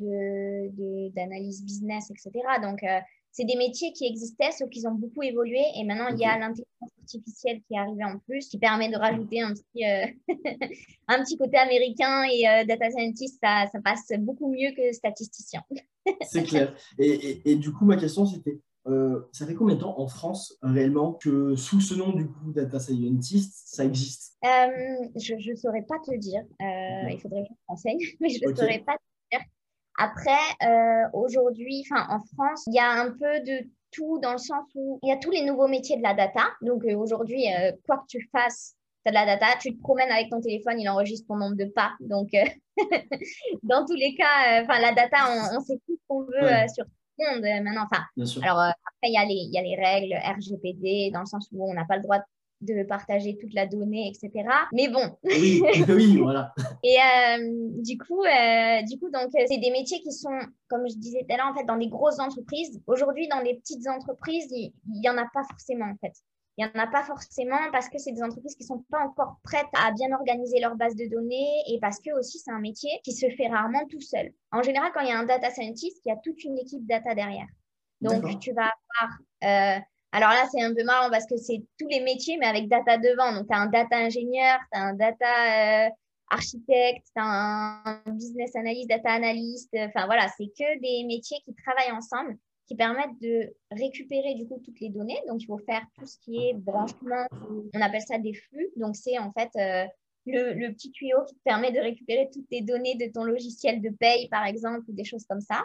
d'analyse 1.14 1.60
de, 1.60 1.66
business, 1.66 2.10
etc. 2.10 2.30
Donc, 2.62 2.82
euh, 2.82 3.00
c'est 3.32 3.44
des 3.44 3.56
métiers 3.56 3.92
qui 3.92 4.06
existaient, 4.06 4.52
sauf 4.52 4.70
qu'ils 4.70 4.86
ont 4.86 4.94
beaucoup 4.94 5.22
évolué. 5.22 5.60
Et 5.76 5.84
maintenant, 5.84 6.08
il 6.08 6.20
y 6.20 6.24
a 6.24 6.38
l'intelligence 6.38 6.92
artificielle 7.00 7.62
qui 7.66 7.74
est 7.74 7.78
arrivée 7.78 8.04
en 8.04 8.18
plus, 8.20 8.48
qui 8.48 8.58
permet 8.58 8.88
de 8.88 8.96
rajouter 8.96 9.40
un 9.40 9.52
petit, 9.52 9.84
euh, 9.84 10.06
un 11.08 11.22
petit 11.24 11.36
côté 11.36 11.56
américain. 11.56 12.22
Et 12.30 12.42
data 12.66 12.90
scientist, 12.90 13.40
ça, 13.42 13.66
ça, 13.72 13.80
passe 13.80 14.12
beaucoup 14.18 14.52
mieux 14.52 14.70
que 14.76 14.92
statisticien. 14.92 15.62
c'est 16.22 16.44
clair. 16.44 16.76
Et, 16.98 17.50
et, 17.50 17.56
du 17.56 17.72
coup, 17.72 17.84
ma 17.86 17.96
question, 17.96 18.24
c'était 18.24 18.60
euh, 18.86 19.28
ça 19.32 19.46
fait 19.46 19.54
combien 19.54 19.76
de 19.76 19.80
temps 19.80 19.98
en 19.98 20.06
France 20.08 20.58
réellement 20.62 21.14
que 21.14 21.56
sous 21.56 21.80
ce 21.80 21.94
nom 21.94 22.12
du 22.12 22.26
coup 22.26 22.52
data 22.52 22.78
scientist 22.78 23.62
ça 23.66 23.84
existe? 23.84 24.36
Euh, 24.44 25.08
Je 25.16 25.50
ne 25.50 25.56
saurais 25.56 25.82
pas 25.82 25.98
te 26.04 26.14
dire. 26.16 26.42
Euh, 26.60 27.10
il 27.10 27.18
faudrait 27.20 27.42
que 27.42 27.48
je 27.48 27.54
renseigne, 27.66 27.98
mais 28.20 28.28
je 28.28 28.46
ne 28.46 28.54
saurais 28.54 28.80
pas 28.80 28.92
te 28.92 29.36
dire. 29.36 29.46
Après, 29.96 31.10
aujourd'hui, 31.12 31.84
en 31.90 32.18
France, 32.34 32.64
il 32.66 32.74
y 32.74 32.80
a 32.80 32.90
un 32.90 33.10
peu 33.12 33.40
de 33.46 33.68
tout 33.92 34.18
dans 34.18 34.32
le 34.32 34.38
sens 34.38 34.66
où 34.74 34.98
il 35.04 35.08
y 35.08 35.12
a 35.12 35.16
tous 35.16 35.30
les 35.30 35.44
nouveaux 35.44 35.68
métiers 35.68 35.96
de 35.96 36.02
la 36.02 36.14
data. 36.14 36.42
Donc 36.62 36.82
aujourd'hui, 36.84 37.44
quoi 37.86 37.98
que 37.98 38.06
tu 38.08 38.28
fasses, 38.32 38.74
tu 39.06 39.08
as 39.08 39.12
de 39.12 39.14
la 39.14 39.24
data, 39.24 39.56
tu 39.60 39.74
te 39.74 39.80
promènes 39.80 40.10
avec 40.10 40.30
ton 40.30 40.40
téléphone, 40.40 40.80
il 40.80 40.88
enregistre 40.88 41.28
ton 41.28 41.36
nombre 41.36 41.54
de 41.54 41.66
pas. 41.66 41.92
Donc, 42.00 42.30
dans 43.62 43.86
tous 43.86 43.94
les 43.94 44.16
cas, 44.16 44.62
enfin 44.62 44.80
la 44.80 44.92
data, 44.92 45.16
on, 45.56 45.60
sait 45.60 45.80
tout 45.86 45.94
ce 45.94 46.02
qu'on 46.08 46.22
veut 46.22 46.68
sur 46.74 46.84
monde 47.18 47.44
euh, 47.44 47.62
maintenant. 47.62 47.84
Enfin, 47.90 48.04
alors 48.42 48.60
euh, 48.60 48.68
après, 48.68 49.08
il 49.08 49.12
y, 49.12 49.16
a 49.16 49.24
les, 49.24 49.48
y 49.50 49.58
a 49.58 49.62
les 49.62 49.76
règles 49.76 50.14
RGPD 50.14 51.10
dans 51.12 51.20
le 51.20 51.26
sens 51.26 51.48
où 51.52 51.70
on 51.70 51.74
n'a 51.74 51.84
pas 51.84 51.96
le 51.96 52.02
droit 52.02 52.18
de 52.60 52.82
partager 52.84 53.36
toute 53.38 53.52
la 53.52 53.66
donnée, 53.66 54.08
etc. 54.08 54.48
Mais 54.72 54.88
bon. 54.88 55.16
Oui, 55.22 55.62
oui, 55.88 56.16
voilà. 56.16 56.54
Et 56.82 56.96
euh, 56.96 57.72
du 57.82 57.98
coup, 57.98 58.22
du 58.88 58.98
coup, 58.98 59.10
donc 59.10 59.30
c'est 59.46 59.58
des 59.58 59.70
métiers 59.70 60.00
qui 60.00 60.12
sont, 60.12 60.38
comme 60.68 60.88
je 60.88 60.96
disais 60.96 61.26
tout 61.28 61.34
à 61.34 61.36
l'heure, 61.36 61.48
en 61.52 61.54
fait, 61.54 61.64
dans 61.64 61.76
des 61.76 61.88
grosses 61.88 62.20
entreprises. 62.20 62.80
Aujourd'hui, 62.86 63.28
dans 63.28 63.40
les 63.40 63.56
petites 63.56 63.86
entreprises, 63.86 64.50
il 64.50 64.72
n'y 64.86 65.08
en 65.08 65.18
a 65.18 65.26
pas 65.34 65.42
forcément, 65.50 65.86
en 65.86 65.96
fait. 66.00 66.14
Il 66.56 66.64
n'y 66.64 66.70
en 66.70 66.80
a 66.80 66.86
pas 66.86 67.02
forcément 67.02 67.58
parce 67.72 67.88
que 67.88 67.98
c'est 67.98 68.12
des 68.12 68.22
entreprises 68.22 68.54
qui 68.54 68.62
ne 68.62 68.68
sont 68.68 68.84
pas 68.88 69.00
encore 69.00 69.38
prêtes 69.42 69.66
à 69.74 69.90
bien 69.90 70.12
organiser 70.12 70.60
leur 70.60 70.76
base 70.76 70.94
de 70.94 71.06
données 71.06 71.62
et 71.68 71.80
parce 71.80 71.98
que 71.98 72.16
aussi 72.16 72.38
c'est 72.38 72.52
un 72.52 72.60
métier 72.60 72.90
qui 73.02 73.12
se 73.12 73.28
fait 73.30 73.48
rarement 73.48 73.84
tout 73.90 74.00
seul. 74.00 74.32
En 74.52 74.62
général, 74.62 74.92
quand 74.94 75.00
il 75.00 75.08
y 75.08 75.12
a 75.12 75.18
un 75.18 75.24
data 75.24 75.50
scientist, 75.50 76.00
il 76.04 76.10
y 76.10 76.12
a 76.12 76.16
toute 76.16 76.44
une 76.44 76.56
équipe 76.58 76.86
data 76.86 77.14
derrière. 77.14 77.48
Donc 78.00 78.38
tu 78.38 78.52
vas 78.52 78.70
avoir... 79.00 79.18
Euh, 79.44 79.80
alors 80.12 80.28
là, 80.28 80.46
c'est 80.48 80.62
un 80.62 80.72
peu 80.72 80.84
marrant 80.84 81.10
parce 81.10 81.26
que 81.26 81.36
c'est 81.36 81.60
tous 81.76 81.88
les 81.88 81.98
métiers, 82.00 82.36
mais 82.38 82.46
avec 82.46 82.68
data 82.68 82.98
devant. 82.98 83.32
Donc, 83.32 83.48
tu 83.48 83.52
as 83.52 83.58
un 83.58 83.66
data 83.66 83.96
ingénieur, 83.96 84.60
tu 84.72 84.78
as 84.78 84.82
un 84.82 84.94
data 84.94 85.86
euh, 85.86 85.90
architecte, 86.30 87.04
tu 87.06 87.20
as 87.20 87.82
un 87.84 88.12
business 88.12 88.54
analyst, 88.54 88.88
data 88.88 89.10
analyst. 89.10 89.74
Enfin, 89.76 90.06
voilà, 90.06 90.28
c'est 90.36 90.46
que 90.56 90.80
des 90.80 91.04
métiers 91.04 91.38
qui 91.44 91.52
travaillent 91.54 91.90
ensemble 91.90 92.38
qui 92.66 92.74
permettent 92.74 93.20
de 93.20 93.54
récupérer 93.70 94.34
du 94.34 94.46
coup 94.46 94.60
toutes 94.64 94.80
les 94.80 94.88
données. 94.88 95.20
Donc, 95.28 95.42
il 95.42 95.46
faut 95.46 95.58
faire 95.58 95.82
tout 95.98 96.06
ce 96.06 96.18
qui 96.18 96.48
est 96.48 96.54
branchement, 96.54 97.26
on 97.74 97.80
appelle 97.80 98.02
ça 98.02 98.18
des 98.18 98.34
flux. 98.34 98.70
Donc, 98.76 98.96
c'est 98.96 99.18
en 99.18 99.32
fait 99.32 99.50
euh, 99.56 99.86
le, 100.26 100.70
petit 100.72 100.90
tuyau 100.90 101.18
qui 101.28 101.34
te 101.34 101.42
permet 101.44 101.72
de 101.72 101.80
récupérer 101.80 102.30
toutes 102.32 102.46
les 102.50 102.62
données 102.62 102.94
de 102.94 103.12
ton 103.12 103.24
logiciel 103.24 103.80
de 103.80 103.90
paye, 103.90 104.28
par 104.28 104.46
exemple, 104.46 104.84
ou 104.88 104.92
des 104.92 105.04
choses 105.04 105.24
comme 105.28 105.40
ça. 105.40 105.64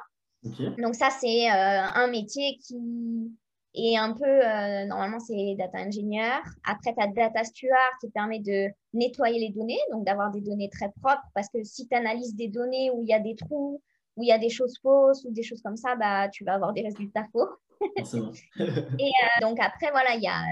Donc, 0.78 0.96
ça, 0.96 1.10
c'est 1.10 1.50
euh, 1.50 1.84
un 1.96 2.08
métier 2.08 2.58
qui 2.62 2.78
est 3.74 3.98
un 3.98 4.14
peu, 4.14 4.26
euh, 4.26 4.86
normalement, 4.86 5.20
c'est 5.20 5.56
data 5.58 5.78
ingénieur. 5.80 6.42
Après, 6.66 6.94
tu 6.94 7.02
as 7.02 7.08
data 7.08 7.44
steward 7.44 7.94
qui 8.02 8.10
permet 8.10 8.40
de 8.40 8.70
nettoyer 8.94 9.40
les 9.40 9.54
données, 9.54 9.80
donc 9.92 10.06
d'avoir 10.06 10.32
des 10.32 10.42
données 10.42 10.70
très 10.70 10.92
propres, 11.02 11.28
parce 11.34 11.50
que 11.50 11.64
si 11.64 11.88
tu 11.88 11.96
analyses 11.96 12.36
des 12.36 12.48
données 12.48 12.90
où 12.92 13.04
il 13.04 13.10
y 13.10 13.14
a 13.14 13.20
des 13.20 13.36
trous, 13.36 13.82
où 14.20 14.24
il 14.24 14.28
y 14.28 14.34
a 14.34 14.38
des 14.38 14.50
choses 14.50 14.78
fausses 14.82 15.24
ou 15.24 15.32
des 15.32 15.44
choses 15.44 15.62
comme 15.62 15.78
ça, 15.78 15.96
bah, 15.96 16.28
tu 16.28 16.44
vas 16.44 16.56
avoir 16.56 16.74
des 16.74 16.82
résultats 16.82 17.26
faux. 17.32 17.48
et 17.82 17.86
euh, 17.86 19.42
donc 19.42 19.58
après, 19.62 19.90
voilà, 19.92 20.16
il 20.16 20.22
y 20.22 20.28
a, 20.28 20.44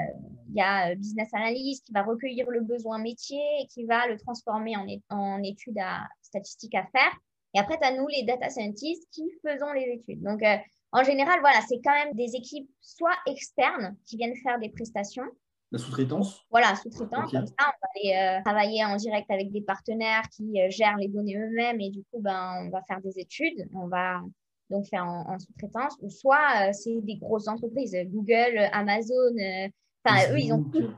y 0.54 0.62
a 0.62 0.92
euh, 0.92 0.96
Business 0.96 1.28
Analyst 1.34 1.86
qui 1.86 1.92
va 1.92 2.04
recueillir 2.04 2.50
le 2.50 2.62
besoin 2.62 2.98
métier 2.98 3.42
et 3.62 3.68
qui 3.68 3.84
va 3.84 4.08
le 4.08 4.18
transformer 4.18 4.78
en, 4.78 4.88
en 5.10 5.44
études 5.44 5.80
à, 5.80 6.08
statistiques 6.22 6.76
à 6.76 6.86
faire. 6.86 7.12
Et 7.54 7.60
après, 7.60 7.78
tu 7.78 7.86
as 7.86 7.92
nous, 7.92 8.08
les 8.08 8.24
data 8.24 8.50
scientists, 8.50 9.10
qui 9.12 9.30
faisons 9.46 9.74
les 9.74 10.00
études. 10.00 10.24
Donc, 10.24 10.42
euh, 10.44 10.56
en 10.94 11.04
général, 11.04 11.42
voilà, 11.42 11.60
c'est 11.68 11.82
quand 11.84 11.94
même 11.94 12.14
des 12.14 12.36
équipes 12.36 12.70
soit 12.80 13.18
externes 13.26 13.98
qui 14.06 14.16
viennent 14.16 14.36
faire 14.38 14.60
des 14.60 14.70
prestations, 14.70 15.28
la 15.72 15.80
sous-traitance 15.80 16.46
Voilà, 16.50 16.76
sous-traitance. 16.76 17.32
Comme 17.32 17.46
ça, 17.46 17.54
on 17.60 17.64
va 17.64 17.90
aller 17.96 18.16
euh, 18.16 18.44
travailler 18.44 18.86
en 18.86 18.96
direct 18.96 19.30
avec 19.30 19.52
des 19.52 19.62
partenaires 19.62 20.24
qui 20.30 20.62
euh, 20.62 20.70
gèrent 20.70 20.98
les 20.98 21.10
données 21.10 21.38
eux-mêmes 21.38 21.82
et 21.82 21.90
du 21.90 22.04
coup, 22.04 22.22
ben, 22.22 22.66
on 22.66 22.70
va 22.70 22.82
faire 22.84 23.02
des 23.02 23.20
études. 23.20 23.68
On 23.74 23.88
va 23.88 24.22
donc 24.70 24.88
faire 24.88 25.04
en, 25.06 25.38
sous-traitance. 25.40 25.96
Ou 26.02 26.10
soit, 26.10 26.70
euh, 26.70 26.74
c'est 26.74 27.02
des 27.02 27.18
grosses 27.18 27.48
entreprises, 27.48 27.96
Google, 28.06 28.70
Amazon. 28.72 29.36
Enfin, 30.06 30.32
eux, 30.32 30.40
ils 30.40 30.54
ont, 30.54 30.64
tous, 30.64 30.90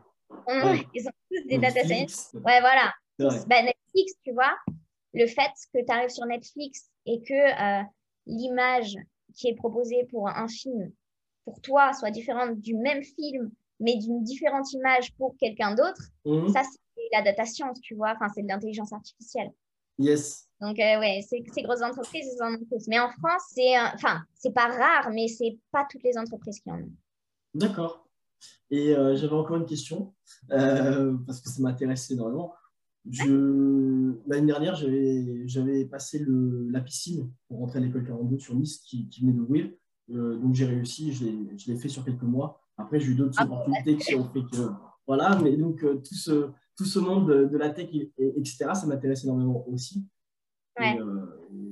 ils 0.94 1.08
ont 1.08 1.12
tous 1.32 1.48
des 1.48 1.58
data 1.58 1.84
science. 1.84 2.32
Ouais, 2.34 2.62
voilà. 2.62 2.94
Ben, 3.18 3.66
Netflix, 3.66 4.14
tu 4.24 4.34
vois, 4.34 4.56
le 5.14 5.26
fait 5.26 5.52
que 5.74 5.84
tu 5.84 5.92
arrives 5.92 6.10
sur 6.10 6.26
Netflix 6.26 6.90
et 7.06 7.22
que 7.22 7.84
l'image 8.28 8.96
qui 9.36 9.48
est 9.48 9.56
proposée 9.56 10.06
pour 10.12 10.30
un 10.30 10.48
film, 10.48 10.92
pour 11.44 11.60
toi, 11.62 11.92
soit 11.94 12.12
différente 12.12 12.60
du 12.60 12.76
même 12.76 13.04
film 13.04 13.52
mais 13.80 13.98
d'une 13.98 14.24
différente 14.24 14.72
image 14.74 15.14
pour 15.16 15.36
quelqu'un 15.38 15.74
d'autre, 15.76 16.12
mhm. 16.26 16.50
ça, 16.50 16.62
c'est 16.64 17.02
la 17.12 17.22
data 17.22 17.46
science, 17.46 17.80
tu 17.82 17.96
vois. 17.96 18.14
Enfin, 18.16 18.28
c'est 18.34 18.44
de 18.44 18.48
l'intelligence 18.48 18.94
artificielle. 18.94 19.52
Yes. 19.98 20.48
Donc, 20.62 20.80
euh, 20.80 21.00
ouais, 21.00 21.22
ces, 21.28 21.44
ces 21.54 21.62
grosses 21.62 21.82
entreprises, 21.82 22.26
elles 22.34 22.44
en 22.44 22.54
ont. 22.54 22.78
Mais 22.88 23.00
en 23.00 23.10
France, 23.10 23.44
c'est, 23.54 23.80
enfin, 23.94 24.24
c'est 24.34 24.54
pas 24.54 24.68
rare, 24.68 25.10
mais 25.14 25.28
c'est 25.28 25.58
pas 25.72 25.86
toutes 25.90 26.04
les 26.04 26.18
entreprises 26.18 26.60
qui 26.60 26.72
en 26.72 26.80
ont. 26.80 26.92
D'accord. 27.54 28.08
Et 28.72 28.96
euh, 28.96 29.16
j'avais 29.16 29.34
encore 29.34 29.58
une 29.58 29.66
question, 29.66 30.14
euh, 30.52 31.16
parce 31.26 31.42
que 31.42 31.50
ça 31.50 31.62
m'intéresse 31.62 32.10
énormément. 32.12 32.54
Je... 33.10 34.14
L'année 34.28 34.48
dernière, 34.48 34.76
j'avais, 34.76 35.86
passé 35.86 36.20
le, 36.20 36.70
la 36.70 36.82
piscine 36.82 37.32
pour 37.48 37.60
rentrer 37.60 37.80
à 37.80 37.82
l'école 37.82 38.06
42 38.06 38.38
sur 38.38 38.56
Nice 38.56 38.80
qui, 38.80 39.10
qui 39.10 39.22
venait 39.22 39.34
d'ouvrir. 39.34 39.70
donc, 40.08 40.54
j'ai 40.54 40.66
réussi, 40.66 41.14
je 41.14 41.72
l'ai 41.72 41.78
fait 41.78 41.90
sur 41.90 42.06
quelques 42.06 42.24
mois. 42.24 42.59
Après, 42.80 43.00
j'ai 43.00 43.12
eu 43.12 43.16
d'autres 43.16 43.36
ah 43.38 43.44
opportunités 43.44 43.98
qui 43.98 44.16
ont 44.16 44.30
fait 44.30 44.42
que. 44.52 44.70
Voilà, 45.06 45.38
mais 45.42 45.58
donc 45.58 45.84
euh, 45.84 45.96
tout, 45.96 46.16
ce, 46.16 46.52
tout 46.78 46.86
ce 46.86 47.00
monde 47.00 47.28
de, 47.28 47.58
la 47.58 47.72
tech, 47.72 47.90
etc., 48.20 48.58
ça 48.74 48.86
m'intéresse 48.86 49.24
énormément 49.24 49.68
aussi. 49.68 50.06
Euh, 50.80 51.26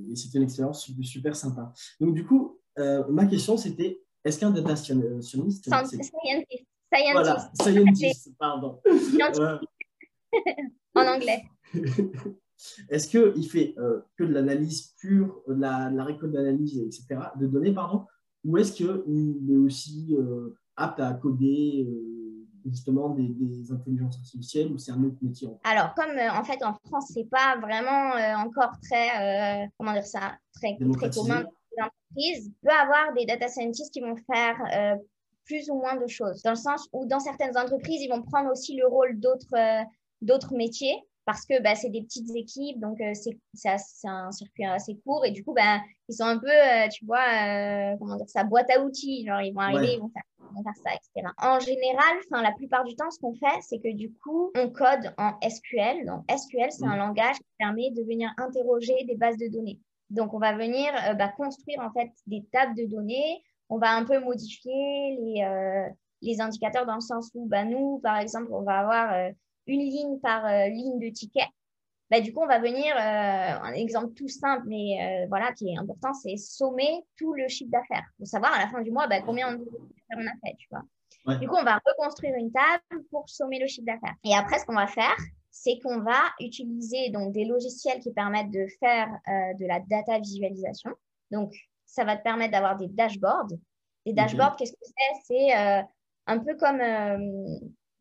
et, 0.09 0.15
c'était 0.15 0.39
une 0.39 0.43
expérience 0.43 0.91
super, 1.01 1.35
sympa. 1.35 1.71
Donc, 1.99 2.13
du 2.13 2.25
coup, 2.25 2.59
euh, 2.77 3.03
ma 3.09 3.25
question, 3.25 3.55
c'était 3.55 4.01
est-ce 4.23 4.39
qu'un 4.39 4.49
data 4.49 4.75
scientist. 4.75 5.65
Scientist. 5.65 6.13
Voilà, 7.13 7.51
scientist, 7.61 8.35
pardon. 8.39 8.81
en 10.95 11.07
anglais. 11.07 11.43
Est-ce 12.89 13.07
qu'il 13.07 13.47
fait 13.47 13.75
que 14.15 14.23
de 14.23 14.33
l'analyse 14.33 14.95
pure, 14.97 15.43
de 15.47 15.53
la, 15.53 15.91
la 15.91 16.03
récolte 16.03 16.31
d'analyse, 16.31 16.79
etc., 16.79 17.21
de 17.39 17.45
données, 17.45 17.71
pardon, 17.71 18.07
ou 18.43 18.57
est-ce 18.57 18.73
qu'il 18.73 18.87
est 18.87 19.55
aussi 19.57 20.17
apte 20.77 20.99
à 20.99 21.13
coder 21.13 21.87
justement 22.65 23.09
des, 23.09 23.71
intelligences 23.71 24.17
artificielles 24.17 24.71
ou 24.71 24.77
c'est 24.77 24.91
un 24.91 25.03
autre 25.03 25.17
métier 25.21 25.49
Alors, 25.63 25.93
comme 25.95 26.17
en 26.17 26.43
fait 26.43 26.63
en 26.63 26.73
France, 26.85 27.11
c'est 27.13 27.29
pas 27.29 27.57
vraiment 27.61 28.13
encore 28.43 28.71
très, 28.81 29.69
comment 29.77 29.93
dire 29.93 30.05
ça, 30.05 30.37
très, 30.53 30.77
très 30.77 31.09
commun 31.09 31.43
l'entreprise 31.77 32.51
peut 32.63 32.71
avoir 32.71 33.13
des 33.13 33.25
data 33.25 33.47
scientists 33.47 33.93
qui 33.93 34.01
vont 34.01 34.15
faire 34.31 34.97
plus 35.47 35.69
ou 35.69 35.75
moins 35.75 35.95
de 35.95 36.07
choses, 36.07 36.43
dans 36.43 36.51
le 36.51 36.57
sens 36.57 36.87
où 36.93 37.05
dans 37.05 37.19
certaines 37.19 37.57
entreprises, 37.57 38.01
ils 38.01 38.09
vont 38.09 38.21
prendre 38.21 38.51
aussi 38.51 38.75
le 38.75 38.85
rôle 38.85 39.19
d'autres 39.19 39.55
euh, 39.55 39.83
d'autres 40.21 40.53
métiers 40.53 40.95
parce 41.25 41.45
que 41.45 41.61
bah, 41.61 41.75
c'est 41.75 41.89
des 41.89 42.03
petites 42.03 42.33
équipes, 42.35 42.79
donc 42.79 43.01
euh, 43.01 43.11
c'est 43.13 44.07
un 44.07 44.31
circuit 44.31 44.65
assez 44.65 44.95
court 45.05 45.25
et 45.25 45.31
du 45.31 45.43
coup, 45.43 45.53
bah, 45.53 45.81
ils 46.07 46.15
sont 46.15 46.23
un 46.23 46.37
peu, 46.37 46.49
euh, 46.49 46.87
tu 46.89 47.05
vois, 47.05 47.97
comment 47.99 48.15
dire 48.15 48.29
ça, 48.29 48.45
boîte 48.45 48.69
à 48.71 48.81
outils, 48.81 49.25
genre 49.25 49.41
ils 49.41 49.53
vont 49.53 49.59
arriver, 49.59 49.95
ils, 49.95 49.99
vont 49.99 50.09
faire, 50.09 50.23
faire, 50.63 50.75
ça, 50.83 50.89
etc. 50.91 51.31
En 51.38 51.60
général, 51.60 52.17
la 52.31 52.51
plupart 52.51 52.83
du 52.83 52.95
temps, 52.95 53.10
ce 53.12 53.19
qu'on 53.19 53.33
fait, 53.36 53.62
c'est 53.62 53.79
que 53.79 53.93
du 53.93 54.13
coup, 54.13 54.51
on 54.55 54.69
code 54.69 55.13
en 55.17 55.33
SQL. 55.41 56.05
Donc 56.05 56.23
SQL, 56.29 56.71
c'est 56.71 56.86
un 56.86 56.97
langage 56.97 57.36
qui 57.36 57.45
permet 57.57 57.91
de 57.91 58.03
venir 58.03 58.31
interroger 58.38 58.95
des 59.07 59.15
bases 59.15 59.38
de 59.38 59.47
données. 59.47 59.79
Donc, 60.10 60.33
on 60.33 60.39
va 60.39 60.55
venir 60.55 60.93
bah, 61.17 61.27
construire 61.27 61.81
en 61.81 61.91
fait 61.91 62.10
des 62.27 62.45
tables 62.51 62.75
de 62.75 62.86
données 62.86 63.43
on 63.69 63.77
va 63.77 63.95
un 63.95 64.05
peu 64.05 64.19
modifier 64.19 65.17
les, 65.19 65.43
euh, 65.43 65.89
les 66.21 66.41
indicateurs 66.41 66.86
dans 66.86 66.95
le 66.95 67.01
sens 67.01 67.29
où 67.33 67.47
bah, 67.47 67.65
nous, 67.65 67.99
par 67.99 68.17
exemple, 68.17 68.49
on 68.51 68.63
va 68.63 68.79
avoir 68.79 69.13
euh, 69.13 69.31
une 69.65 69.81
ligne 69.81 70.19
par 70.19 70.45
euh, 70.45 70.67
ligne 70.67 70.99
de 70.99 71.10
ticket. 71.10 71.47
Bah, 72.09 72.21
du 72.21 72.33
coup, 72.33 72.41
on 72.41 72.47
va 72.47 72.59
venir, 72.59 72.95
un 72.97 73.73
exemple 73.73 74.13
tout 74.13 74.29
simple, 74.29 74.63
mais 74.67 75.25
voilà, 75.27 75.51
qui 75.53 75.69
est 75.69 75.77
important, 75.77 76.13
c'est 76.13 76.37
sommer 76.37 77.03
tout 77.17 77.33
le 77.33 77.47
chiffre 77.47 77.71
d'affaires 77.71 78.05
pour 78.17 78.27
savoir 78.27 78.53
à 78.53 78.59
la 78.59 78.69
fin 78.69 78.81
du 78.81 78.91
mois 78.91 79.07
bah, 79.07 79.21
combien 79.21 79.57
on, 79.57 80.21
a 80.21 80.31
fait. 80.45 80.55
Tu 80.57 80.67
vois. 80.71 81.35
Du 81.35 81.49
coup, 81.49 81.57
on 81.59 81.65
va 81.65 81.81
reconstruire 81.85 82.33
une 82.35 82.51
table 82.51 83.03
pour 83.11 83.29
sommer 83.29 83.59
le 83.59 83.67
chiffre 83.67 83.85
d'affaires. 83.85 84.15
Et 84.23 84.33
après, 84.33 84.57
ce 84.59 84.65
qu'on 84.65 84.75
va 84.75 84.87
faire, 84.87 85.17
c'est 85.51 85.79
qu'on 85.83 85.99
va 85.99 86.21
utiliser 86.39 87.09
donc, 87.09 87.33
des 87.33 87.43
logiciels 87.43 87.99
qui 87.99 88.13
permettent 88.13 88.51
de 88.51 88.67
faire 88.79 89.09
de 89.27 89.65
la 89.65 89.81
data 89.81 90.17
visualisation. 90.19 90.91
Donc, 91.31 91.53
ça 91.87 92.03
va 92.03 92.15
te 92.15 92.23
permettre 92.23 92.51
d'avoir 92.51 92.77
des 92.77 92.87
dashboards. 92.87 93.53
Des 94.05 94.13
dashboards, 94.13 94.55
qu'est-ce 94.55 94.73
que 94.73 94.77
c'est? 94.83 95.21
C'est 95.25 95.57
euh, 95.57 95.81
un 96.27 96.39
peu 96.39 96.55
comme 96.55 96.81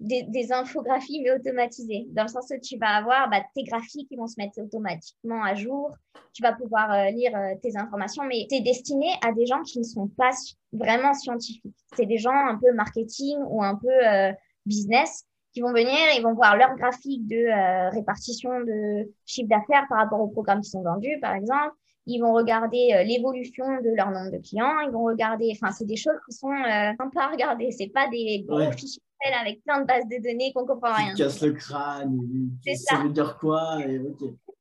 euh, 0.03 0.23
des, 0.29 0.53
infographies, 0.53 1.21
mais 1.23 1.33
automatisées. 1.33 2.07
Dans 2.11 2.23
le 2.23 2.29
sens 2.29 2.51
où 2.51 2.61
tu 2.61 2.79
vas 2.79 2.97
avoir 2.97 3.29
bah, 3.31 3.43
tes 3.55 3.65
graphiques 3.65 4.09
qui 4.09 4.17
vont 4.17 4.27
se 4.27 4.35
mettre 4.39 4.61
automatiquement 4.61 5.43
à 5.43 5.55
jour. 5.55 5.95
Tu 6.33 6.43
vas 6.43 6.53
pouvoir 6.53 6.93
euh, 6.93 7.11
lire 7.11 7.33
tes 7.63 7.77
informations, 7.77 8.25
mais 8.25 8.47
c'est 8.51 8.61
destiné 8.61 9.09
à 9.27 9.33
des 9.33 9.47
gens 9.47 9.63
qui 9.63 9.79
ne 9.79 9.85
sont 9.85 10.09
pas 10.09 10.31
vraiment 10.73 11.15
scientifiques. 11.15 11.75
C'est 11.97 12.07
des 12.07 12.19
gens 12.19 12.35
un 12.35 12.59
peu 12.59 12.73
marketing 12.75 13.39
ou 13.49 13.63
un 13.63 13.75
peu 13.75 14.35
business 14.67 15.25
qui 15.53 15.63
vont 15.63 15.73
venir, 15.73 15.97
ils 16.17 16.23
vont 16.23 16.35
voir 16.35 16.57
leur 16.57 16.77
graphique 16.77 17.27
de 17.27 17.91
répartition 17.91 18.61
de 18.61 19.11
chiffre 19.25 19.49
d'affaires 19.49 19.87
par 19.89 19.99
rapport 19.99 20.21
aux 20.21 20.29
programmes 20.29 20.61
qui 20.61 20.69
sont 20.69 20.83
vendus, 20.83 21.19
par 21.23 21.35
exemple 21.35 21.75
ils 22.07 22.21
vont 22.21 22.33
regarder 22.33 22.93
euh, 22.95 23.03
l'évolution 23.03 23.65
de 23.83 23.95
leur 23.95 24.11
nombre 24.11 24.31
de 24.31 24.39
clients, 24.39 24.79
ils 24.81 24.91
vont 24.91 25.05
regarder, 25.05 25.51
enfin, 25.53 25.73
c'est 25.73 25.85
des 25.85 25.97
choses 25.97 26.19
qui 26.29 26.37
sont 26.37 26.53
euh, 26.53 26.93
sympas 26.99 27.23
à 27.23 27.31
regarder. 27.31 27.71
C'est 27.73 27.89
pas 27.89 28.09
des 28.09 28.45
gros 28.47 28.71
fichiers 28.73 29.03
avec 29.41 29.63
plein 29.65 29.81
de 29.81 29.87
bases 29.87 30.07
de 30.07 30.23
données 30.23 30.53
qu'on 30.53 30.67
comprend 30.67 30.95
rien. 30.95 31.15
Tu 31.15 31.23
casses 31.23 31.43
le 31.43 31.53
crâne, 31.53 32.19
ça. 32.77 32.99
veut 32.99 33.11
dire 33.11 33.39
quoi 33.39 33.79
et 33.87 34.01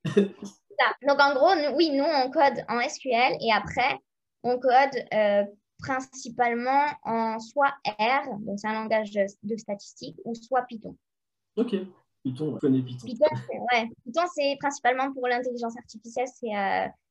ça. 0.06 0.86
Donc, 1.08 1.20
en 1.20 1.34
gros, 1.34 1.76
oui, 1.76 1.92
nous, 1.92 2.04
on 2.04 2.30
code 2.32 2.64
en 2.68 2.82
SQL 2.82 3.38
et 3.42 3.52
après, 3.54 3.98
on 4.44 4.60
code 4.60 5.04
euh, 5.14 5.44
principalement 5.80 6.86
en 7.04 7.40
soit 7.40 7.74
R, 7.88 8.38
donc 8.40 8.60
c'est 8.60 8.68
un 8.68 8.74
langage 8.74 9.12
de, 9.12 9.58
statistique, 9.58 10.18
ou 10.26 10.36
soit 10.36 10.64
Python. 10.64 10.96
Ok. 11.56 11.76
Python, 12.24 12.56
je 12.56 12.60
connais 12.60 12.82
Python. 12.82 13.06
Python, 13.06 13.28
ouais. 13.72 13.90
Python, 14.04 14.24
c'est 14.34 14.58
principalement 14.60 15.14
pour 15.14 15.28
l'intelligence 15.28 15.78
artificielle, 15.78 16.28
c'est 16.28 16.52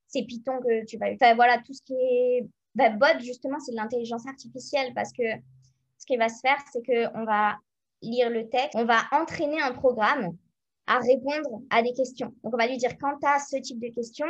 c'est 0.07 0.23
Python 0.25 0.61
que 0.61 0.85
tu 0.85 0.97
vas. 0.99 1.07
Enfin, 1.13 1.35
voilà, 1.35 1.59
tout 1.59 1.73
ce 1.73 1.83
qui 1.83 1.95
est 1.95 2.47
bah, 2.75 2.91
bot, 2.91 3.21
justement, 3.21 3.59
c'est 3.61 3.73
de 3.73 3.77
l'intelligence 3.77 4.27
artificielle 4.27 4.93
parce 4.95 5.13
que 5.13 5.23
ce 5.99 6.07
qui 6.07 6.17
va 6.17 6.29
se 6.29 6.41
faire, 6.41 6.59
c'est 6.73 6.85
qu'on 6.85 7.25
va 7.25 7.57
lire 8.03 8.31
le 8.31 8.49
texte, 8.49 8.75
on 8.75 8.85
va 8.85 9.03
entraîner 9.13 9.61
un 9.61 9.73
programme 9.73 10.37
à 10.87 10.99
répondre 10.99 11.63
à 11.71 11.83
des 11.83 11.93
questions. 11.93 12.35
Donc, 12.43 12.55
on 12.55 12.59
va 12.59 12.67
lui 12.67 12.77
dire 12.77 12.97
quand 12.99 13.19
tu 13.19 13.27
as 13.27 13.39
ce 13.39 13.57
type 13.57 13.81
de 13.81 13.89
questions, 13.89 14.27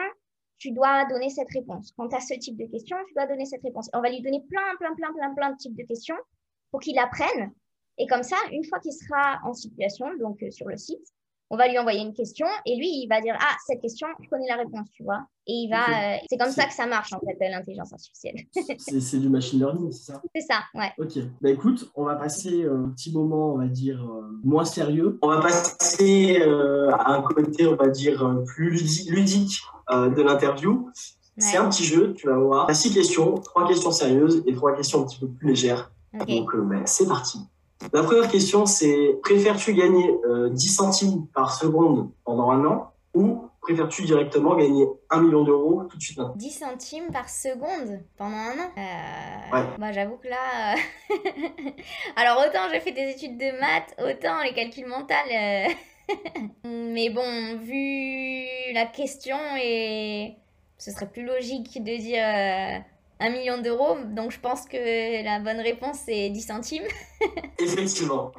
tu 0.58 0.70
dois 0.70 1.04
donner 1.06 1.30
cette 1.30 1.50
réponse. 1.50 1.92
Quand 1.96 2.08
tu 2.08 2.16
as 2.16 2.20
ce 2.20 2.34
type 2.34 2.56
de 2.56 2.66
questions, 2.66 2.96
tu 3.08 3.14
dois 3.14 3.26
donner 3.26 3.44
cette 3.44 3.62
réponse. 3.62 3.90
on 3.92 4.00
va 4.00 4.10
lui 4.10 4.22
donner 4.22 4.42
plein, 4.48 4.76
plein, 4.78 4.94
plein, 4.94 5.12
plein, 5.12 5.34
plein 5.34 5.50
de 5.50 5.56
types 5.56 5.76
de 5.76 5.82
questions 5.84 6.16
pour 6.70 6.80
qu'il 6.80 6.98
apprenne. 6.98 7.52
Et 7.98 8.06
comme 8.06 8.22
ça, 8.22 8.36
une 8.50 8.64
fois 8.64 8.78
qu'il 8.80 8.92
sera 8.92 9.40
en 9.44 9.52
situation, 9.52 10.06
donc 10.18 10.42
euh, 10.42 10.50
sur 10.50 10.68
le 10.68 10.76
site, 10.76 11.12
on 11.54 11.56
va 11.56 11.68
lui 11.68 11.78
envoyer 11.78 12.00
une 12.00 12.12
question 12.12 12.46
et 12.66 12.76
lui, 12.76 12.88
il 12.88 13.06
va 13.08 13.20
dire 13.20 13.36
Ah, 13.38 13.54
cette 13.64 13.80
question, 13.80 14.08
je 14.20 14.28
connais 14.28 14.48
la 14.48 14.56
réponse, 14.56 14.88
tu 14.92 15.04
vois. 15.04 15.24
Et 15.46 15.52
il 15.52 15.70
va. 15.70 15.84
Euh, 15.84 16.16
c'est 16.28 16.36
comme 16.36 16.50
ça 16.50 16.64
que 16.66 16.72
ça 16.72 16.86
marche, 16.86 17.12
en 17.12 17.20
fait, 17.20 17.36
l'intelligence 17.48 17.92
artificielle. 17.92 18.34
c'est 18.78 19.18
du 19.18 19.28
machine 19.28 19.60
learning, 19.60 19.92
c'est 19.92 20.12
ça? 20.12 20.22
C'est 20.34 20.42
ça, 20.42 20.64
ouais. 20.74 20.92
Ok. 20.98 21.22
Bah 21.40 21.50
écoute, 21.50 21.88
on 21.94 22.04
va 22.04 22.16
passer 22.16 22.64
euh, 22.64 22.86
un 22.86 22.88
petit 22.88 23.12
moment, 23.12 23.54
on 23.54 23.58
va 23.58 23.66
dire, 23.66 24.04
euh, 24.04 24.40
moins 24.42 24.64
sérieux. 24.64 25.18
On 25.22 25.28
va 25.28 25.40
passer 25.40 26.42
à 26.42 27.12
un 27.12 27.22
côté, 27.22 27.68
on 27.68 27.76
va 27.76 27.86
dire, 27.86 28.42
plus 28.46 28.70
ludique 29.08 29.62
de 29.90 30.22
l'interview. 30.22 30.90
C'est 31.36 31.56
un 31.56 31.68
petit 31.68 31.84
jeu, 31.84 32.14
tu 32.14 32.26
vas 32.26 32.36
voir. 32.36 32.74
Six 32.74 32.92
questions, 32.92 33.34
trois 33.34 33.68
questions 33.68 33.92
sérieuses 33.92 34.42
et 34.46 34.54
trois 34.54 34.74
questions 34.74 35.02
un 35.02 35.06
petit 35.06 35.20
peu 35.20 35.28
plus 35.28 35.48
légères. 35.48 35.92
Donc, 36.26 36.56
bah, 36.56 36.82
c'est 36.84 37.06
parti. 37.06 37.38
La 37.92 38.02
première 38.02 38.28
question, 38.28 38.66
c'est 38.66 39.18
préfères-tu 39.22 39.74
gagner 39.74 40.14
10 40.50 40.68
euh, 40.70 40.72
centimes 40.72 41.26
par 41.34 41.54
seconde 41.54 42.10
pendant 42.24 42.50
un 42.50 42.64
an 42.64 42.92
ou 43.14 43.48
préfères-tu 43.60 44.02
directement 44.02 44.56
gagner 44.56 44.86
1 45.10 45.22
million 45.22 45.44
d'euros 45.44 45.84
tout 45.84 45.96
de 45.96 46.02
suite 46.02 46.20
10 46.36 46.50
centimes 46.50 47.10
par 47.12 47.28
seconde 47.28 48.00
pendant 48.16 48.36
un 48.36 48.58
an? 48.58 48.70
Euh, 48.76 49.56
ouais. 49.56 49.66
Bah, 49.78 49.92
j'avoue 49.92 50.16
que 50.16 50.28
là. 50.28 50.74
Euh, 50.74 51.14
alors, 52.16 52.44
autant 52.46 52.68
j'ai 52.72 52.80
fait 52.80 52.92
des 52.92 53.10
études 53.10 53.38
de 53.38 53.58
maths, 53.60 53.94
autant 53.98 54.42
les 54.42 54.52
calculs 54.52 54.86
mentaux. 54.86 55.14
Mais 56.64 57.10
bon, 57.10 57.56
vu 57.62 58.44
la 58.74 58.86
question, 58.86 59.36
et 59.62 60.36
ce 60.78 60.90
serait 60.90 61.08
plus 61.08 61.24
logique 61.24 61.82
de 61.82 61.96
dire 61.96 62.84
un 63.20 63.30
million 63.30 63.60
d'euros. 63.60 63.96
Donc 64.14 64.30
je 64.32 64.40
pense 64.40 64.66
que 64.66 65.24
la 65.24 65.40
bonne 65.40 65.60
réponse 65.60 65.98
c'est 66.04 66.30
10 66.30 66.40
centimes. 66.42 66.84
Effectivement. 67.58 68.32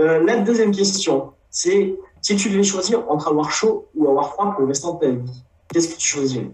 Euh, 0.00 0.24
la 0.24 0.38
deuxième 0.38 0.72
question, 0.74 1.32
c'est 1.50 1.94
si 2.20 2.36
tu 2.36 2.50
devais 2.50 2.62
choisir 2.62 3.10
entre 3.10 3.28
avoir 3.28 3.50
chaud 3.50 3.88
ou 3.94 4.08
avoir 4.08 4.32
froid 4.32 4.52
pour 4.52 4.62
le 4.62 4.68
restant 4.68 4.94
de 4.94 5.00
ta 5.00 5.10
vie, 5.10 5.44
qu'est-ce 5.72 5.94
que 5.94 5.98
tu 5.98 6.08
choisirais? 6.08 6.50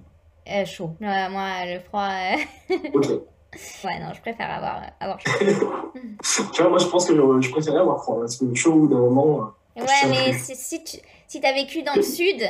Euh, 0.51 0.65
Chaud. 0.67 0.91
moi, 1.01 1.65
le 1.67 1.81
froid. 1.81 2.09
Euh, 2.71 2.77
ok. 2.95 3.07
Ouais, 3.85 4.01
non, 4.01 4.13
je 4.13 4.21
préfère 4.21 4.51
avoir, 4.51 4.83
avoir 4.99 5.21
chaud. 5.21 5.31
tu 6.53 6.61
vois, 6.61 6.71
moi 6.71 6.79
je 6.81 6.87
pense 6.87 7.07
que 7.07 7.15
je, 7.15 7.41
je 7.47 7.51
préférerais 7.53 7.83
avoir 7.83 8.03
froid 8.03 8.19
parce 8.19 8.37
que 8.37 8.53
chaud, 8.53 8.89
d'un 8.89 8.99
moment. 8.99 9.53
Ouais, 9.77 10.09
mais 10.09 10.33
si 10.35 10.85
tu 10.85 10.99
si 11.35 11.41
tu 11.41 11.47
as 11.49 11.53
vécu 11.53 11.83
dans 11.83 11.95
le 11.97 12.03
sud 12.03 12.41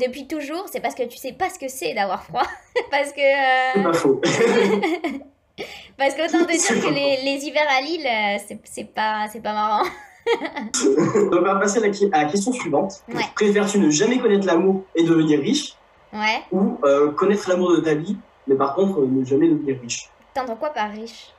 depuis 0.00 0.26
toujours, 0.26 0.64
c'est 0.70 0.80
parce 0.80 0.96
que 0.96 1.04
tu 1.04 1.16
sais 1.16 1.32
pas 1.32 1.48
ce 1.48 1.56
que 1.56 1.68
c'est 1.68 1.94
d'avoir 1.94 2.24
froid. 2.24 2.42
parce 2.90 3.12
que. 3.12 3.20
Euh, 3.20 3.72
c'est 3.74 3.82
pas 3.82 3.92
faux. 3.92 4.20
parce 5.96 6.14
qu'autant 6.14 6.44
te 6.44 6.50
dire 6.50 6.82
que 6.82 6.92
les, 6.92 7.22
les, 7.22 7.46
hivers 7.46 7.68
à 7.70 7.80
Lille, 7.82 8.04
euh, 8.04 8.56
c'est 8.64 8.92
pas, 8.92 9.28
pas 9.28 9.52
marrant. 9.52 9.84
Donc, 9.84 11.32
on 11.32 11.42
va 11.42 11.54
passer 11.56 11.78
à 11.78 11.82
la, 11.82 12.24
question 12.24 12.52
suivante. 12.52 13.04
Préfères-tu 13.36 13.78
ne 13.78 13.90
jamais 13.90 14.18
connaître 14.18 14.46
l'amour 14.46 14.82
et 14.96 15.04
devenir 15.04 15.38
riche 15.38 15.74
Ouais. 16.12 16.42
Ou 16.50 16.78
euh, 16.84 17.12
connaître 17.12 17.48
l'amour 17.48 17.76
de 17.76 17.80
ta 17.80 17.94
vie, 17.94 18.16
mais 18.46 18.56
par 18.56 18.74
contre 18.74 19.00
ne 19.00 19.24
jamais 19.24 19.48
devenir 19.48 19.80
riche? 19.80 20.10
T'entends 20.34 20.56
quoi 20.56 20.70
par 20.70 20.90
riche? 20.90 21.32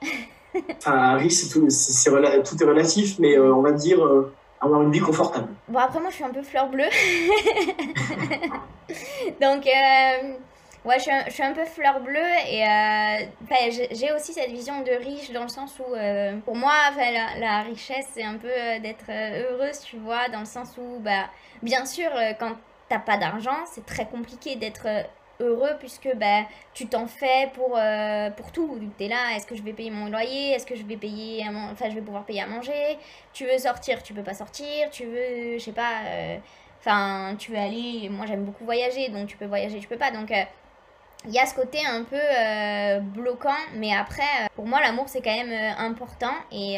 Enfin, 0.78 1.16
riche, 1.16 1.50
tout, 1.50 1.70
c'est, 1.70 2.10
tout 2.44 2.64
est 2.64 2.66
relatif, 2.66 3.20
mais 3.20 3.38
on 3.38 3.62
va 3.62 3.72
dire 3.72 4.00
avoir 4.64 4.82
une 4.82 4.92
vie 4.92 5.00
confortable. 5.00 5.50
Bon, 5.68 5.80
après, 5.80 6.00
moi, 6.00 6.10
je 6.10 6.16
suis 6.16 6.24
un 6.24 6.32
peu 6.32 6.42
fleur 6.42 6.70
bleue. 6.70 6.90
Donc, 9.42 9.68
euh, 9.68 10.34
ouais, 10.86 10.98
je 11.00 11.32
suis, 11.32 11.44
un, 11.44 11.54
peu 11.54 11.66
fleur 11.66 12.00
bleue 12.00 12.20
et 12.50 12.64
euh, 12.66 13.26
j'ai 13.92 14.12
aussi 14.14 14.34
cette 14.34 14.52
vision 14.52 14.82
de 14.82 14.92
riche 14.92 15.32
dans 15.32 15.44
le 15.44 15.50
sens 15.50 15.78
où, 15.80 15.94
euh, 15.94 16.38
pour 16.46 16.56
moi, 16.56 16.74
la, 16.98 17.40
la, 17.40 17.62
richesse, 17.62 18.08
c'est 18.14 18.24
un 18.24 18.38
peu 18.38 18.50
d'être 18.82 19.10
heureuse, 19.10 19.80
tu 19.80 19.98
vois, 19.98 20.30
dans 20.30 20.40
le 20.40 20.46
sens 20.46 20.76
où, 20.78 21.00
bah, 21.00 21.30
bien 21.62 21.86
sûr, 21.86 22.10
quand 22.40 22.54
t'as 22.90 23.00
pas 23.00 23.18
d'argent, 23.18 23.66
c'est 23.66 23.86
très 23.86 24.06
compliqué 24.06 24.56
d'être 24.56 24.88
heureux 25.40 25.76
puisque 25.80 26.10
ben, 26.16 26.46
tu 26.74 26.88
t'en 26.88 27.08
fais 27.08 27.50
pour, 27.54 27.76
euh, 27.78 28.30
tout. 28.54 28.80
Tu 28.98 29.06
es 29.06 29.08
là, 29.08 29.36
est-ce 29.36 29.48
que 29.48 29.56
je 29.56 29.62
vais 29.64 29.74
payer 29.74 29.92
mon 29.92 30.10
loyer? 30.10 30.52
Est-ce 30.52 30.66
que 30.66 30.76
je 30.76 30.84
vais 30.84 30.98
payer 30.98 31.46
enfin 31.72 31.90
je 31.90 31.96
vais 31.96 32.02
pouvoir 32.02 32.26
payer 32.26 32.42
à 32.42 32.48
manger? 32.48 32.98
Tu 33.34 33.46
veux 33.46 33.58
sortir, 33.58 34.04
tu 34.04 34.14
peux 34.14 34.24
pas 34.24 34.34
sortir, 34.34 34.90
tu 34.92 35.06
veux 35.06 35.58
je 35.58 35.64
sais 35.64 35.72
pas 35.72 36.02
euh, 36.08 36.38
enfin 36.80 37.36
tu 37.38 37.52
veux 37.52 37.58
aller 37.58 38.10
moi 38.10 38.26
j'aime 38.26 38.44
beaucoup 38.44 38.66
voyager 38.66 39.10
donc 39.10 39.28
tu 39.28 39.38
peux 39.38 39.46
voyager, 39.46 39.80
tu 39.80 39.88
peux 39.88 39.98
pas. 39.98 40.12
Donc 40.12 40.32
euh, 40.32 40.44
il 41.26 41.32
y 41.32 41.40
a 41.40 41.46
ce 41.46 41.56
côté 41.56 41.80
un 41.86 42.04
peu 42.04 42.18
bloquant, 43.02 43.52
mais 43.76 43.96
après, 43.96 44.50
pour 44.56 44.68
moi, 44.68 44.82
l'amour, 44.82 45.06
c'est 45.08 45.22
quand 45.22 45.34
même 45.34 45.74
important. 45.78 46.34
Et 46.52 46.78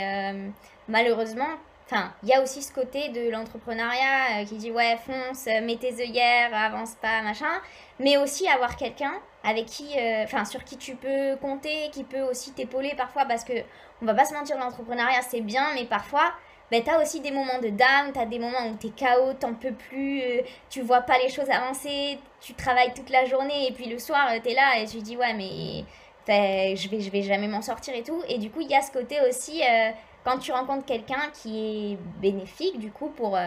malheureusement, 0.87 1.47
enfin, 1.85 2.13
il 2.23 2.29
y 2.29 2.33
a 2.33 2.41
aussi 2.41 2.61
ce 2.61 2.73
côté 2.73 3.09
de 3.09 3.29
l'entrepreneuriat 3.29 4.45
qui 4.47 4.55
dit 4.55 4.71
ouais, 4.71 4.97
fonce, 5.05 5.45
mets 5.45 5.77
tes 5.77 5.93
œillères, 6.01 6.53
avance 6.53 6.95
pas, 7.01 7.21
machin. 7.21 7.61
Mais 7.99 8.17
aussi 8.17 8.47
avoir 8.47 8.75
quelqu'un 8.75 9.13
avec 9.43 9.65
qui, 9.65 9.95
enfin, 10.23 10.45
sur 10.45 10.63
qui 10.63 10.77
tu 10.77 10.95
peux 10.95 11.35
compter, 11.37 11.89
qui 11.91 12.03
peut 12.03 12.21
aussi 12.21 12.51
t'épauler 12.51 12.93
parfois, 12.95 13.25
parce 13.25 13.43
que 13.43 13.53
on 14.01 14.05
va 14.05 14.13
pas 14.13 14.25
se 14.25 14.33
mentir, 14.33 14.57
l'entrepreneuriat 14.57 15.21
c'est 15.21 15.41
bien, 15.41 15.73
mais 15.75 15.85
parfois 15.85 16.33
ben, 16.71 16.83
tu 16.83 16.89
as 16.89 16.99
aussi 16.99 17.19
des 17.19 17.31
moments 17.31 17.59
de 17.59 17.69
down, 17.69 18.11
tu 18.11 18.19
as 18.19 18.25
des 18.25 18.39
moments 18.39 18.67
où 18.67 18.75
tu 18.75 18.87
es 18.87 18.89
KO, 18.89 19.33
t'en 19.39 19.53
peux 19.53 19.71
plus, 19.71 20.21
euh, 20.21 20.41
tu 20.69 20.81
vois 20.81 21.01
pas 21.01 21.19
les 21.19 21.29
choses 21.29 21.49
avancer, 21.49 22.17
tu 22.41 22.55
travailles 22.55 22.93
toute 22.93 23.11
la 23.11 23.25
journée 23.25 23.67
et 23.67 23.71
puis 23.71 23.85
le 23.85 23.99
soir 23.99 24.27
euh, 24.31 24.39
tu 24.43 24.49
es 24.49 24.55
là 24.55 24.79
et 24.79 24.85
tu 24.87 24.97
dis 24.97 25.15
ouais 25.15 25.33
mais 25.33 25.85
je 26.27 26.89
vais, 26.89 27.01
je 27.01 27.11
vais 27.11 27.21
jamais 27.21 27.47
m'en 27.47 27.61
sortir 27.61 27.93
et 27.95 28.01
tout. 28.01 28.21
Et 28.27 28.39
du 28.39 28.49
coup 28.49 28.61
il 28.61 28.69
y 28.69 28.75
a 28.75 28.81
ce 28.81 28.91
côté 28.91 29.17
aussi 29.29 29.61
euh, 29.61 29.91
quand 30.25 30.39
tu 30.39 30.51
rencontres 30.51 30.85
quelqu'un 30.85 31.29
qui 31.33 31.93
est 31.93 31.97
bénéfique 32.19 32.79
du 32.79 32.91
coup 32.91 33.09
pour 33.09 33.37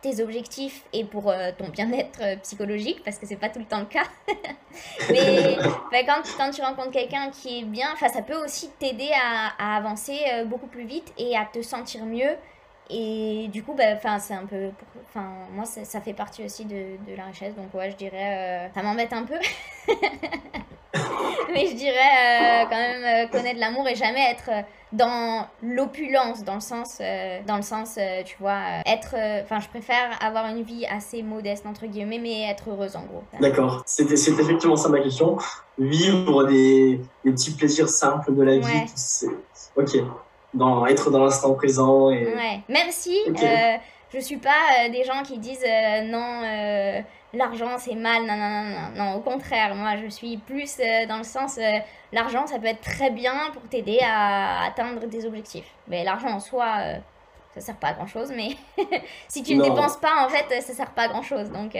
tes 0.00 0.22
objectifs 0.22 0.84
et 0.92 1.04
pour 1.04 1.28
euh, 1.28 1.50
ton 1.56 1.68
bien-être 1.68 2.20
euh, 2.22 2.36
psychologique, 2.36 3.02
parce 3.04 3.18
que 3.18 3.26
c'est 3.26 3.36
pas 3.36 3.48
tout 3.48 3.58
le 3.58 3.64
temps 3.64 3.80
le 3.80 3.86
cas. 3.86 4.04
Mais 5.10 5.56
bah, 5.90 5.98
quand, 6.06 6.22
quand, 6.36 6.50
tu 6.50 6.62
rencontres 6.62 6.92
quelqu'un 6.92 7.30
qui 7.30 7.60
est 7.60 7.64
bien, 7.64 7.88
ça 7.96 8.22
peut 8.22 8.36
aussi 8.44 8.70
t'aider 8.78 9.10
à, 9.14 9.76
avancer 9.76 10.18
euh, 10.32 10.44
beaucoup 10.44 10.68
plus 10.68 10.84
vite 10.84 11.12
et 11.18 11.36
à 11.36 11.44
te 11.44 11.62
sentir 11.62 12.04
mieux. 12.04 12.36
Et 12.90 13.48
du 13.48 13.62
coup, 13.62 13.74
bah, 13.74 13.98
c'est 14.18 14.34
un 14.34 14.46
peu. 14.46 14.70
Enfin, 15.08 15.26
moi, 15.52 15.66
ça, 15.66 16.00
fait 16.00 16.14
partie 16.14 16.42
aussi 16.44 16.64
de, 16.64 16.96
la 17.16 17.24
richesse. 17.24 17.54
Donc, 17.54 17.74
ouais, 17.74 17.90
je 17.90 17.96
dirais. 17.96 18.70
ça 18.74 18.82
m'embête 18.82 19.12
un 19.12 19.24
peu. 19.24 19.38
Mais 21.52 21.66
je 21.66 21.74
dirais 21.74 22.66
quand 22.68 22.76
même 22.76 23.28
connaître 23.30 23.60
l'amour 23.60 23.88
et 23.88 23.94
jamais 23.94 24.30
être 24.30 24.50
dans 24.92 25.46
l'opulence, 25.62 26.44
dans 26.44 26.54
le 26.54 26.60
sens, 26.60 26.98
euh, 27.00 27.40
dans 27.46 27.56
le 27.56 27.62
sens 27.62 27.96
euh, 27.98 28.22
tu 28.24 28.36
vois, 28.40 28.52
euh, 28.52 28.80
être. 28.90 29.14
Enfin, 29.42 29.60
je 29.60 29.68
préfère 29.68 30.10
avoir 30.20 30.46
une 30.46 30.62
vie 30.62 30.86
assez 30.86 31.22
modeste, 31.22 31.66
entre 31.66 31.86
guillemets, 31.86 32.18
mais 32.18 32.50
être 32.50 32.70
heureuse 32.70 32.96
en 32.96 33.02
gros. 33.02 33.22
D'accord, 33.40 33.82
c'était 33.86 34.14
effectivement 34.14 34.76
ça 34.76 34.88
ma 34.88 35.00
question. 35.00 35.36
Vivre 35.78 36.44
des, 36.44 37.00
des 37.24 37.32
petits 37.32 37.52
plaisirs 37.52 37.88
simples 37.88 38.34
de 38.34 38.42
la 38.42 38.58
vie. 38.58 39.28
Ok, 39.76 39.96
dans, 40.54 40.86
être 40.86 41.10
dans 41.10 41.24
l'instant 41.24 41.54
présent. 41.54 42.10
Et... 42.10 42.24
Ouais, 42.34 42.60
même 42.68 42.90
si 42.90 43.16
je 44.12 44.18
suis 44.18 44.38
pas 44.38 44.88
des 44.90 45.04
gens 45.04 45.22
qui 45.22 45.38
disent 45.38 45.64
non 46.04 46.42
l'argent 47.34 47.76
c'est 47.78 47.94
mal, 47.94 48.22
non, 48.22 48.36
non, 48.36 48.64
non, 48.64 49.04
non, 49.04 49.14
au 49.16 49.20
contraire, 49.20 49.74
moi 49.74 49.96
je 50.02 50.08
suis 50.08 50.38
plus 50.38 50.78
euh, 50.80 51.06
dans 51.06 51.18
le 51.18 51.24
sens, 51.24 51.58
euh, 51.58 51.78
l'argent 52.12 52.46
ça 52.46 52.58
peut 52.58 52.66
être 52.66 52.80
très 52.80 53.10
bien 53.10 53.34
pour 53.52 53.62
t'aider 53.62 53.98
à 54.02 54.66
atteindre 54.66 55.06
des 55.06 55.26
objectifs. 55.26 55.70
Mais 55.88 56.04
l'argent 56.04 56.28
en 56.28 56.40
soi, 56.40 56.66
euh, 56.80 56.96
ça 57.54 57.60
sert 57.60 57.76
pas 57.76 57.88
à 57.88 57.92
grand 57.94 58.06
chose, 58.06 58.32
mais 58.34 58.56
si 59.28 59.42
tu 59.42 59.56
ne 59.56 59.62
dépenses 59.62 59.96
pas, 59.96 60.24
en 60.24 60.28
fait, 60.28 60.62
ça 60.62 60.72
sert 60.72 60.90
pas 60.90 61.02
à 61.02 61.08
grand 61.08 61.22
chose. 61.22 61.50
Donc, 61.50 61.76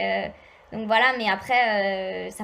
donc 0.71 0.87
voilà, 0.87 1.13
mais 1.17 1.29
après, 1.29 2.29
ça, 2.31 2.43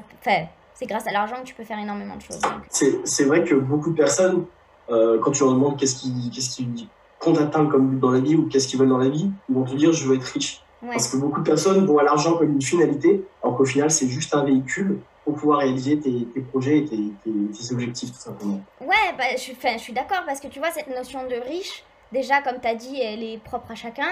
c'est 0.74 0.86
grâce 0.86 1.08
à 1.08 1.12
l'argent 1.12 1.38
que 1.38 1.48
tu 1.48 1.54
peux 1.54 1.64
faire 1.64 1.80
énormément 1.80 2.16
de 2.16 2.22
choses. 2.22 2.42
C'est 2.70 3.26
vrai 3.26 3.44
que 3.44 3.56
beaucoup 3.56 3.92
de 3.92 3.98
personnes, 3.98 4.46
quand 4.88 5.32
tu 5.32 5.44
leur 5.44 5.54
demandes 5.54 5.78
qu'est-ce 5.78 5.96
qui, 5.96 6.32
qu'est-ce 6.34 6.56
qui 6.56 6.88
compte 7.20 7.38
atteindre 7.40 7.70
comme 7.72 7.90
but 7.90 8.00
dans 8.00 8.12
la 8.12 8.20
vie 8.20 8.36
ou 8.36 8.48
qu'est-ce 8.48 8.68
qu'ils 8.68 8.80
veulent 8.80 8.90
dans 8.90 8.98
la 8.98 9.10
vie, 9.10 9.30
ils 9.50 9.56
vont 9.56 9.64
te 9.64 9.76
dire 9.76 9.92
je 9.92 10.08
veux 10.08 10.16
être 10.16 10.24
riche. 10.24 10.62
Parce 10.82 11.08
que 11.08 11.18
beaucoup 11.18 11.40
de 11.40 11.46
personnes 11.46 11.86
voient 11.86 12.04
l'argent 12.04 12.38
comme 12.38 12.52
une 12.52 12.62
finalité, 12.62 13.24
alors 13.44 13.58
qu'au 13.58 13.66
final, 13.66 13.90
c'est 13.90 14.08
juste 14.08 14.36
un 14.36 14.44
véhicule 14.44 15.00
pour 15.24 15.34
pouvoir 15.34 15.60
réaliser 15.60 16.00
tes, 16.00 16.42
projets 16.52 16.80
et 16.80 16.86
tes, 16.86 17.74
objectifs, 17.74 18.12
tout 18.12 18.20
simplement. 18.20 18.62
Ouais, 18.82 19.14
bah, 19.18 19.24
je, 19.36 19.52
je 19.52 19.80
suis 19.80 19.94
d'accord, 19.94 20.22
parce 20.26 20.40
que 20.40 20.48
tu 20.48 20.60
vois, 20.60 20.70
cette 20.70 20.88
notion 20.88 21.24
de 21.28 21.36
riche, 21.48 21.84
déjà, 22.12 22.42
comme 22.42 22.60
tu 22.62 22.68
as 22.68 22.76
dit, 22.76 23.02
elle 23.02 23.24
est 23.24 23.40
propre 23.44 23.72
à 23.72 23.76
chacun. 23.76 24.10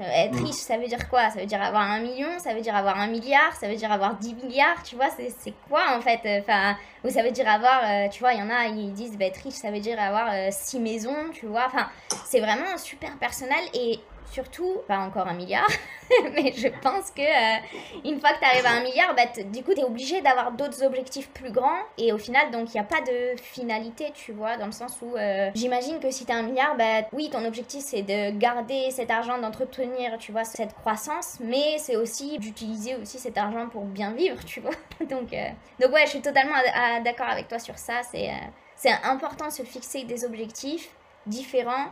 Euh, 0.00 0.04
être 0.04 0.34
mm. 0.34 0.44
riche, 0.44 0.56
ça 0.56 0.76
veut 0.76 0.88
dire 0.88 1.08
quoi? 1.08 1.30
Ça 1.30 1.38
veut 1.38 1.46
dire 1.46 1.62
avoir 1.62 1.82
un 1.88 2.00
million, 2.00 2.28
ça 2.38 2.52
veut 2.52 2.60
dire 2.60 2.74
avoir 2.74 2.98
un 2.98 3.06
milliard, 3.06 3.54
ça 3.54 3.68
veut 3.68 3.76
dire 3.76 3.92
avoir 3.92 4.16
10 4.16 4.34
milliards, 4.34 4.82
tu 4.82 4.96
vois, 4.96 5.08
c'est 5.10 5.54
quoi 5.68 5.96
en 5.96 6.00
fait 6.00 6.20
Enfin, 6.40 6.76
ou 7.04 7.10
ça 7.10 7.22
veut 7.22 7.30
dire 7.30 7.48
avoir, 7.48 7.80
euh, 7.84 8.08
tu 8.08 8.18
vois, 8.18 8.32
il 8.32 8.40
y 8.40 8.42
en 8.42 8.50
a, 8.50 8.66
ils 8.66 8.92
disent 8.92 9.16
bah, 9.16 9.26
être 9.26 9.36
riche, 9.44 9.54
ça 9.54 9.70
veut 9.70 9.78
dire 9.78 10.00
avoir 10.00 10.32
6 10.50 10.76
euh, 10.76 10.80
maisons, 10.80 11.30
tu 11.32 11.46
vois. 11.46 11.64
Enfin, 11.66 11.88
c'est 12.24 12.40
vraiment 12.40 12.76
super 12.76 13.16
personnel 13.18 13.62
et 13.72 14.00
surtout, 14.34 14.82
pas 14.88 14.98
encore 14.98 15.28
un 15.28 15.34
milliard, 15.34 15.68
mais 16.34 16.52
je 16.52 16.68
pense 16.82 17.12
que 17.12 17.22
euh, 17.22 17.58
une 18.04 18.18
fois 18.18 18.32
que 18.32 18.40
tu 18.40 18.44
arrives 18.44 18.66
à 18.66 18.72
un 18.72 18.82
milliard, 18.82 19.14
bah, 19.14 19.26
du 19.44 19.62
coup, 19.62 19.72
tu 19.74 19.80
es 19.80 19.84
obligé 19.84 20.20
d'avoir 20.22 20.50
d'autres 20.50 20.82
objectifs 20.82 21.30
plus 21.30 21.52
grands. 21.52 21.78
Et 21.98 22.12
au 22.12 22.18
final, 22.18 22.50
donc, 22.50 22.70
il 22.70 22.74
n'y 22.74 22.80
a 22.80 22.84
pas 22.84 23.00
de 23.00 23.40
finalité, 23.40 24.10
tu 24.12 24.32
vois, 24.32 24.56
dans 24.56 24.66
le 24.66 24.72
sens 24.72 24.98
où 25.02 25.16
euh, 25.16 25.50
j'imagine 25.54 26.00
que 26.00 26.10
si 26.10 26.26
tu 26.26 26.32
as 26.32 26.36
un 26.36 26.42
milliard, 26.42 26.76
bah, 26.76 27.06
oui, 27.12 27.30
ton 27.30 27.44
objectif, 27.44 27.82
c'est 27.84 28.02
de 28.02 28.36
garder 28.36 28.90
cet 28.90 29.10
argent, 29.10 29.38
d'entretenir, 29.38 30.18
tu 30.18 30.32
vois, 30.32 30.44
cette 30.44 30.74
croissance, 30.74 31.38
mais 31.40 31.78
c'est 31.78 31.96
aussi 31.96 32.38
d'utiliser 32.38 32.96
aussi 32.96 33.20
cet 33.20 33.38
argent 33.38 33.68
pour 33.68 33.84
bien 33.84 34.12
vivre, 34.12 34.44
tu 34.44 34.60
vois. 34.60 34.72
donc, 35.08 35.32
euh, 35.32 35.48
donc, 35.80 35.92
ouais, 35.92 36.02
je 36.06 36.10
suis 36.10 36.22
totalement 36.22 36.56
d'accord 37.04 37.28
avec 37.28 37.46
toi 37.46 37.60
sur 37.60 37.78
ça. 37.78 38.02
C'est 38.02 38.30
c'est 38.76 38.92
important 39.04 39.46
de 39.46 39.52
se 39.52 39.62
fixer 39.62 40.02
des 40.02 40.24
objectifs 40.24 40.90
différents 41.26 41.86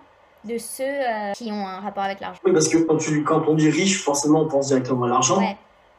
de 0.45 0.59
ceux 0.59 0.85
euh, 0.85 1.33
qui 1.33 1.51
ont 1.53 1.67
un 1.67 1.81
rapport 1.81 2.05
avec 2.05 2.21
l'argent. 2.21 2.41
Oui, 2.45 2.53
parce 2.53 2.69
que 2.69 2.79
quand, 2.79 2.97
tu, 2.97 3.23
quand 3.23 3.45
on 3.47 3.55
dit 3.55 3.71
riche, 3.71 4.03
forcément, 4.03 4.43
on 4.43 4.49
pense 4.49 4.69
directement 4.69 5.05
à 5.05 5.09
l'argent. 5.09 5.41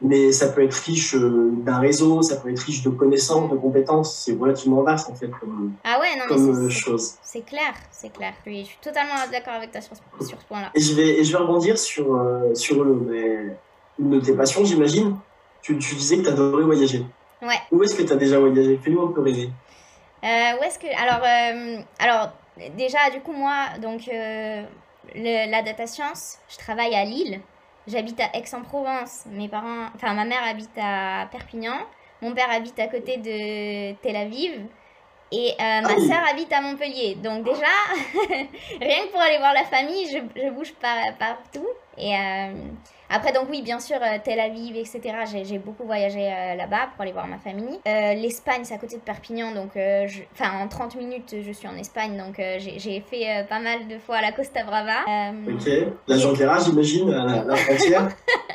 Mais 0.00 0.32
ça 0.32 0.48
peut 0.48 0.62
être 0.62 0.74
riche 0.74 1.14
euh, 1.14 1.50
d'un 1.58 1.78
réseau, 1.78 2.20
ça 2.20 2.36
peut 2.36 2.50
être 2.50 2.58
riche 2.58 2.82
de 2.82 2.90
connaissances, 2.90 3.50
de 3.50 3.56
compétences. 3.56 4.24
C'est 4.24 4.36
relativement 4.38 4.82
vaste, 4.82 5.08
en 5.08 5.14
fait, 5.14 5.28
comme, 5.28 5.72
ah 5.84 5.98
ouais, 5.98 6.18
non, 6.18 6.26
comme 6.26 6.68
chose. 6.68 7.14
C'est 7.22 7.46
clair, 7.46 7.72
c'est 7.90 8.12
clair. 8.12 8.34
Oui, 8.46 8.62
je 8.62 8.66
suis 8.66 8.78
totalement 8.82 9.14
d'accord 9.30 9.54
avec 9.54 9.70
toi 9.70 9.80
sur, 9.80 9.96
sur 10.20 10.38
ce 10.38 10.44
point-là. 10.46 10.70
Et 10.74 10.80
je 10.80 10.94
vais, 10.94 11.20
et 11.20 11.24
je 11.24 11.32
vais 11.32 11.38
rebondir 11.38 11.78
sur, 11.78 12.16
euh, 12.16 12.54
sur 12.54 12.84
une 12.84 13.56
de 13.98 14.20
tes 14.20 14.34
passions, 14.34 14.64
j'imagine. 14.64 15.16
Tu, 15.62 15.78
tu, 15.78 15.94
disais 15.94 16.18
que 16.18 16.22
tu 16.22 16.28
adorais 16.28 16.64
voyager. 16.64 17.06
Ouais. 17.40 17.60
Où 17.70 17.82
est-ce 17.82 17.94
que 17.94 18.02
tu 18.02 18.12
as 18.12 18.16
déjà 18.16 18.38
voyagé? 18.38 18.78
Fais-nous 18.82 19.00
un 19.00 19.12
peu 19.12 19.22
rêver. 19.22 19.48
où 20.22 20.26
est-ce 20.64 20.78
que... 20.78 20.88
Alors, 21.00 21.80
alors 21.98 22.32
déjà, 22.76 23.10
du 23.10 23.20
coup, 23.20 23.32
moi, 23.32 23.78
donc, 23.80 24.08
euh, 24.08 24.64
la 25.14 25.62
data 25.62 25.86
science, 25.86 26.38
je 26.48 26.56
travaille 26.56 26.94
à 26.94 27.04
Lille. 27.04 27.40
J'habite 27.86 28.20
à 28.20 28.34
Aix-en-Provence. 28.34 29.24
Mes 29.26 29.48
parents, 29.48 29.88
enfin, 29.94 30.14
ma 30.14 30.24
mère 30.24 30.42
habite 30.42 30.76
à 30.80 31.26
Perpignan. 31.30 31.76
Mon 32.22 32.32
père 32.32 32.50
habite 32.50 32.78
à 32.78 32.86
côté 32.86 33.18
de 33.18 33.92
Tel 34.00 34.16
Aviv. 34.16 34.66
Et 35.32 35.50
euh, 35.52 35.80
ma 35.80 35.88
ah 35.90 35.98
soeur 35.98 36.22
habite 36.30 36.52
à 36.52 36.60
Montpellier. 36.60 37.16
Donc 37.16 37.44
déjà, 37.44 37.66
rien 38.80 39.06
que 39.06 39.10
pour 39.10 39.20
aller 39.20 39.38
voir 39.38 39.52
la 39.52 39.64
famille, 39.64 40.06
je, 40.06 40.18
je 40.40 40.50
bouge 40.50 40.72
par, 40.74 40.96
partout. 41.18 41.66
Et 41.98 42.14
euh, 42.14 42.54
après, 43.14 43.32
donc 43.32 43.44
oui, 43.48 43.62
bien 43.62 43.78
sûr, 43.78 43.96
euh, 43.96 44.18
Tel 44.22 44.40
Aviv, 44.40 44.76
etc. 44.76 45.00
J'ai 45.44 45.58
beaucoup 45.58 45.84
voyagé 45.84 46.26
euh, 46.32 46.56
là-bas 46.56 46.88
pour 46.92 47.02
aller 47.02 47.12
voir 47.12 47.28
ma 47.28 47.38
famille. 47.38 47.78
Euh, 47.86 48.14
L'Espagne, 48.14 48.62
c'est 48.64 48.74
à 48.74 48.78
côté 48.78 48.96
de 48.96 49.02
Perpignan, 49.02 49.52
donc 49.52 49.70
enfin 50.32 50.50
en 50.60 50.66
30 50.66 50.96
minutes, 50.96 51.36
je 51.46 51.52
suis 51.52 51.68
en 51.68 51.76
Espagne, 51.76 52.16
donc 52.16 52.36
j'ai 52.58 53.00
fait 53.00 53.46
pas 53.48 53.60
mal 53.60 53.86
de 53.88 53.98
fois 53.98 54.20
la 54.20 54.32
Costa 54.32 54.64
Brava. 54.64 55.04
ok, 55.48 55.70
la 56.08 56.18
Jonquera, 56.18 56.58
j'imagine, 56.58 57.10
la, 57.10 57.44
la 57.44 57.56
frontière. 57.56 58.08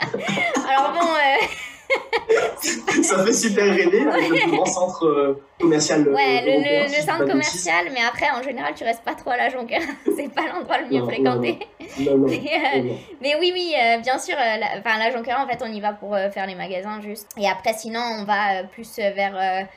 Alors 0.70 0.94
bon... 0.94 1.08
ça 3.04 3.26
fait 3.26 3.34
super 3.34 3.66
rêver, 3.66 4.02
le 4.02 4.52
grand 4.52 4.66
centre 4.66 5.06
euh, 5.06 5.42
commercial. 5.60 6.08
Euh, 6.08 6.14
ouais, 6.14 6.42
le, 6.46 6.84
le, 6.84 7.02
centre 7.02 7.26
commercial, 7.26 7.88
mais 7.94 8.02
après, 8.08 8.28
en 8.32 8.44
général, 8.44 8.74
tu 8.76 8.84
restes 8.84 9.04
pas 9.04 9.16
trop 9.16 9.32
à 9.32 9.38
la 9.38 9.50
Jonquera. 9.50 9.80
c'est 10.16 10.34
pas 10.34 10.44
l'endroit 10.48 10.80
le 10.80 10.88
mieux 10.90 11.04
fréquenté. 11.04 11.60
Non, 12.00 12.18
non, 12.18 12.28
mais, 12.28 13.36
oui, 13.40 13.52
oui, 13.52 13.74
euh, 13.76 13.98
bien 13.98 14.20
sûr, 14.20 14.36
la, 14.38 14.78
enfin, 14.78 15.00
la 15.00 15.12
Jonquera, 15.12 15.44
en 15.44 15.48
fait, 15.48 15.58
on 15.62 15.72
y 15.72 15.82
va 15.82 15.92
pour 15.92 16.16
faire 16.32 16.46
les 16.46 16.56
magasins 16.56 17.02
juste. 17.02 17.28
Et 17.36 17.50
après, 17.50 17.74
sinon, 17.74 18.00
on 18.20 18.24
va 18.26 18.64
plus 18.72 18.98
vers 18.98 19.68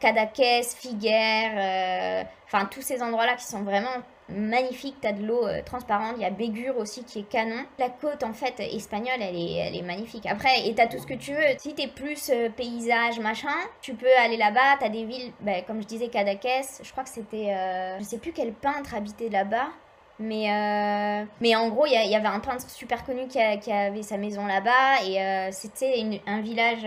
Cadaqués, 0.00 0.62
Figueres, 0.62 2.26
enfin, 2.46 2.66
tous 2.66 2.82
ces 2.82 3.02
endroits-là 3.02 3.36
qui 3.36 3.44
sont 3.44 3.62
vraiment 3.62 4.02
magnifique, 4.32 4.96
t'as 5.00 5.12
de 5.12 5.24
l'eau 5.24 5.46
euh, 5.46 5.62
transparente, 5.64 6.14
il 6.16 6.22
y 6.22 6.24
a 6.24 6.30
Bégur 6.30 6.76
aussi 6.78 7.04
qui 7.04 7.20
est 7.20 7.28
canon. 7.28 7.64
La 7.78 7.88
côte 7.88 8.22
en 8.22 8.32
fait 8.32 8.54
espagnole 8.60 9.20
elle 9.20 9.36
est, 9.36 9.54
elle 9.54 9.76
est 9.76 9.82
magnifique. 9.82 10.26
Après, 10.26 10.66
et 10.66 10.74
t'as 10.74 10.86
tout 10.86 10.98
ce 10.98 11.06
que 11.06 11.14
tu 11.14 11.32
veux. 11.32 11.42
Si 11.58 11.74
t'es 11.74 11.88
plus 11.88 12.30
euh, 12.30 12.48
paysage, 12.50 13.18
machin, 13.20 13.48
tu 13.82 13.94
peux 13.94 14.06
aller 14.22 14.36
là-bas, 14.36 14.76
t'as 14.78 14.88
des 14.88 15.04
villes, 15.04 15.32
bah, 15.40 15.62
comme 15.62 15.82
je 15.82 15.86
disais, 15.86 16.08
Cadaqués, 16.08 16.62
je 16.82 16.90
crois 16.90 17.04
que 17.04 17.10
c'était, 17.10 17.54
euh, 17.54 17.98
je 17.98 18.04
sais 18.04 18.18
plus 18.18 18.32
quel 18.32 18.52
peintre 18.52 18.94
habitait 18.94 19.28
là-bas. 19.28 19.68
Mais, 20.22 20.48
mais 21.40 21.56
en 21.56 21.70
gros, 21.70 21.86
il 21.86 21.92
y, 21.92 22.14
avait 22.14 22.26
un 22.26 22.40
peintre 22.40 22.68
super 22.68 23.04
connu 23.06 23.26
qui, 23.26 23.40
avait 23.40 24.02
sa 24.02 24.18
maison 24.18 24.44
là-bas 24.44 25.02
et 25.06 25.50
c'était 25.50 26.20
un 26.26 26.42
village 26.42 26.84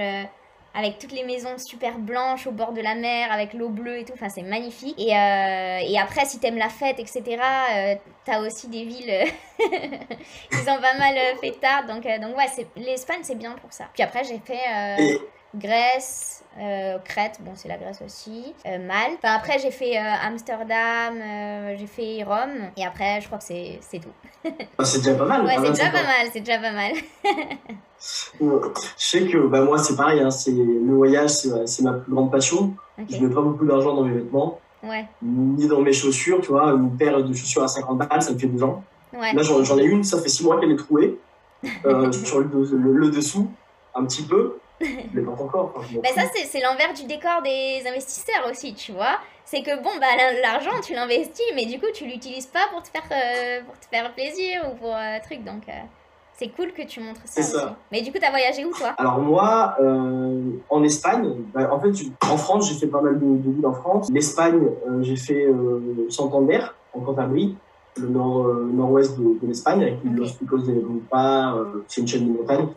avec 0.75 0.97
toutes 0.97 1.11
les 1.11 1.23
maisons 1.23 1.57
super 1.57 1.99
blanches 1.99 2.47
au 2.47 2.51
bord 2.51 2.73
de 2.73 2.81
la 2.81 2.95
mer, 2.95 3.31
avec 3.31 3.53
l'eau 3.53 3.69
bleue 3.69 3.99
et 3.99 4.05
tout. 4.05 4.13
Enfin, 4.13 4.29
c'est 4.29 4.41
magnifique. 4.41 4.99
Et, 4.99 5.15
euh, 5.15 6.01
après, 6.01 6.25
si 6.25 6.39
t'aimes 6.39 6.57
la 6.57 6.69
fête, 6.69 6.99
etc., 6.99 7.23
euh, 7.27 7.95
t'as 8.25 8.39
aussi 8.41 8.67
des 8.67 8.83
villes 8.83 9.23
qui 9.59 10.57
sont 10.57 10.79
pas 10.81 10.97
mal 10.97 11.15
euh, 11.15 11.35
fêtardes. 11.39 11.87
Donc, 11.87 12.03
donc 12.03 12.37
ouais, 12.37 12.65
l'Espagne, 12.77 13.19
c'est 13.21 13.37
bien 13.37 13.51
pour 13.51 13.71
ça. 13.71 13.85
Puis 13.93 14.03
après, 14.03 14.23
j'ai 14.23 14.39
fait 14.39 15.19
Grèce, 15.55 16.43
euh, 16.59 16.97
Crète, 16.99 17.39
bon 17.41 17.51
c'est 17.55 17.67
la 17.67 17.77
Grèce 17.77 18.01
aussi, 18.05 18.53
euh, 18.65 18.79
Malte. 18.79 19.17
Enfin, 19.23 19.35
après 19.35 19.59
j'ai 19.59 19.71
fait 19.71 19.97
euh, 19.97 20.01
Amsterdam, 20.25 21.15
euh, 21.21 21.75
j'ai 21.77 21.87
fait 21.87 22.23
Rome, 22.23 22.71
et 22.77 22.85
après 22.85 23.21
je 23.21 23.27
crois 23.27 23.37
que 23.37 23.43
c'est 23.43 23.79
c'est 23.81 23.99
tout. 23.99 24.09
Ah, 24.77 24.83
c'est 24.85 24.97
déjà 24.99 25.13
pas 25.15 25.25
mal. 25.25 25.45
Ouais, 25.45 25.55
c'est 25.55 25.71
déjà 25.71 25.85
25 25.85 25.91
pas 25.93 26.03
mal, 26.03 26.27
c'est 26.33 26.39
déjà 26.39 26.57
pas 26.59 26.71
mal. 26.71 26.93
Je 28.39 29.05
sais 29.05 29.25
que 29.27 29.37
bah, 29.47 29.61
moi, 29.61 29.77
c'est 29.77 29.95
pareil. 29.95 30.19
hein, 30.19 30.29
c'est, 30.29 30.51
le 30.51 30.93
voyage, 30.93 31.29
c'est, 31.29 31.67
c'est 31.67 31.83
ma 31.83 31.93
plus 31.93 32.11
grande 32.11 32.31
passion. 32.31 32.75
Je 33.09 33.17
mets 33.17 33.33
pas 33.33 33.41
beaucoup 33.41 33.65
d'argent 33.65 33.93
dans 33.95 34.03
mes 34.03 34.13
vêtements, 34.13 34.59
ouais, 34.83 35.05
ni 35.21 35.67
dans 35.67 35.79
mes 35.81 35.93
chaussures. 35.93 36.41
Tu 36.41 36.49
vois, 36.49 36.71
une 36.71 36.97
paire 36.97 37.23
de 37.23 37.33
chaussures 37.33 37.63
à 37.63 37.67
50 37.69 37.97
balles, 37.99 38.21
ça 38.21 38.33
me 38.33 38.37
fait 38.37 38.47
deux 38.47 38.61
ans. 38.63 38.83
ouais. 39.13 39.31
Là, 39.33 39.41
j'en, 39.41 39.63
j'en 39.63 39.77
ai 39.77 39.83
une, 39.85 40.03
ça 40.03 40.21
fait 40.21 40.27
six 40.29 40.43
mois 40.43 40.59
qu'elle 40.59 40.71
est 40.71 40.75
trouée. 40.77 41.17
Sur 42.25 42.39
le, 42.39 42.49
le- 42.75 42.93
le 42.93 43.09
dessous, 43.09 43.49
un 43.95 44.03
petit 44.05 44.23
peu. 44.23 44.57
L'ai 45.13 45.21
pas 45.21 45.31
encore. 45.31 45.73
Bah 46.03 46.09
ça, 46.15 46.21
c'est 46.45 46.61
l'envers 46.61 46.93
du 46.93 47.03
décor 47.05 47.41
des 47.43 47.83
investisseurs 47.87 48.47
aussi, 48.49 48.73
tu 48.73 48.91
vois. 48.91 49.17
C'est 49.45 49.61
que 49.61 49.75
bon, 49.83 49.89
bah 49.99 50.07
la- 50.17 50.39
l'argent, 50.41 50.71
tu 50.83 50.93
l'investis, 50.93 51.45
mais 51.55 51.65
du 51.65 51.79
coup, 51.79 51.85
tu 51.93 52.05
l'utilises 52.05 52.47
pas 52.47 52.67
pour 52.71 52.81
te 52.83 52.89
faire, 52.89 53.03
euh, 53.11 53.61
pour 53.65 53.77
te 53.79 53.85
faire 53.87 54.13
plaisir 54.13 54.63
ou 54.71 54.75
pour 54.75 54.95
euh, 54.95 55.17
truc. 55.23 55.43
Donc, 55.43 55.67
euh, 55.67 55.71
c'est 56.37 56.47
cool 56.49 56.71
que 56.73 56.81
tu 56.83 56.99
montres 57.01 57.21
ça, 57.25 57.41
C'est 57.41 57.43
ça. 57.43 57.65
aussi. 57.65 57.73
Mais 57.91 58.01
du 58.01 58.11
coup, 58.11 58.17
t'as 58.19 58.31
voyagé 58.31 58.65
où, 58.65 58.71
toi? 58.71 58.95
Alors 58.97 59.19
moi, 59.19 59.75
en 60.69 60.83
Espagne, 60.83 61.29
bah, 61.53 61.69
en 61.71 61.79
fait, 61.79 61.89
en 62.31 62.37
France, 62.37 62.69
j'ai 62.71 62.79
fait 62.79 62.87
pas 62.87 63.01
mal 63.01 63.19
de, 63.19 63.25
de 63.25 63.51
villes 63.51 63.65
en 63.67 63.73
France. 63.73 64.09
L'Espagne, 64.11 64.67
j'ai 65.01 65.15
fait 65.17 65.47
Santander, 66.09 66.61
en 66.93 67.01
Cantabrie, 67.01 67.55
le 67.97 68.07
nord, 68.09 68.47
euh, 68.47 68.69
nord-ouest 68.73 69.17
de, 69.19 69.23
de 69.41 69.47
l'Espagne, 69.47 69.81
avec 69.81 69.95
Ok. 70.05 70.11
Los 70.17 70.31
Picos 70.33 70.57
de 70.59 70.73
Europa, 70.73 71.53
euh, 71.55 71.83
c'est 71.87 72.01
une 72.01 72.07
chaîne 72.07 72.27
de 72.33 72.37
montagne. 72.39 72.67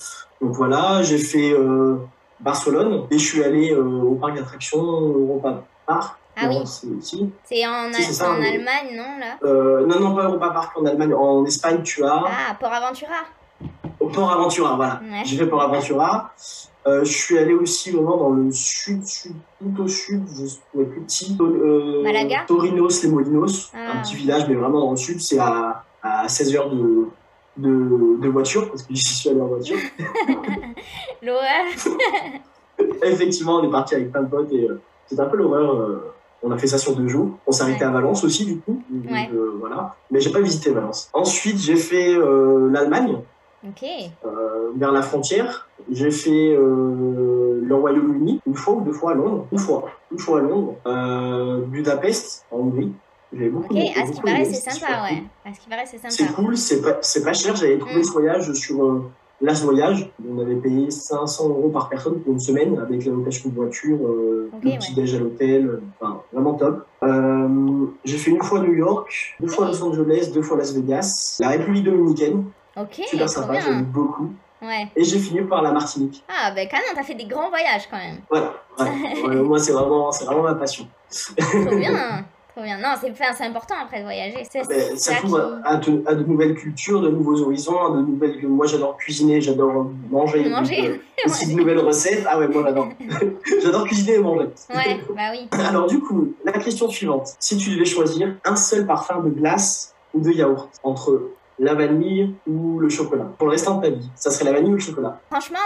Donc 0.40 0.52
voilà, 0.52 1.02
j'ai 1.02 1.18
fait 1.18 1.52
euh, 1.52 1.96
Barcelone 2.40 3.04
et 3.10 3.18
je 3.18 3.24
suis 3.24 3.42
allé 3.42 3.74
au 3.74 4.14
parc 4.16 4.36
d'attractions 4.36 4.82
Europa 4.82 5.62
Park. 5.86 6.18
Ah 6.38 6.48
oui. 6.50 6.56
C'est 6.66 6.86
ici. 6.88 7.30
C'est 7.44 7.66
en, 7.66 7.90
Si, 7.94 8.02
c'est 8.02 8.12
ça, 8.12 8.30
en 8.32 8.38
mais- 8.38 8.48
Allemagne, 8.48 8.94
non, 8.94 9.18
là? 9.18 9.38
Euh, 9.42 9.86
non, 9.86 9.98
non, 10.00 10.14
pas 10.14 10.24
Europa 10.24 10.50
Park 10.50 10.76
en 10.78 10.84
Allemagne. 10.84 11.14
En 11.14 11.46
Espagne, 11.46 11.80
tu 11.82 12.04
as 12.04 12.24
Ah, 12.26 12.54
Port 12.60 12.72
Aventura 12.72 13.14
au 13.98 14.08
Port 14.08 14.30
Aventura, 14.30 14.76
voilà. 14.76 15.00
Ouais. 15.02 15.22
J'ai 15.24 15.38
fait 15.38 15.46
Port 15.46 15.62
Aventura. 15.62 16.30
Euh, 16.86 17.02
je 17.04 17.12
suis 17.12 17.36
allé 17.36 17.52
aussi 17.52 17.90
vraiment 17.90 18.16
dans 18.16 18.30
le 18.30 18.52
sud, 18.52 19.04
sud 19.04 19.32
tout 19.60 19.82
au 19.82 19.88
sud, 19.88 20.22
je 20.28 20.54
trouvais 20.70 20.84
plus 20.86 21.00
petit. 21.00 21.36
Euh, 21.40 22.02
Malaga 22.04 22.44
Torinos, 22.46 23.02
les 23.02 23.08
Molinos, 23.10 23.72
Ah. 23.74 23.94
un 23.98 24.02
petit 24.02 24.14
village, 24.14 24.46
mais 24.48 24.54
vraiment 24.54 24.78
dans 24.80 24.90
le 24.92 24.96
sud, 24.96 25.20
c'est 25.20 25.38
à, 25.40 25.84
à 26.02 26.28
16 26.28 26.54
heures 26.54 26.70
de, 26.70 27.08
de, 27.56 28.20
de 28.22 28.28
voiture, 28.28 28.68
parce 28.68 28.82
que 28.84 28.94
j'y 28.94 29.02
suis 29.02 29.28
allé 29.30 29.40
en 29.40 29.46
voiture. 29.46 29.78
L'horreur 31.22 31.64
Effectivement, 33.02 33.56
on 33.56 33.64
est 33.68 33.70
parti 33.70 33.94
avec 33.94 34.12
plein 34.12 34.22
de 34.22 34.28
potes 34.28 34.52
et 34.52 34.68
euh, 34.68 34.80
c'était 35.06 35.22
un 35.22 35.26
peu 35.26 35.36
l'horreur. 35.38 35.74
euh, 35.74 36.12
on 36.42 36.50
a 36.52 36.58
fait 36.58 36.66
ça 36.66 36.78
sur 36.78 36.94
deux 36.94 37.08
jours. 37.08 37.30
On 37.46 37.52
s'est 37.52 37.62
arrêté 37.62 37.80
Ouais. 37.80 37.86
à 37.86 37.90
Valence 37.90 38.22
aussi, 38.22 38.44
du 38.44 38.58
coup. 38.58 38.80
Ouais. 39.10 39.28
euh, 39.34 39.56
voilà. 39.58 39.96
Mais 40.10 40.20
j'ai 40.20 40.30
pas 40.30 40.40
visité 40.40 40.70
Valence. 40.70 41.08
Ensuite, 41.14 41.58
j'ai 41.58 41.76
fait 41.76 42.14
l'Allemagne. 42.14 43.18
Ok. 43.68 43.88
euh, 44.24 44.72
vers 44.76 44.92
la 44.92 45.02
frontière. 45.02 45.68
J'ai 45.90 46.10
fait 46.10 46.54
euh, 46.56 47.60
le 47.62 47.74
Royaume-Uni 47.74 48.40
une 48.46 48.54
fois 48.54 48.74
ou 48.74 48.80
deux 48.82 48.92
fois 48.92 49.12
à 49.12 49.14
Londres. 49.14 49.46
Une 49.52 49.58
fois, 49.58 49.84
une 50.12 50.18
fois 50.18 50.38
à 50.38 50.42
Londres. 50.42 50.74
Euh, 50.86 51.60
Budapest 51.66 52.44
en 52.50 52.58
Hongrie. 52.58 52.92
J'ai 53.32 53.48
beaucoup 53.48 53.74
Ok, 53.74 53.80
à 53.96 54.06
ce 54.06 54.12
qui 54.12 54.20
paraît, 54.22 54.44
c'est 54.44 54.70
sympa, 54.70 55.02
ouais. 55.02 55.16
cool. 55.18 55.50
À 55.50 55.54
ce 55.54 55.60
qui 55.60 55.68
paraît, 55.68 55.84
c'est 55.86 56.32
cool, 56.34 56.56
c'est 56.56 57.22
pas, 57.24 57.32
cher. 57.32 57.56
J'avais 57.56 57.78
trouvé 57.78 58.00
Mm. 58.00 58.04
ce 58.04 58.12
voyage 58.12 58.52
sur 58.52 59.02
Voyage. 59.64 60.10
On 60.26 60.38
avait 60.40 60.54
payé 60.54 60.90
500 60.90 61.48
euros 61.50 61.68
par 61.68 61.88
personne 61.88 62.20
pour 62.20 62.32
une 62.32 62.40
semaine 62.40 62.78
avec 62.78 63.04
la 63.04 63.12
location 63.12 63.50
de 63.50 63.54
voiture, 63.54 63.98
euh, 64.02 64.48
le 64.62 64.68
ouais. 64.70 64.78
petit 64.78 64.94
déj 64.94 65.14
à 65.14 65.18
l'hôtel. 65.18 65.80
Enfin, 66.00 66.20
vraiment 66.32 66.54
top. 66.54 66.86
Euh, 67.02 67.86
j'ai 68.04 68.16
fait 68.16 68.30
une 68.30 68.42
fois 68.42 68.60
New 68.60 68.72
York, 68.74 69.36
deux 69.40 69.48
fois 69.48 69.66
Los 69.66 69.82
Angeles, 69.82 70.30
deux 70.32 70.42
fois 70.42 70.56
Las 70.56 70.72
Vegas, 70.72 71.36
la 71.40 71.48
République 71.50 71.84
dominicaine. 71.84 72.44
Ok, 72.76 73.00
Super 73.08 73.28
sympa, 73.28 73.60
j'aime 73.60 73.84
beaucoup. 73.84 74.32
Ouais. 74.62 74.88
Et 74.96 75.04
j'ai 75.04 75.18
fini 75.18 75.42
par 75.42 75.62
la 75.62 75.70
Martinique. 75.72 76.24
Ah, 76.28 76.50
bah 76.50 76.62
quand 76.66 76.76
même, 76.78 76.94
t'as 76.94 77.02
fait 77.02 77.14
des 77.14 77.26
grands 77.26 77.48
voyages 77.50 77.88
quand 77.90 77.98
même. 77.98 78.18
Voilà, 78.30 78.54
ouais. 78.78 79.22
Ouais, 79.28 79.36
moi 79.36 79.58
c'est 79.58 79.72
vraiment, 79.72 80.10
vraiment 80.10 80.42
ma 80.42 80.54
passion. 80.54 80.86
Trop 81.38 81.76
bien. 81.76 82.24
Trop 82.56 82.64
bien. 82.64 82.78
Non, 82.78 82.94
c'est 82.98 83.44
important 83.44 83.74
après 83.84 83.98
de 83.98 84.04
voyager. 84.04 84.42
C'est 84.50 84.66
Ben, 84.66 84.96
ça 84.96 85.16
qui- 85.16 85.26
à, 85.62 85.76
de, 85.76 86.02
à 86.06 86.14
de 86.14 86.24
nouvelles 86.24 86.54
cultures, 86.54 87.02
de 87.02 87.10
nouveaux 87.10 87.42
horizons, 87.42 87.78
à 87.84 87.90
de 87.90 88.00
nouvelles. 88.00 88.48
Moi 88.48 88.64
j'adore 88.66 88.96
cuisiner, 88.96 89.42
j'adore 89.42 89.90
manger. 90.10 90.48
Manger. 90.48 90.82
donc, 90.82 90.90
euh, 90.90 90.98
aussi 91.26 91.48
de 91.48 91.58
nouvelles 91.58 91.80
recettes. 91.80 92.24
Ah 92.26 92.38
ouais, 92.38 92.48
moi 92.48 92.62
j'adore. 92.64 92.88
j'adore 93.62 93.84
cuisiner 93.84 94.14
et 94.14 94.18
manger. 94.20 94.48
Ouais, 94.74 95.00
bah 95.14 95.32
oui. 95.32 95.48
Alors 95.66 95.86
du 95.86 96.00
coup, 96.00 96.32
la 96.46 96.52
question 96.52 96.88
suivante. 96.88 97.34
Si 97.38 97.58
tu 97.58 97.74
devais 97.74 97.84
choisir 97.84 98.34
un 98.46 98.56
seul 98.56 98.86
parfum 98.86 99.20
de 99.20 99.28
glace 99.28 99.94
ou 100.14 100.20
de 100.20 100.30
yaourt 100.30 100.70
entre 100.82 101.28
la 101.58 101.74
vanille 101.74 102.34
ou 102.46 102.78
le 102.78 102.88
chocolat 102.88 103.26
pour 103.38 103.46
le 103.46 103.52
restant 103.52 103.78
de 103.78 103.82
ta 103.86 103.90
vie, 103.90 104.08
ça 104.14 104.30
serait 104.30 104.44
la 104.44 104.52
vanille 104.52 104.72
ou 104.72 104.76
le 104.76 104.80
chocolat? 104.80 105.20
Franchement, 105.30 105.58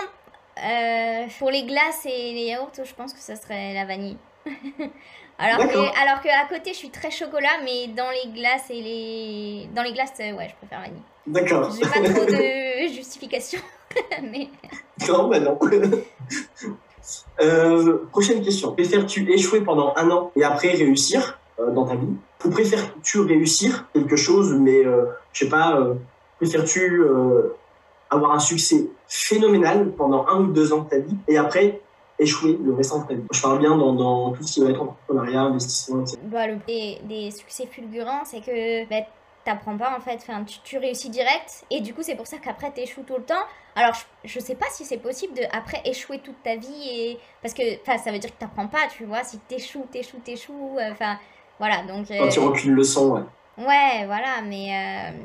euh, 0.59 1.27
pour 1.39 1.51
les 1.51 1.65
glaces 1.65 2.05
et 2.05 2.33
les 2.35 2.47
yaourts, 2.51 2.73
je 2.83 2.95
pense 2.95 3.13
que 3.13 3.21
ça 3.21 3.37
serait 3.37 3.75
la 3.75 3.85
vanille. 3.85 4.17
alors, 5.39 5.59
que, 5.59 6.03
alors 6.03 6.21
que 6.23 6.29
à 6.29 6.49
côté, 6.49 6.73
je 6.73 6.79
suis 6.79 6.91
très 6.91 7.11
chocolat, 7.11 7.59
mais 7.65 7.89
dans 7.89 8.11
les 8.11 8.31
glaces 8.33 8.71
et 8.71 8.81
les. 8.81 9.69
Dans 9.75 9.83
les 9.83 9.93
glaces, 9.93 10.13
euh, 10.21 10.33
ouais, 10.33 10.49
je 10.49 10.57
préfère 10.57 10.81
vanille. 10.81 11.03
D'accord. 11.27 11.71
J'ai 11.75 11.83
pas 11.83 12.09
trop 12.09 12.25
de 12.25 12.89
justification. 12.95 13.61
mais 14.23 14.49
Non, 15.09 15.29
bah 15.29 15.41
non. 15.41 15.59
Euh, 17.41 18.07
prochaine 18.11 18.43
question. 18.43 18.73
Préfères-tu 18.73 19.33
échouer 19.33 19.63
pendant 19.63 19.95
un 19.97 20.11
an 20.11 20.31
et 20.37 20.45
après 20.45 20.71
réussir 20.71 21.39
euh, 21.59 21.71
dans 21.71 21.87
ta 21.87 21.95
vie? 21.95 22.15
Ou 22.45 22.51
préfères-tu 22.51 23.21
réussir 23.21 23.87
quelque 23.93 24.17
chose, 24.17 24.53
mais 24.53 24.85
euh, 24.85 25.05
je 25.33 25.45
sais 25.45 25.51
pas, 25.51 25.77
euh, 25.77 25.95
préfères-tu 26.39 27.03
euh, 27.03 27.55
avoir 28.09 28.33
un 28.33 28.39
succès 28.39 28.87
phénoménal 29.09 29.93
pendant 29.93 30.27
un 30.27 30.41
ou 30.41 30.47
deux 30.47 30.73
ans 30.73 30.83
de 30.83 30.89
ta 30.89 30.99
vie 30.99 31.17
et 31.29 31.37
après 31.37 31.81
échouer 32.19 32.59
le 32.63 32.73
restant 32.75 33.03
de 33.03 33.09
ta 33.09 33.15
vie? 33.15 33.23
Je 33.31 33.43
parle 33.43 33.59
bien 33.59 33.77
dans, 33.77 34.33
tout 34.33 34.43
ce 34.43 34.55
qui 34.55 34.65
va 34.65 34.71
être 34.71 34.81
entrepreneuriat, 34.81 35.43
investissement, 35.43 36.03
etc. 36.03 36.19
bah, 36.25 36.47
des, 36.67 37.31
succès 37.31 37.67
fulgurants, 37.67 38.25
c'est 38.25 38.41
que 38.41 38.89
bah, 38.89 39.07
t'apprends 39.45 39.77
pas 39.77 39.95
en 39.97 40.01
fait. 40.01 40.25
Tu, 40.47 40.61
tu 40.63 40.79
réussis 40.79 41.11
direct. 41.11 41.65
Et 41.71 41.81
du 41.81 41.95
coup, 41.95 42.03
c'est 42.03 42.17
pour 42.17 42.27
ça 42.27 42.39
qu'après, 42.39 42.71
t'échoues 42.71 43.05
tout 43.07 43.17
le 43.17 43.25
temps. 43.25 43.43
Alors, 43.77 43.95
je, 43.95 44.29
je 44.29 44.41
sais 44.41 44.55
pas 44.55 44.67
si 44.71 44.85
c'est 44.85 44.99
possible 44.99 45.35
de 45.35 45.43
après 45.53 45.81
échouer 45.85 46.19
toute 46.19 46.43
ta 46.43 46.57
vie. 46.57 46.89
et 46.91 47.19
Parce 47.43 47.55
que 47.55 47.63
ça 47.87 48.11
veut 48.11 48.19
dire 48.19 48.31
que 48.31 48.39
t'apprends 48.39 48.67
pas, 48.69 48.89
tu 48.97 49.05
vois. 49.05 49.25
Si 49.25 49.39
t'échoues, 49.39 49.87
t'échoues, 49.91 50.21
t'échoues. 50.25 50.79
euh, 50.79 50.93
Enfin, 50.93 51.17
voilà. 51.61 51.83
Donc. 51.85 52.09
Quand 52.09 52.25
euh, 52.25 52.29
tu 52.29 52.41
aucune 52.41 52.73
leçon, 52.73 53.13
ouais. 53.13 53.23
Ouais, 53.59 54.07
voilà, 54.07 54.41
mais, 54.43 54.71
euh, 54.71 55.17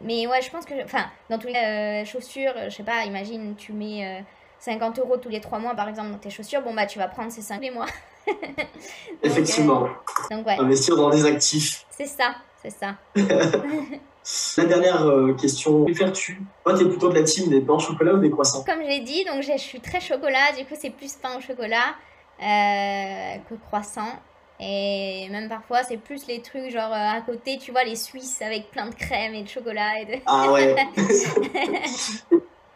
mais 0.00 0.26
ouais, 0.26 0.42
je 0.42 0.50
pense 0.50 0.64
que, 0.64 0.74
enfin, 0.84 1.04
dans 1.30 1.38
tous 1.38 1.46
les 1.46 1.54
euh, 1.54 2.04
chaussures, 2.04 2.52
je 2.64 2.70
sais 2.70 2.82
pas, 2.82 3.04
imagine, 3.04 3.54
tu 3.56 3.72
mets 3.72 4.18
euh, 4.18 4.22
50 4.58 4.98
euros 4.98 5.16
tous 5.16 5.28
les 5.28 5.40
3 5.40 5.60
mois, 5.60 5.74
par 5.74 5.88
exemple, 5.88 6.10
dans 6.10 6.18
tes 6.18 6.30
chaussures, 6.30 6.62
bon, 6.62 6.74
bah, 6.74 6.86
tu 6.86 6.98
vas 6.98 7.06
prendre 7.06 7.30
ces 7.30 7.42
5 7.42 7.60
les 7.60 7.70
mois. 7.70 7.86
Donc, 8.26 8.36
Effectivement, 9.22 9.84
euh, 9.84 10.36
donc, 10.36 10.46
ouais, 10.46 10.58
investir 10.58 10.96
dans 10.96 11.10
des 11.10 11.24
actifs. 11.26 11.84
c'est 11.90 12.06
ça, 12.06 12.34
c'est 12.62 12.70
ça. 12.70 12.96
La 14.56 14.64
dernière 14.64 15.06
euh, 15.06 15.34
question, 15.34 15.84
préfères-tu 15.84 16.40
Toi, 16.64 16.78
t'es 16.78 16.86
plutôt 16.86 17.10
de 17.10 17.14
la 17.14 17.22
team 17.22 17.50
des 17.50 17.60
pains 17.60 17.74
au 17.74 17.78
chocolat 17.78 18.14
ou 18.14 18.18
des 18.18 18.30
croissants? 18.30 18.64
Comme 18.64 18.82
j'ai 18.82 19.00
dit, 19.00 19.24
donc, 19.24 19.42
je 19.42 19.52
je 19.52 19.58
suis 19.58 19.80
très 19.80 20.00
chocolat, 20.00 20.52
du 20.56 20.64
coup, 20.64 20.74
c'est 20.80 20.90
plus 20.90 21.12
pain 21.14 21.36
au 21.36 21.40
chocolat 21.40 21.94
euh, 22.40 23.36
que 23.48 23.54
croissant. 23.66 24.08
Et 24.60 25.28
même 25.30 25.48
parfois, 25.48 25.82
c'est 25.82 25.96
plus 25.96 26.26
les 26.26 26.40
trucs 26.40 26.70
genre 26.70 26.92
euh, 26.92 27.18
à 27.18 27.20
côté, 27.20 27.58
tu 27.58 27.72
vois, 27.72 27.84
les 27.84 27.96
Suisses 27.96 28.40
avec 28.40 28.70
plein 28.70 28.86
de 28.86 28.94
crème 28.94 29.34
et 29.34 29.42
de 29.42 29.48
chocolat 29.48 30.00
et 30.00 30.04
de... 30.06 30.12
Ah 30.26 30.52
ouais. 30.52 30.76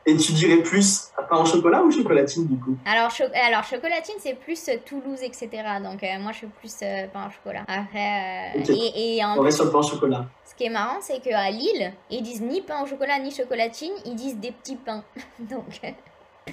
Et 0.07 0.17
tu 0.17 0.33
dirais 0.33 0.63
plus 0.63 1.11
pain 1.29 1.37
au 1.43 1.45
chocolat 1.45 1.83
ou 1.83 1.91
chocolatine 1.91 2.47
du 2.47 2.59
coup? 2.59 2.79
Alors, 2.87 3.11
cho- 3.11 3.25
alors 3.35 3.63
chocolatine, 3.65 4.15
c'est 4.19 4.33
plus 4.39 4.67
euh, 4.71 4.77
Toulouse, 4.87 5.19
etc. 5.23 5.51
Donc, 5.85 6.03
euh, 6.03 6.19
moi, 6.19 6.33
je 6.33 6.39
suis 6.39 6.47
plus 6.47 6.75
euh, 6.83 7.07
pain 7.09 7.27
au 7.29 7.31
chocolat. 7.31 7.65
Après, 7.69 8.57
euh, 8.57 8.73
et, 8.73 9.17
et 9.19 9.25
en 9.25 9.37
On 9.37 9.43
reste 9.43 9.57
sur 9.59 9.67
le 9.67 9.71
pain 9.71 9.81
au 9.81 9.83
chocolat. 9.83 10.25
ce 10.47 10.55
qui 10.55 10.65
est 10.65 10.71
marrant, 10.71 10.97
c'est 11.03 11.21
qu'à 11.21 11.51
Lille, 11.51 11.93
ils 12.09 12.23
disent 12.23 12.41
ni 12.41 12.63
pain 12.63 12.83
au 12.83 12.87
chocolat, 12.87 13.19
ni 13.19 13.31
chocolatine, 13.31 13.93
ils 14.07 14.15
disent 14.15 14.39
des 14.39 14.53
petits 14.53 14.77
pains. 14.77 15.05
Donc, 15.41 15.79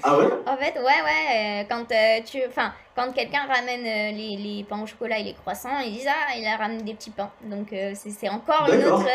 Ah 0.03 0.17
ouais? 0.17 0.27
En 0.45 0.57
fait, 0.57 0.73
ouais, 0.75 0.83
ouais, 0.83 1.61
euh, 1.61 1.63
quand 1.69 1.91
euh, 1.91 2.19
tu... 2.25 2.39
Enfin, 2.47 2.73
quand 2.95 3.11
quelqu'un 3.13 3.45
ramène 3.47 3.85
euh, 3.85 4.11
les, 4.15 4.37
les 4.37 4.63
pains 4.63 4.81
au 4.81 4.85
chocolat 4.85 5.19
et 5.19 5.23
les 5.23 5.33
croissants, 5.33 5.79
ils 5.79 5.93
disent 5.93 6.07
«Ah, 6.09 6.35
il 6.37 6.45
a 6.45 6.57
ramené 6.57 6.83
des 6.83 6.93
petits 6.93 7.11
pains.» 7.11 7.31
Donc, 7.43 7.73
c'est 7.93 8.29
encore 8.29 8.69
une 8.71 8.85
autre... 8.85 9.07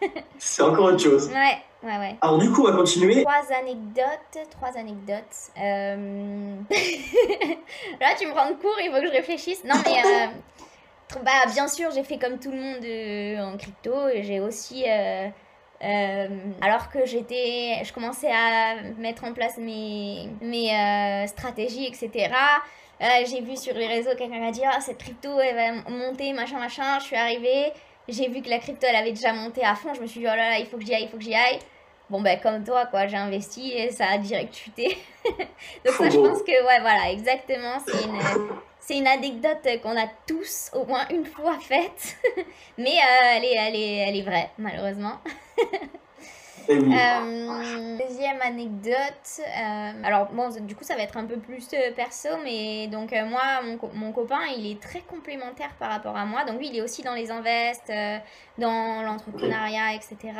C'est 0.38 0.62
encore 0.62 0.86
autre 0.86 1.02
chose. 1.02 1.30
Ouais, 1.82 1.88
ouais, 1.88 1.98
ouais. 1.98 2.16
Alors 2.20 2.38
du 2.38 2.50
coup, 2.50 2.62
on 2.62 2.70
va 2.70 2.76
continuer. 2.76 3.22
Trois 3.22 3.42
anecdotes, 3.58 4.38
trois 4.50 4.76
anecdotes. 4.76 5.50
Là, 5.56 6.56
tu 8.18 8.26
me 8.26 8.32
rends 8.32 8.50
de 8.50 8.56
court, 8.56 8.76
il 8.82 8.90
faut 8.90 9.00
que 9.00 9.06
je 9.06 9.12
réfléchisse. 9.12 9.64
Non, 9.64 9.74
mais 9.84 10.02
bah, 11.22 11.46
bien 11.52 11.68
sûr, 11.68 11.90
j'ai 11.90 12.04
fait 12.04 12.18
comme 12.18 12.38
tout 12.38 12.50
le 12.50 12.58
monde 12.58 12.84
en 13.52 13.56
crypto. 13.56 13.92
J'ai 14.22 14.40
aussi 14.40 14.84
euh, 15.82 16.28
alors 16.60 16.90
que 16.90 17.06
j'étais, 17.06 17.82
je 17.84 17.92
commençais 17.92 18.30
à 18.30 18.76
mettre 18.98 19.24
en 19.24 19.32
place 19.32 19.56
mes, 19.56 20.28
mes 20.42 20.74
euh, 20.74 21.26
stratégies, 21.26 21.86
etc. 21.86 22.28
Euh, 23.00 23.06
j'ai 23.26 23.40
vu 23.40 23.56
sur 23.56 23.74
les 23.74 23.86
réseaux 23.86 24.10
quelqu'un 24.16 24.40
m'a 24.40 24.50
dit 24.50 24.60
ah 24.62 24.78
cette 24.82 24.98
crypto 24.98 25.40
elle 25.40 25.54
va 25.54 25.90
monter 25.90 26.34
machin 26.34 26.58
machin. 26.58 26.98
Je 26.98 27.04
suis 27.04 27.16
arrivée, 27.16 27.72
j'ai 28.08 28.28
vu 28.28 28.42
que 28.42 28.50
la 28.50 28.58
crypto 28.58 28.86
elle 28.86 28.96
avait 28.96 29.12
déjà 29.12 29.32
monté 29.32 29.64
à 29.64 29.74
fond. 29.74 29.94
Je 29.94 30.02
me 30.02 30.06
suis 30.06 30.20
dit 30.20 30.26
oh 30.26 30.36
là 30.36 30.50
là 30.50 30.58
il 30.58 30.66
faut 30.66 30.76
que 30.76 30.84
j'y 30.84 30.94
aille, 30.94 31.04
il 31.04 31.08
faut 31.08 31.16
que 31.16 31.24
j'y 31.24 31.34
aille. 31.34 31.58
Bon 32.10 32.20
ben 32.20 32.38
comme 32.38 32.62
toi 32.62 32.84
quoi, 32.86 33.06
j'ai 33.06 33.16
investi 33.16 33.72
et 33.72 33.90
ça 33.90 34.06
a 34.10 34.18
direct 34.18 34.54
chuté. 34.54 34.98
Donc 35.24 35.94
ça 35.94 36.10
je 36.10 36.18
pense 36.18 36.42
que 36.42 36.66
ouais 36.66 36.80
voilà 36.80 37.10
exactement 37.10 37.78
c'est 37.86 38.04
une 38.04 38.18
c'est 38.80 38.96
une 38.96 39.06
anecdote 39.06 39.66
qu'on 39.82 39.96
a 39.96 40.06
tous 40.26 40.70
au 40.74 40.84
moins 40.84 41.06
une 41.10 41.26
fois 41.26 41.58
faite, 41.60 42.16
mais 42.78 42.96
euh, 42.96 43.36
elle, 43.36 43.44
est, 43.44 43.54
elle, 43.54 43.76
est, 43.76 43.96
elle 44.08 44.16
est 44.16 44.22
vraie, 44.22 44.50
malheureusement. 44.58 45.18
Euh, 46.68 47.98
deuxième 47.98 48.40
anecdote, 48.40 48.94
euh, 49.40 49.90
alors 50.04 50.28
bon, 50.28 50.50
du 50.60 50.76
coup 50.76 50.84
ça 50.84 50.94
va 50.94 51.02
être 51.02 51.16
un 51.16 51.24
peu 51.24 51.36
plus 51.36 51.66
perso, 51.96 52.28
mais 52.44 52.86
donc 52.86 53.12
moi, 53.28 53.60
mon, 53.64 53.78
mon, 53.94 54.12
copain, 54.12 54.38
il 54.56 54.70
est 54.70 54.80
très 54.80 55.00
complémentaire 55.00 55.74
par 55.80 55.90
rapport 55.90 56.16
à 56.16 56.24
moi. 56.24 56.44
Donc 56.44 56.58
lui, 56.58 56.68
il 56.68 56.76
est 56.76 56.82
aussi 56.82 57.02
dans 57.02 57.14
les 57.14 57.32
invests, 57.32 57.92
dans 58.58 59.02
l'entrepreneuriat, 59.02 59.94
etc. 59.94 60.32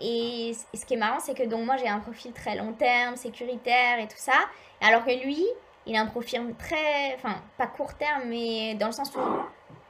Et 0.00 0.56
ce 0.74 0.84
qui 0.84 0.94
est 0.94 0.96
marrant, 0.96 1.20
c'est 1.20 1.34
que 1.34 1.44
donc 1.44 1.64
moi 1.64 1.76
j'ai 1.76 1.88
un 1.88 2.00
profil 2.00 2.32
très 2.32 2.56
long 2.56 2.72
terme, 2.72 3.14
sécuritaire 3.14 4.00
et 4.00 4.08
tout 4.08 4.16
ça, 4.18 4.40
alors 4.80 5.04
que 5.04 5.24
lui, 5.24 5.44
il 5.88 5.96
a 5.96 6.02
un 6.02 6.06
profil 6.06 6.54
très, 6.58 7.14
enfin 7.16 7.36
pas 7.56 7.66
court 7.66 7.94
terme, 7.94 8.24
mais 8.26 8.74
dans 8.74 8.86
le 8.86 8.92
sens 8.92 9.10
où 9.16 9.20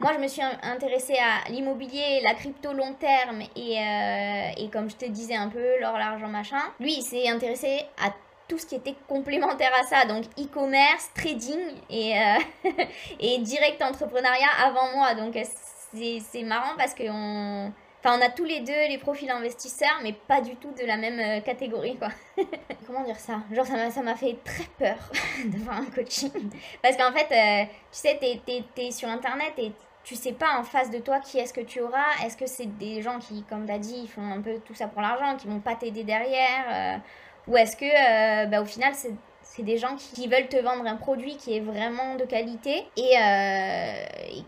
moi 0.00 0.12
je 0.14 0.20
me 0.20 0.28
suis 0.28 0.42
intéressée 0.62 1.16
à 1.18 1.50
l'immobilier, 1.50 2.20
la 2.22 2.34
crypto 2.34 2.72
long 2.72 2.94
terme 2.94 3.42
et, 3.56 3.78
euh, 3.78 4.50
et 4.56 4.70
comme 4.70 4.88
je 4.88 4.96
te 4.96 5.06
disais 5.06 5.34
un 5.34 5.48
peu 5.48 5.80
l'or, 5.80 5.98
l'argent, 5.98 6.28
machin. 6.28 6.60
Lui, 6.78 6.94
il 6.94 7.02
s'est 7.02 7.28
intéressé 7.28 7.80
à 8.02 8.12
tout 8.46 8.58
ce 8.58 8.66
qui 8.66 8.76
était 8.76 8.94
complémentaire 9.08 9.72
à 9.78 9.84
ça, 9.84 10.06
donc 10.06 10.24
e-commerce, 10.38 11.10
trading 11.14 11.60
et, 11.90 12.18
euh, 12.18 12.70
et 13.20 13.38
direct 13.38 13.82
entrepreneuriat 13.82 14.48
avant 14.64 14.92
moi. 14.94 15.14
Donc 15.14 15.36
c'est 15.92 16.42
marrant 16.44 16.76
parce 16.78 16.94
qu'on 16.94 17.72
Enfin, 18.00 18.16
on 18.16 18.24
a 18.24 18.28
tous 18.28 18.44
les 18.44 18.60
deux 18.60 18.88
les 18.88 18.98
profils 18.98 19.30
investisseurs, 19.30 19.98
mais 20.02 20.12
pas 20.12 20.40
du 20.40 20.54
tout 20.56 20.70
de 20.72 20.86
la 20.86 20.96
même 20.96 21.18
euh, 21.18 21.40
catégorie, 21.40 21.96
quoi. 21.96 22.10
Comment 22.86 23.02
dire 23.02 23.18
ça? 23.18 23.40
Genre, 23.50 23.66
ça 23.66 24.02
m'a 24.02 24.14
fait 24.14 24.38
très 24.44 24.64
peur 24.78 24.96
de 25.44 25.58
voir 25.58 25.78
un 25.78 25.86
coaching. 25.86 26.30
Parce 26.80 26.96
qu'en 26.96 27.12
fait, 27.12 27.26
euh, 27.32 27.64
tu 27.90 27.98
sais, 27.98 28.18
t'es 28.20 28.64
es, 28.76 28.90
sur 28.92 29.08
Internet 29.08 29.52
et 29.58 29.72
tu 30.04 30.14
sais 30.14 30.32
pas 30.32 30.58
en 30.58 30.62
face 30.62 30.90
de 30.90 30.98
toi 30.98 31.18
qui 31.18 31.38
est-ce 31.38 31.52
que 31.52 31.60
tu 31.60 31.80
auras. 31.80 32.24
Est-ce 32.24 32.36
que 32.36 32.46
c'est 32.46 32.78
des 32.78 33.02
gens 33.02 33.18
qui, 33.18 33.42
comme 33.42 33.66
t'as 33.66 33.78
dit, 33.78 34.06
font 34.06 34.30
un 34.30 34.40
peu 34.40 34.60
tout 34.64 34.74
ça 34.74 34.86
pour 34.86 35.02
l'argent, 35.02 35.36
qui 35.36 35.48
vont 35.48 35.60
pas 35.60 35.74
t'aider 35.74 36.04
derrière 36.04 36.66
euh, 36.70 36.98
Ou 37.48 37.56
est-ce 37.56 37.76
que, 37.76 38.46
bah, 38.46 38.62
au 38.62 38.64
final, 38.64 38.94
c'est 39.58 39.64
des 39.64 39.76
gens 39.76 39.96
qui, 39.96 40.28
veulent 40.28 40.46
te 40.46 40.56
vendre 40.56 40.86
un 40.86 40.94
produit 40.94 41.36
qui 41.36 41.56
est 41.56 41.60
vraiment 41.60 42.14
de 42.14 42.24
qualité 42.24 42.84
et, 42.96 43.16
euh, 43.20 43.92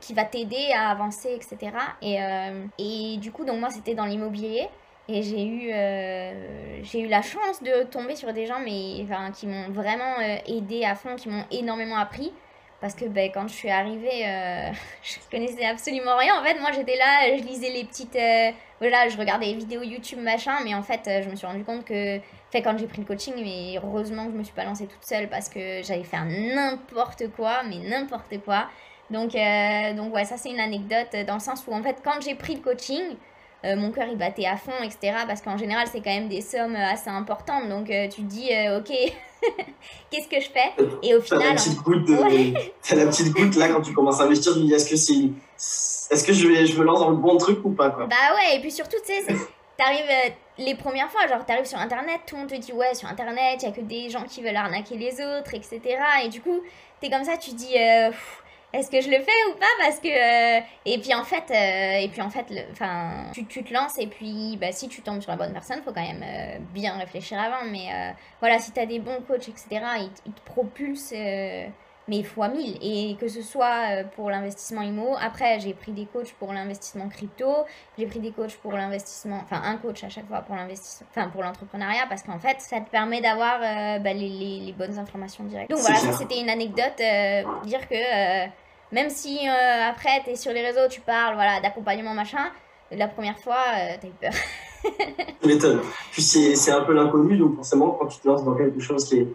qui 0.01 0.15
va 0.15 0.25
t'aider 0.25 0.71
à 0.73 0.91
avancer, 0.91 1.31
etc. 1.35 1.73
Et, 2.01 2.23
euh, 2.23 2.65
et 2.79 3.17
du 3.17 3.33
coup, 3.33 3.45
donc 3.45 3.59
moi, 3.59 3.71
c'était 3.71 3.95
dans 3.95 4.05
l'immobilier. 4.05 4.69
Et 5.09 5.25
j'ai 5.25 5.45
eu, 5.45 5.71
euh, 5.73 7.09
la 7.09 7.23
chance 7.23 7.61
de 7.61 7.83
tomber 7.83 8.15
sur 8.15 8.33
des 8.33 8.47
gens 8.47 8.63
qui 8.65 9.47
m'ont 9.49 9.71
vraiment 9.71 10.21
aidé 10.47 10.85
à 10.85 10.95
fond, 10.95 11.17
qui 11.17 11.29
m'ont 11.29 11.45
énormément 11.51 11.97
appris. 11.97 12.33
Parce 12.81 12.95
que 12.95 13.07
ben, 13.07 13.31
quand 13.35 13.49
je 13.49 13.55
suis 13.55 13.71
arrivée, 13.71 14.23
je 15.03 15.17
connaissais 15.29 15.65
absolument 15.65 16.17
rien. 16.17 16.41
En 16.41 16.45
fait, 16.45 16.61
moi, 16.61 16.71
j'étais 16.71 16.97
là, 16.97 17.37
je 17.37 17.43
lisais 17.43 17.71
les 17.71 17.83
petites... 17.83 18.19
voilà, 18.79 19.09
je 19.09 19.19
regardais 19.19 19.47
les 19.47 19.55
vidéos 19.55 19.83
YouTube, 19.83 20.21
machin. 20.21 20.55
Mais 20.63 20.75
en 20.77 20.83
fait, 20.85 21.11
je 21.25 21.29
me 21.29 21.35
suis 21.35 21.49
rendu 21.49 21.65
compte 21.65 21.85
que 21.85 22.21
fait 22.51 22.63
quand 22.63 22.77
j'ai 22.79 22.87
pris 22.87 23.01
le 23.01 23.07
coaching, 23.07 23.35
mais 23.37 23.79
heureusement 23.83 24.27
que 24.27 24.33
je 24.33 24.37
me 24.37 24.43
suis 24.43 24.55
pas 24.55 24.65
lancée 24.65 24.87
toute 24.87 25.05
seule 25.05 25.29
parce 25.29 25.49
que 25.49 25.83
j'avais 25.83 26.05
fait 26.05 26.19
n'importe 26.19 27.25
quoi, 27.37 27.63
mais 27.69 27.79
n'importe 27.79 28.39
quoi. 28.45 28.67
Donc, 29.11 29.35
euh, 29.35 29.95
donc 29.95 30.15
ouais, 30.15 30.25
ça 30.25 30.37
c'est 30.37 30.51
une 30.51 30.61
anecdote 30.61 31.09
dans 31.27 31.35
le 31.35 31.41
sens 31.41 31.65
où 31.67 31.73
en 31.73 31.83
fait 31.83 31.97
quand 32.03 32.21
j'ai 32.21 32.35
pris 32.35 32.57
le 32.57 32.61
coaching, 32.61 33.03
euh, 33.65 33.77
mon 33.77 33.91
cœur 33.91 34.07
il 34.11 34.17
battait 34.17 34.47
à 34.47 34.57
fond, 34.57 34.73
etc. 34.83 35.25
Parce 35.27 35.43
qu'en 35.43 35.57
général 35.57 35.87
c'est 35.91 36.01
quand 36.01 36.15
même 36.15 36.29
des 36.29 36.41
sommes 36.41 36.77
assez 36.77 37.11
importantes. 37.11 37.69
Donc 37.69 37.91
euh, 37.91 38.09
tu 38.09 38.23
te 38.23 38.27
dis, 38.27 38.51
ok, 38.77 38.91
qu'est-ce 40.11 40.29
que 40.29 40.41
je 40.41 40.51
fais? 40.51 40.73
Et 41.03 41.15
au 41.15 41.21
final... 41.21 41.41
T'as 42.83 42.97
la, 42.97 43.07
petite 43.07 43.33
goutte 43.33 43.57
là 43.57 43.69
quand 43.69 43.83
tu 43.83 43.93
commences 43.93 44.21
à 44.21 44.25
investir, 44.25 44.55
tu 44.55 44.61
dis, 44.61 44.73
est-ce 44.73 44.91
que 44.91 44.97
c'est... 44.97 45.31
Est-ce 46.13 46.25
que 46.25 46.33
je, 46.33 46.49
vais, 46.49 46.67
je 46.67 46.77
me 46.77 46.85
lance 46.85 47.01
dans 47.01 47.11
le 47.11 47.17
bon 47.17 47.37
truc 47.37 47.65
ou 47.65 47.71
pas 47.71 47.91
quoi? 47.91 48.07
Bah 48.07 48.17
ouais, 48.35 48.57
et 48.57 48.61
puis 48.61 48.73
surtout, 48.73 48.97
tu 49.07 49.13
sais, 49.13 49.37
t'arrives 49.81 50.11
euh, 50.11 50.31
les 50.59 50.75
premières 50.75 51.11
fois, 51.11 51.27
genre 51.27 51.45
t'arrives 51.45 51.65
sur 51.65 51.79
internet, 51.79 52.21
tout 52.27 52.35
le 52.37 52.43
monde 52.43 52.51
te 52.51 52.57
dit 52.57 52.73
ouais, 52.73 52.95
sur 52.95 53.09
internet, 53.09 53.63
il 53.63 53.69
y 53.69 53.69
a 53.69 53.73
que 53.73 53.81
des 53.81 54.11
gens 54.11 54.25
qui 54.25 54.43
veulent 54.43 54.57
arnaquer 54.57 54.97
les 54.97 55.15
autres, 55.15 55.55
etc. 55.55 55.81
Et 56.25 56.29
du 56.29 56.41
coup, 56.41 56.61
t'es 57.01 57.09
comme 57.09 57.25
ça, 57.25 57.39
tu 57.39 57.53
dis 57.53 57.77
euh, 57.79 58.11
est-ce 58.73 58.91
que 58.91 59.01
je 59.01 59.09
le 59.09 59.19
fais 59.19 59.45
ou 59.51 59.55
pas? 59.59 59.67
Parce 59.81 59.99
que. 59.99 60.09
Euh, 60.09 60.61
et 60.85 60.99
puis 60.99 61.15
en 61.15 61.25
fait, 61.25 61.51
et 61.51 62.09
puis 62.09 62.21
en 62.21 62.31
fait 62.31 62.47
tu, 63.33 63.47
tu, 63.47 63.65
te 63.65 63.73
lances 63.73 63.99
et 63.99 64.07
puis 64.07 64.59
bah, 64.61 64.71
si 64.71 64.89
tu 64.89 65.03
tombes 65.03 65.21
sur 65.21 65.31
la 65.31 65.39
bonne 65.39 65.53
personne, 65.53 65.83
faut 65.83 65.93
quand 65.93 66.07
même 66.07 66.25
bien 66.73 66.97
réfléchir 66.99 67.41
avant. 67.41 67.65
Mais 67.67 68.15
voilà, 68.41 68.59
si 68.59 68.73
t'as 68.73 68.87
des 68.87 68.99
bons 68.99 69.23
coachs, 69.27 69.49
etc., 69.49 69.67
ils, 69.99 70.11
ils 70.27 70.33
te 70.33 70.41
propulsent 70.45 71.15
mais 72.09 72.23
fois 72.23 72.49
1000. 72.49 72.79
Et 72.83 73.17
que 73.17 73.29
ce 73.29 73.43
soit 73.43 73.91
euh, 73.91 74.05
pour 74.17 74.31
l'investissement 74.31 74.83
IMO, 74.83 75.17
après 75.21 75.61
j'ai 75.61 75.75
pris 75.75 75.93
des 75.93 76.07
coachs 76.07 76.33
pour 76.35 76.53
l'investissement 76.53 77.09
crypto, 77.09 77.49
j'ai 77.99 78.07
pris 78.07 78.21
des 78.21 78.33
coachs 78.33 78.57
pour 78.57 78.73
l'investissement, 78.73 79.41
enfin 79.43 79.61
un 79.65 79.77
coach 79.77 80.03
à 80.05 80.09
chaque 80.09 80.27
fois 80.27 80.41
pour 80.41 80.57
l'investissement, 80.57 81.07
enfin 81.11 81.29
pour 81.29 81.43
l'entrepreneuriat, 81.43 82.07
parce 82.09 82.23
qu'en 82.23 82.39
fait 82.39 82.57
ça 82.61 82.81
te 82.81 82.91
permet 82.91 83.21
d'avoir 83.21 83.57
euh, 83.57 83.99
bah, 83.99 84.13
les, 84.13 84.29
les, 84.29 84.61
les, 84.61 84.73
bonnes 84.73 84.99
informations 84.99 85.45
directes. 85.45 85.71
Donc 85.71 85.81
voilà, 85.81 86.13
c'était 86.13 86.41
une 86.41 86.51
anecdote, 86.51 87.01
euh, 87.01 87.43
dire 87.65 87.89
que 87.89 88.47
même 88.93 89.11
si 89.11 89.47
après 89.47 90.23
tu 90.25 90.31
es 90.31 90.37
sur 90.37 90.53
les 90.53 90.67
réseaux, 90.67 90.89
tu 90.89 91.01
parles 91.01 91.35
voilà, 91.35 91.61
d'accompagnement 91.61 92.15
machin, 92.15 92.51
la 92.91 93.07
première 93.07 93.39
fois 93.39 93.63
t'as 94.01 94.09
eu 94.09 94.13
peur. 94.21 94.33
tu 95.41 95.47
m'étonnes. 95.47 95.81
Puis 96.11 96.23
c'est 96.23 96.73
un 96.73 96.81
peu 96.81 96.93
l'inconnu, 96.93 97.37
donc 97.37 97.55
forcément 97.57 97.91
quand 97.93 98.07
tu 98.07 98.19
te 98.19 98.27
lances 98.27 98.45
dans 98.45 98.55
quelque 98.55 98.81
chose 98.81 99.09
qui 99.09 99.21
est 99.21 99.29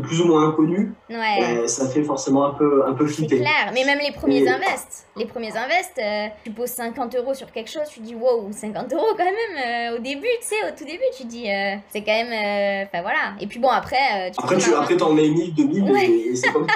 plus 0.00 0.20
ou 0.20 0.26
moins 0.26 0.48
inconnu, 0.48 0.92
ouais. 1.08 1.66
ça 1.66 1.88
fait 1.88 2.02
forcément 2.02 2.46
un 2.46 2.54
peu, 2.54 2.84
un 2.86 2.92
peu 2.92 3.06
flipper. 3.06 3.36
C'est 3.36 3.42
clair, 3.42 3.72
mais 3.74 3.84
même 3.84 3.98
les 3.98 4.12
premiers 4.12 4.48
invests, 4.48 5.06
les 5.16 5.26
premiers 5.26 5.56
invests, 5.56 5.98
euh, 5.98 6.26
tu 6.44 6.50
poses 6.50 6.70
50 6.70 7.14
euros 7.16 7.34
sur 7.34 7.50
quelque 7.50 7.70
chose, 7.70 7.82
tu 7.92 8.00
dis 8.00 8.14
wow, 8.14 8.48
50 8.50 8.92
euros 8.92 9.14
quand 9.16 9.24
même, 9.24 9.92
euh, 9.94 9.96
au 9.96 10.00
début, 10.00 10.26
tu 10.40 10.48
sais, 10.48 10.56
au 10.66 10.76
tout 10.76 10.84
début, 10.84 11.04
tu 11.16 11.24
dis, 11.24 11.50
euh, 11.50 11.76
c'est 11.92 12.02
quand 12.02 12.12
même, 12.12 12.86
enfin 12.86 13.02
voilà. 13.02 13.34
Et 13.40 13.46
puis 13.46 13.58
bon, 13.58 13.68
après, 13.68 14.30
tu 14.32 14.38
Après, 14.42 14.56
tu, 14.56 14.74
après 14.74 14.96
t'en 14.96 15.12
mets 15.12 15.28
1000, 15.28 15.54
2000, 15.54 15.96
et 15.96 16.36
c'est 16.36 16.50
comme, 16.50 16.66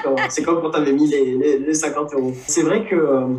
comme 0.45 0.63
quand 0.63 0.71
t'avais 0.71 0.93
mis 0.93 1.07
les, 1.09 1.59
les, 1.59 1.75
50 1.75 2.15
euros. 2.15 2.33
C'est 2.47 2.63
vrai 2.63 2.85
que 2.85 2.97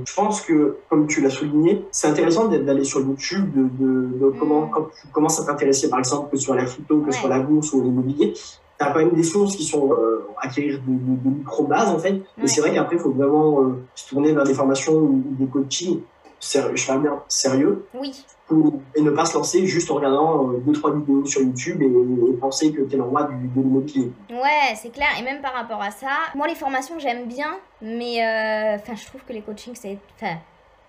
je 0.07 0.13
pense 0.13 0.41
que, 0.41 0.77
comme 0.89 1.07
tu 1.07 1.21
l'as 1.21 1.29
souligné, 1.29 1.83
c'est 1.91 2.07
intéressant 2.07 2.47
d'aller 2.47 2.83
sur 2.83 3.01
YouTube, 3.01 3.51
de, 3.55 3.63
de, 3.83 4.19
de 4.19 4.39
comment, 4.39 4.61
mm. 4.61 4.71
quand 4.71 4.87
tu 5.01 5.07
commences 5.11 5.39
à 5.39 5.45
t'intéresser, 5.45 5.89
par 5.89 5.99
exemple, 5.99 6.31
que 6.31 6.37
sur 6.37 6.55
la 6.55 6.65
photo, 6.65 7.01
que 7.01 7.11
sur 7.11 7.27
la 7.27 7.39
bourse 7.39 7.73
ou 7.73 7.81
l'immobilier, 7.81 8.33
tu 8.77 8.85
as 8.85 8.91
quand 8.91 8.99
même 8.99 9.13
des 9.13 9.23
sources 9.23 9.55
qui 9.55 9.63
sont 9.63 9.91
euh, 9.91 10.27
acquérir 10.41 10.79
de, 10.79 11.29
de, 11.29 11.37
micro-bases 11.37 11.89
en 11.89 11.99
fait. 11.99 12.21
Mais 12.37 12.47
c'est 12.47 12.61
vrai 12.61 12.73
qu'après, 12.73 12.95
il 12.95 13.01
faut 13.01 13.11
vraiment 13.11 13.61
euh, 13.61 13.85
se 13.95 14.09
tourner 14.09 14.33
vers 14.33 14.43
des 14.43 14.53
formations 14.53 14.93
ou 14.93 15.23
des 15.39 15.47
coachings 15.47 16.01
sérieux, 16.39 16.75
je 16.75 16.97
bien 16.97 17.23
sérieux. 17.27 17.87
Oui. 17.93 18.11
Pour, 18.47 18.73
et 18.93 19.01
ne 19.01 19.09
pas 19.09 19.25
se 19.25 19.33
lancer 19.33 19.65
juste 19.65 19.89
en 19.89 19.95
regardant 19.95 20.51
euh, 20.51 20.57
deux, 20.57 20.73
trois 20.73 20.93
vidéos 20.93 21.25
sur 21.25 21.41
YouTube 21.41 21.81
et, 21.81 22.37
penser 22.39 22.71
que 22.71 22.81
tu 22.81 22.93
es 22.93 22.97
le 22.97 23.03
roi 23.03 23.23
du, 23.23 23.47
de 23.47 23.61
l'immobilier. 23.61 24.11
Ouais, 24.29 24.75
c'est 24.75 24.91
clair. 24.91 25.07
Et 25.19 25.23
même 25.23 25.41
par 25.41 25.53
rapport 25.53 25.81
à 25.81 25.89
ça, 25.89 26.09
moi, 26.35 26.47
les 26.47 26.55
formations, 26.55 26.99
j'aime 26.99 27.25
bien, 27.25 27.57
mais 27.81 28.17
enfin, 28.75 28.93
je 28.95 29.05
trouve 29.05 29.21
que 29.27 29.33
les 29.33 29.41
coachings, 29.41 29.75
c'est 29.75 29.97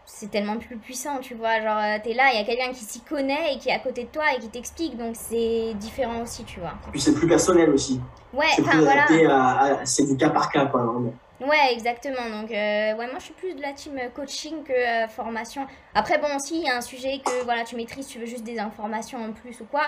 c'est 0.07 0.31
tellement 0.31 0.57
plus 0.57 0.77
puissant, 0.77 1.19
tu 1.19 1.35
vois. 1.35 1.61
Genre, 1.61 1.79
euh, 1.79 1.99
t'es 2.03 2.15
là, 2.15 2.31
il 2.33 2.39
y 2.39 2.43
a 2.43 2.45
quelqu'un 2.45 2.73
qui 2.73 2.85
s'y 2.85 3.01
connaît 3.01 3.55
et 3.55 3.59
qui 3.59 3.69
est 3.69 3.75
à 3.75 3.81
côté 3.81 4.05
de 4.05 4.09
toi 4.09 4.25
et 4.35 4.39
qui 4.39 4.49
t'explique, 4.49 4.97
donc 4.97 5.15
c'est 5.15 5.75
différent 5.75 6.23
aussi, 6.23 6.45
tu 6.45 6.61
vois. 6.61 6.75
Puis 6.93 7.01
c'est 7.01 7.13
plus 7.13 7.29
personnel 7.29 7.71
aussi. 7.71 8.01
Ouais, 8.33 8.47
enfin 8.61 8.81
voilà. 8.81 9.85
C'est 9.85 10.07
du 10.07 10.17
cas 10.17 10.31
par 10.31 10.51
cas, 10.51 10.67
quoi, 10.67 10.83
vraiment. 10.85 11.13
Ouais, 11.41 11.73
exactement. 11.73 12.31
Donc, 12.31 12.51
euh, 12.51 12.97
ouais, 12.97 13.07
moi 13.09 13.19
je 13.19 13.25
suis 13.25 13.35
plus 13.35 13.55
de 13.55 13.61
la 13.61 13.73
team 13.73 14.01
coaching 14.15 14.63
que 14.65 14.73
euh, 14.73 15.09
formation. 15.09 15.67
Après, 15.95 16.19
bon, 16.19 16.39
si 16.39 16.61
il 16.61 16.67
y 16.67 16.71
a 16.71 16.77
un 16.77 16.81
sujet 16.81 17.21
que 17.25 17.45
voilà, 17.45 17.65
tu 17.65 17.77
maîtrises, 17.77 18.07
tu 18.07 18.19
veux 18.19 18.27
juste 18.27 18.45
des 18.45 18.59
informations 18.59 19.23
en 19.23 19.33
plus 19.33 19.61
ou 19.61 19.67
quoi, 19.67 19.83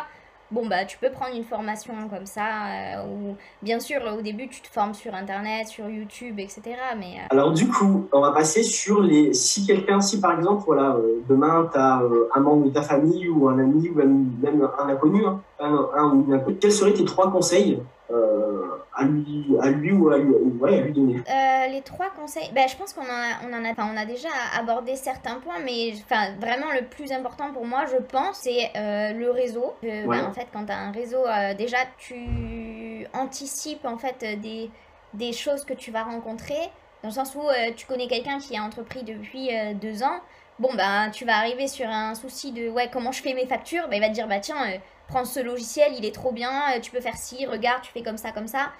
bon 0.50 0.66
bah 0.66 0.84
tu 0.84 0.98
peux 0.98 1.10
prendre 1.10 1.34
une 1.36 1.44
formation 1.44 1.94
comme 2.08 2.26
ça 2.26 2.66
euh, 2.66 3.04
ou 3.06 3.36
bien 3.62 3.80
sûr 3.80 4.00
au 4.18 4.22
début 4.22 4.48
tu 4.48 4.60
te 4.62 4.68
formes 4.68 4.94
sur 4.94 5.14
internet 5.14 5.68
sur 5.68 5.88
YouTube 5.88 6.38
etc 6.38 6.62
mais 6.98 7.16
euh, 7.18 7.26
alors 7.30 7.52
du 7.52 7.68
coup 7.68 8.08
on 8.12 8.20
va 8.20 8.32
passer 8.32 8.62
sur 8.62 9.02
les 9.02 9.34
si 9.34 9.66
quelqu'un 9.66 10.00
si 10.00 10.20
par 10.20 10.32
exemple 10.32 10.62
voilà 10.66 10.96
euh, 10.96 11.20
demain 11.28 11.68
tu 11.70 11.78
as 11.78 12.00
un 12.34 12.40
membre 12.40 12.66
de 12.66 12.70
ta 12.70 12.82
famille 12.82 13.28
ou 13.28 13.48
un 13.48 13.58
ami 13.58 13.90
ou 13.90 13.94
même 13.94 14.68
un 14.78 14.88
inconnu 14.88 15.24
hein, 15.26 15.40
un, 15.60 16.24
quels 16.60 16.72
seraient 16.72 16.94
tes 16.94 17.04
trois 17.04 17.30
conseils 17.30 17.78
à 18.10 19.04
lui, 19.04 19.46
à 19.60 19.70
lui 19.70 19.92
ou 19.92 20.08
à 20.10 20.18
lui, 20.18 20.32
ouais, 20.32 20.78
à 20.78 20.80
lui 20.82 20.92
donner 20.92 21.16
euh, 21.16 21.66
Les 21.70 21.82
trois 21.82 22.10
conseils, 22.10 22.50
ben, 22.54 22.68
je 22.68 22.76
pense 22.76 22.92
qu'on 22.92 23.02
en 23.02 23.04
a, 23.04 23.38
on 23.46 23.52
en 23.52 23.64
a, 23.64 23.92
on 23.92 23.96
a 23.96 24.06
déjà 24.06 24.28
abordé 24.58 24.96
certains 24.96 25.36
points, 25.36 25.60
mais 25.64 25.92
enfin, 26.04 26.32
vraiment 26.40 26.72
le 26.72 26.86
plus 26.86 27.12
important 27.12 27.52
pour 27.52 27.66
moi, 27.66 27.84
je 27.86 27.96
pense, 27.96 28.38
c'est 28.38 28.70
euh, 28.76 29.12
le 29.12 29.30
réseau. 29.30 29.74
Ben, 29.82 30.24
en 30.24 30.32
fait, 30.32 30.46
quand 30.52 30.64
tu 30.66 30.72
as 30.72 30.78
un 30.78 30.92
réseau, 30.92 31.22
déjà 31.56 31.78
tu 31.98 33.06
anticipes 33.12 33.84
en 33.84 33.98
fait 33.98 34.40
des, 34.40 34.70
des 35.14 35.32
choses 35.32 35.64
que 35.64 35.74
tu 35.74 35.90
vas 35.90 36.04
rencontrer, 36.04 36.70
dans 37.02 37.10
le 37.10 37.14
sens 37.14 37.34
où 37.34 37.42
tu 37.76 37.86
connais 37.86 38.08
quelqu'un 38.08 38.38
qui 38.38 38.56
a 38.56 38.62
entrepris 38.62 39.04
depuis 39.04 39.50
deux 39.80 40.02
ans 40.02 40.20
bon 40.58 40.74
ben 40.74 41.10
tu 41.10 41.24
vas 41.24 41.36
arriver 41.36 41.68
sur 41.68 41.88
un 41.88 42.14
souci 42.14 42.52
de 42.52 42.68
ouais 42.68 42.88
comment 42.92 43.12
je 43.12 43.22
fais 43.22 43.34
mes 43.34 43.46
factures, 43.46 43.88
ben, 43.88 43.96
il 43.96 44.00
va 44.00 44.08
te 44.08 44.14
dire 44.14 44.28
bah 44.28 44.40
tiens 44.40 44.56
euh, 44.68 44.78
prends 45.08 45.24
ce 45.24 45.40
logiciel, 45.40 45.92
il 45.96 46.04
est 46.04 46.14
trop 46.14 46.32
bien, 46.32 46.76
euh, 46.76 46.80
tu 46.80 46.90
peux 46.90 47.00
faire 47.00 47.16
ci, 47.16 47.46
regarde, 47.46 47.82
tu 47.82 47.90
fais 47.92 48.02
comme 48.02 48.16
ça, 48.18 48.32
comme 48.32 48.46
ça. 48.46 48.70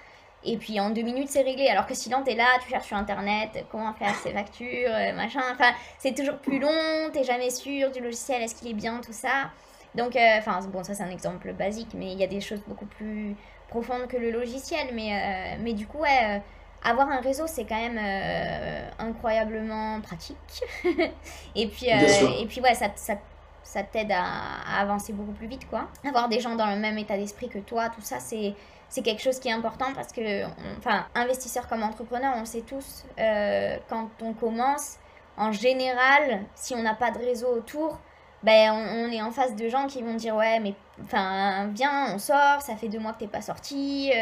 Et 0.45 0.55
puis 0.55 0.79
en 0.79 0.91
deux 0.91 1.01
minutes 1.01 1.27
c'est 1.29 1.41
réglé. 1.41 1.67
Alors 1.67 1.85
que 1.85 1.93
sinon 1.93 2.23
t'es 2.23 2.35
là, 2.35 2.45
tu 2.63 2.69
cherches 2.69 2.87
sur 2.87 2.95
internet 2.95 3.65
comment 3.69 3.93
faire 3.93 4.15
ses 4.15 4.31
factures, 4.31 4.89
euh, 4.89 5.13
machin. 5.13 5.41
Enfin 5.51 5.71
c'est 5.97 6.15
toujours 6.15 6.37
plus 6.37 6.59
long, 6.59 7.09
t'es 7.11 7.25
jamais 7.25 7.49
sûr 7.49 7.91
du 7.91 7.99
logiciel, 7.99 8.41
est-ce 8.41 8.55
qu'il 8.55 8.69
est 8.69 8.73
bien, 8.73 9.01
tout 9.01 9.11
ça. 9.11 9.51
Donc 9.95 10.15
enfin 10.15 10.61
bon 10.71 10.83
ça 10.83 10.93
c'est 10.93 11.03
un 11.03 11.09
exemple 11.09 11.51
basique, 11.51 11.89
mais 11.93 12.13
il 12.13 12.19
y 12.19 12.23
a 12.23 12.27
des 12.27 12.39
choses 12.39 12.61
beaucoup 12.67 12.85
plus 12.85 13.35
profondes 13.67 14.07
que 14.07 14.15
le 14.15 14.31
logiciel. 14.31 14.87
Mais, 14.93 15.57
mais 15.59 15.73
du 15.73 15.87
coup 15.87 15.97
ouais 15.97 16.41
avoir 16.83 17.09
un 17.09 17.19
réseau, 17.19 17.45
c'est 17.47 17.65
quand 17.65 17.75
même 17.75 17.99
euh, 17.99 18.89
incroyablement 18.99 19.99
pratique. 20.01 20.37
et 21.55 21.67
puis, 21.67 21.91
euh, 21.91 22.41
et 22.41 22.45
puis 22.45 22.61
ouais, 22.61 22.73
ça, 22.73 22.87
ça, 22.95 23.15
ça 23.63 23.83
t'aide 23.83 24.11
à, 24.11 24.79
avancer 24.79 25.13
beaucoup 25.13 25.31
plus 25.31 25.47
vite, 25.47 25.67
quoi. 25.69 25.87
Avoir 26.07 26.29
des 26.29 26.39
gens 26.39 26.55
dans 26.55 26.67
le 26.67 26.77
même 26.77 26.97
état 26.97 27.17
d'esprit 27.17 27.49
que 27.49 27.59
toi, 27.59 27.89
tout 27.89 28.01
ça, 28.01 28.19
c'est 28.19 28.55
c'est 28.91 29.03
quelque 29.03 29.21
chose 29.21 29.39
qui 29.39 29.49
est 29.49 29.51
important 29.51 29.93
parce 29.93 30.11
que, 30.11 30.45
enfin, 30.79 31.05
investisseur 31.13 31.67
comme 31.67 31.83
entrepreneur, 31.83 32.33
on 32.35 32.45
sait 32.45 32.61
tous, 32.61 33.05
euh, 33.19 33.77
quand 33.87 34.09
on 34.23 34.33
commence, 34.33 34.97
en 35.37 35.51
général, 35.51 36.41
si 36.55 36.73
on 36.73 36.81
n'a 36.81 36.95
pas 36.95 37.11
de 37.11 37.19
réseau 37.19 37.49
autour, 37.49 37.99
ben, 38.41 38.71
on, 38.71 39.11
est 39.11 39.21
en 39.21 39.29
face 39.29 39.55
de 39.55 39.69
gens 39.69 39.85
qui 39.85 40.01
vont 40.01 40.15
dire 40.15 40.33
ouais 40.33 40.61
mais 40.61 40.73
enfin 41.03 41.67
viens 41.75 42.13
on 42.15 42.17
sort 42.17 42.61
ça 42.61 42.77
fait 42.77 42.87
deux 42.87 42.97
mois 42.97 43.11
que 43.11 43.19
t'es 43.19 43.27
pas 43.27 43.41
sorti 43.41 44.13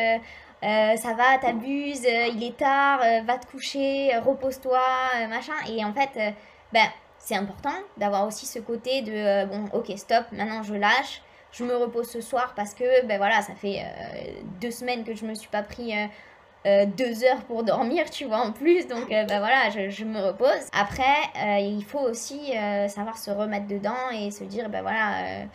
euh, 0.63 0.95
ça 0.97 1.13
va, 1.13 1.37
t'abuses, 1.39 2.05
euh, 2.05 2.27
il 2.33 2.43
est 2.43 2.57
tard, 2.57 2.99
euh, 3.03 3.21
va 3.21 3.37
te 3.37 3.45
coucher, 3.45 4.11
repose-toi, 4.25 4.79
machin. 5.29 5.53
Et 5.69 5.83
en 5.85 5.93
fait, 5.93 6.33
ben, 6.73 6.87
c'est 7.27 7.35
important 7.35 7.73
d'avoir 7.97 8.25
aussi 8.25 8.45
ce 8.45 8.59
côté 8.59 9.01
de 9.01 9.45
bon, 9.47 9.65
ok, 9.73 9.91
stop, 9.97 10.23
maintenant 10.31 10.63
je 10.63 10.73
lâche, 10.75 11.21
je 11.51 11.65
me 11.65 11.75
repose 11.75 12.09
ce 12.09 12.21
soir 12.21 12.53
parce 12.55 12.73
que 12.73 13.05
ben 13.05 13.17
voilà, 13.17 13.41
ça 13.41 13.53
fait 13.53 13.83
deux 14.61 14.71
semaines 14.71 15.03
que 15.03 15.13
je 15.13 15.25
me 15.25 15.33
suis 15.33 15.49
pas 15.49 15.61
pris 15.61 15.93
deux 16.65 17.23
heures 17.25 17.43
pour 17.47 17.63
dormir, 17.63 18.09
tu 18.09 18.25
vois, 18.25 18.39
en 18.39 18.51
plus. 18.53 18.87
Donc, 18.87 19.09
ben 19.09 19.39
voilà, 19.39 19.69
je, 19.69 19.89
je, 19.89 20.05
me 20.05 20.19
repose. 20.21 20.67
Après, 20.71 21.59
il 21.61 21.83
faut 21.83 21.99
aussi 21.99 22.53
savoir 22.87 23.17
se 23.17 23.31
remettre 23.31 23.67
dedans 23.67 24.09
et 24.13 24.31
se 24.31 24.45
dire, 24.45 24.69
ben 24.69 24.81
voilà, 24.81 25.47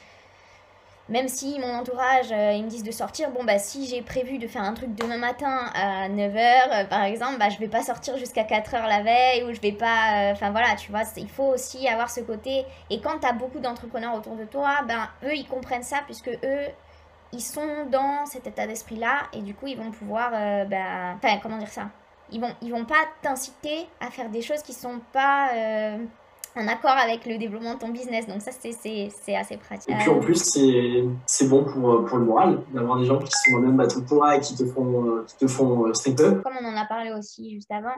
même 1.12 1.28
si 1.28 1.58
mon 1.58 1.74
entourage, 1.74 2.32
euh, 2.32 2.52
ils 2.52 2.64
me 2.64 2.70
disent 2.70 2.82
de 2.82 2.90
sortir, 2.90 3.30
bon, 3.32 3.44
bah, 3.44 3.58
si 3.58 3.86
j'ai 3.86 4.00
prévu 4.00 4.38
de 4.38 4.46
faire 4.46 4.62
un 4.62 4.72
truc 4.72 4.94
demain 4.94 5.18
matin 5.18 5.70
à 5.74 6.08
9h, 6.08 6.38
euh, 6.38 6.84
par 6.86 7.04
exemple, 7.04 7.36
bah, 7.38 7.50
je 7.50 7.58
vais 7.58 7.68
pas 7.68 7.82
sortir 7.82 8.16
jusqu'à 8.16 8.44
4h 8.44 8.88
la 8.88 9.02
veille 9.02 9.44
ou 9.44 9.52
je 9.52 9.60
vais 9.60 9.72
pas. 9.72 10.30
Euh, 10.30 10.32
enfin, 10.32 10.50
voilà, 10.52 10.74
tu 10.74 10.90
vois, 10.90 11.02
il 11.18 11.28
faut 11.28 11.44
aussi 11.44 11.86
avoir 11.86 12.08
ce 12.08 12.20
côté. 12.20 12.64
Et 12.88 13.02
quand 13.02 13.18
tu 13.20 13.34
beaucoup 13.34 13.58
d'entrepreneurs 13.58 14.14
autour 14.14 14.36
de 14.36 14.46
toi, 14.46 14.80
ben, 14.88 15.06
eux, 15.24 15.34
ils 15.34 15.46
comprennent 15.46 15.82
ça 15.82 15.98
puisque 16.06 16.30
eux, 16.30 16.66
ils 17.34 17.42
sont 17.42 17.84
dans 17.90 18.24
cet 18.24 18.46
état 18.46 18.66
d'esprit-là 18.66 19.24
et 19.34 19.42
du 19.42 19.54
coup, 19.54 19.66
ils 19.66 19.76
vont 19.76 19.90
pouvoir. 19.90 20.32
Enfin, 20.32 21.38
comment 21.42 21.58
dire 21.58 21.68
ça? 21.68 21.90
Ils 22.30 22.40
vont, 22.40 22.54
ils 22.62 22.72
vont 22.72 22.86
pas 22.86 23.04
t'inciter 23.20 23.86
à 24.00 24.10
faire 24.10 24.30
des 24.30 24.40
choses 24.40 24.62
qui 24.62 24.72
sont 24.72 25.00
pas 25.12 25.50
en 26.55 26.68
accord 26.68 26.90
avec 26.90 27.26
le 27.26 27.38
développement 27.38 27.74
de 27.74 27.78
ton 27.78 27.88
business. 27.88 28.26
Donc 28.26 28.42
ça, 28.42 28.50
c'est 28.53 29.34
assez 29.34 29.57
pratique. 29.57 29.90
Et 29.90 29.98
puis 29.98 30.11
en 30.11 30.20
plus, 30.20 30.59
c'est 31.26 31.48
bon 31.48 31.64
pour, 31.64 32.05
pour 32.05 32.18
le 32.18 32.24
moral 32.24 32.62
d'avoir 32.72 32.98
des 32.98 33.07
gens 33.07 33.18
qui 33.18 33.30
sont 33.30 33.59
même 33.59 33.76
bateau 33.76 34.03
que 34.03 34.09
toi 34.09 34.36
et 34.36 34.40
qui 34.40 34.55
te 34.55 34.64
font, 34.66 35.24
qui 35.26 35.36
te 35.36 35.46
font 35.46 35.86
euh, 35.86 35.94
step 35.94 36.20
up. 36.20 36.42
Comme 36.42 36.57
on 36.61 36.66
en 36.66 36.76
a 36.76 36.86
parlé 36.86 37.12
aussi 37.12 37.55
juste 37.55 37.70
avant, 37.70 37.94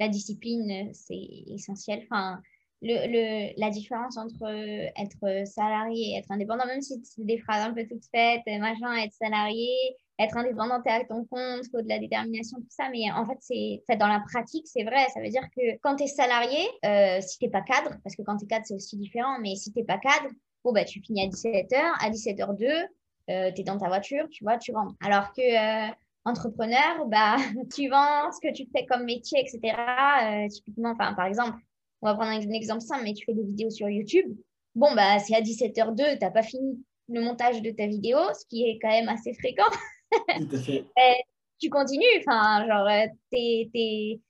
la 0.00 0.08
discipline, 0.08 0.90
c'est 0.92 1.14
essentiel. 1.48 2.06
Enfin, 2.10 2.40
le, 2.82 3.06
le, 3.06 3.60
la 3.60 3.70
différence 3.70 4.18
entre 4.18 4.44
être 4.46 5.46
salarié 5.46 6.12
et 6.14 6.18
être 6.18 6.30
indépendant, 6.30 6.66
même 6.66 6.82
si 6.82 7.00
c'est 7.04 7.24
des 7.24 7.38
phrases 7.38 7.68
un 7.68 7.72
peu 7.72 7.86
toutes 7.86 8.04
faites, 8.10 8.42
machin, 8.60 8.94
être 8.96 9.12
salarié, 9.12 9.74
être 10.18 10.36
indépendant, 10.36 10.80
t'es 10.80 10.90
à 10.90 11.04
ton 11.04 11.24
compte, 11.24 11.64
faut 11.70 11.82
de 11.82 11.88
la 11.88 11.98
détermination, 11.98 12.58
tout 12.58 12.66
ça. 12.68 12.88
Mais 12.90 13.10
en 13.10 13.26
fait, 13.26 13.38
c'est 13.40 13.96
dans 13.96 14.06
la 14.06 14.20
pratique, 14.20 14.66
c'est 14.66 14.84
vrai. 14.84 15.06
Ça 15.12 15.20
veut 15.20 15.28
dire 15.28 15.46
que 15.56 15.76
quand 15.82 15.96
tu 15.96 16.04
es 16.04 16.06
salarié, 16.06 16.68
euh, 16.84 17.20
si 17.20 17.38
t'es 17.38 17.48
pas 17.48 17.62
cadre, 17.62 17.96
parce 18.02 18.14
que 18.16 18.22
quand 18.22 18.36
tu 18.36 18.44
es 18.44 18.48
cadre, 18.48 18.64
c'est 18.66 18.74
aussi 18.74 18.96
différent, 18.96 19.38
mais 19.40 19.56
si 19.56 19.72
t'es 19.72 19.84
pas 19.84 19.98
cadre, 19.98 20.28
bon, 20.64 20.72
bah, 20.72 20.84
tu 20.84 21.00
finis 21.00 21.22
à 21.22 21.28
17h, 21.28 21.76
à 22.00 22.10
17h02, 22.10 22.86
euh, 23.30 23.50
tu 23.52 23.60
es 23.60 23.64
dans 23.64 23.78
ta 23.78 23.88
voiture, 23.88 24.28
tu 24.30 24.44
vois, 24.44 24.58
tu 24.58 24.72
rentres. 24.72 24.94
Alors 25.04 25.32
que 25.32 25.42
euh, 25.42 25.92
entrepreneur, 26.24 27.06
bah, 27.06 27.36
tu 27.74 27.88
vends 27.88 28.30
ce 28.32 28.40
que 28.40 28.52
tu 28.52 28.66
fais 28.74 28.86
comme 28.86 29.04
métier, 29.04 29.40
etc. 29.40 29.76
Euh, 30.22 30.48
typiquement, 30.48 30.90
enfin, 30.90 31.14
par 31.14 31.26
exemple, 31.26 31.58
on 32.02 32.06
va 32.06 32.14
prendre 32.14 32.30
un 32.30 32.50
exemple 32.52 32.82
simple, 32.82 33.04
mais 33.04 33.14
tu 33.14 33.24
fais 33.24 33.34
des 33.34 33.44
vidéos 33.44 33.70
sur 33.70 33.88
YouTube. 33.88 34.36
Bon, 34.74 34.94
bah, 34.94 35.18
c'est 35.18 35.34
à 35.34 35.40
17h02, 35.40 36.18
tu 36.18 36.32
pas 36.32 36.42
fini 36.42 36.84
le 37.08 37.20
montage 37.20 37.62
de 37.62 37.70
ta 37.70 37.86
vidéo, 37.86 38.18
ce 38.32 38.46
qui 38.46 38.64
est 38.64 38.78
quand 38.80 38.88
même 38.88 39.08
assez 39.08 39.34
fréquent. 39.34 39.62
tu 41.60 41.70
continues, 41.70 42.04
enfin, 42.18 42.66
genre, 42.66 42.86
euh, 42.86 43.06
t'es, 43.30 44.20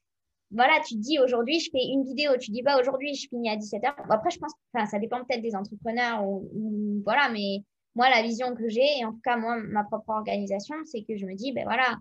voilà, 0.50 0.80
tu 0.86 0.94
te 0.94 1.00
dis 1.00 1.18
aujourd'hui, 1.18 1.60
je 1.60 1.70
fais 1.70 1.84
une 1.84 2.04
vidéo, 2.04 2.32
tu 2.38 2.50
dis 2.50 2.62
pas 2.62 2.80
aujourd'hui, 2.80 3.14
je 3.14 3.28
finis 3.28 3.50
à 3.50 3.56
17h. 3.56 3.94
après, 4.08 4.30
je 4.30 4.38
pense, 4.38 4.52
enfin, 4.72 4.86
ça 4.86 4.98
dépend 4.98 5.18
peut-être 5.24 5.42
des 5.42 5.56
entrepreneurs 5.56 6.24
ou, 6.24 7.02
voilà, 7.04 7.28
mais 7.28 7.64
moi, 7.94 8.08
la 8.10 8.22
vision 8.22 8.54
que 8.54 8.68
j'ai, 8.68 8.98
et 8.98 9.04
en 9.04 9.12
tout 9.12 9.20
cas, 9.24 9.36
moi, 9.36 9.56
ma 9.56 9.84
propre 9.84 10.10
organisation, 10.10 10.76
c'est 10.84 11.02
que 11.02 11.16
je 11.16 11.26
me 11.26 11.34
dis, 11.34 11.52
ben 11.52 11.64
voilà, 11.64 11.96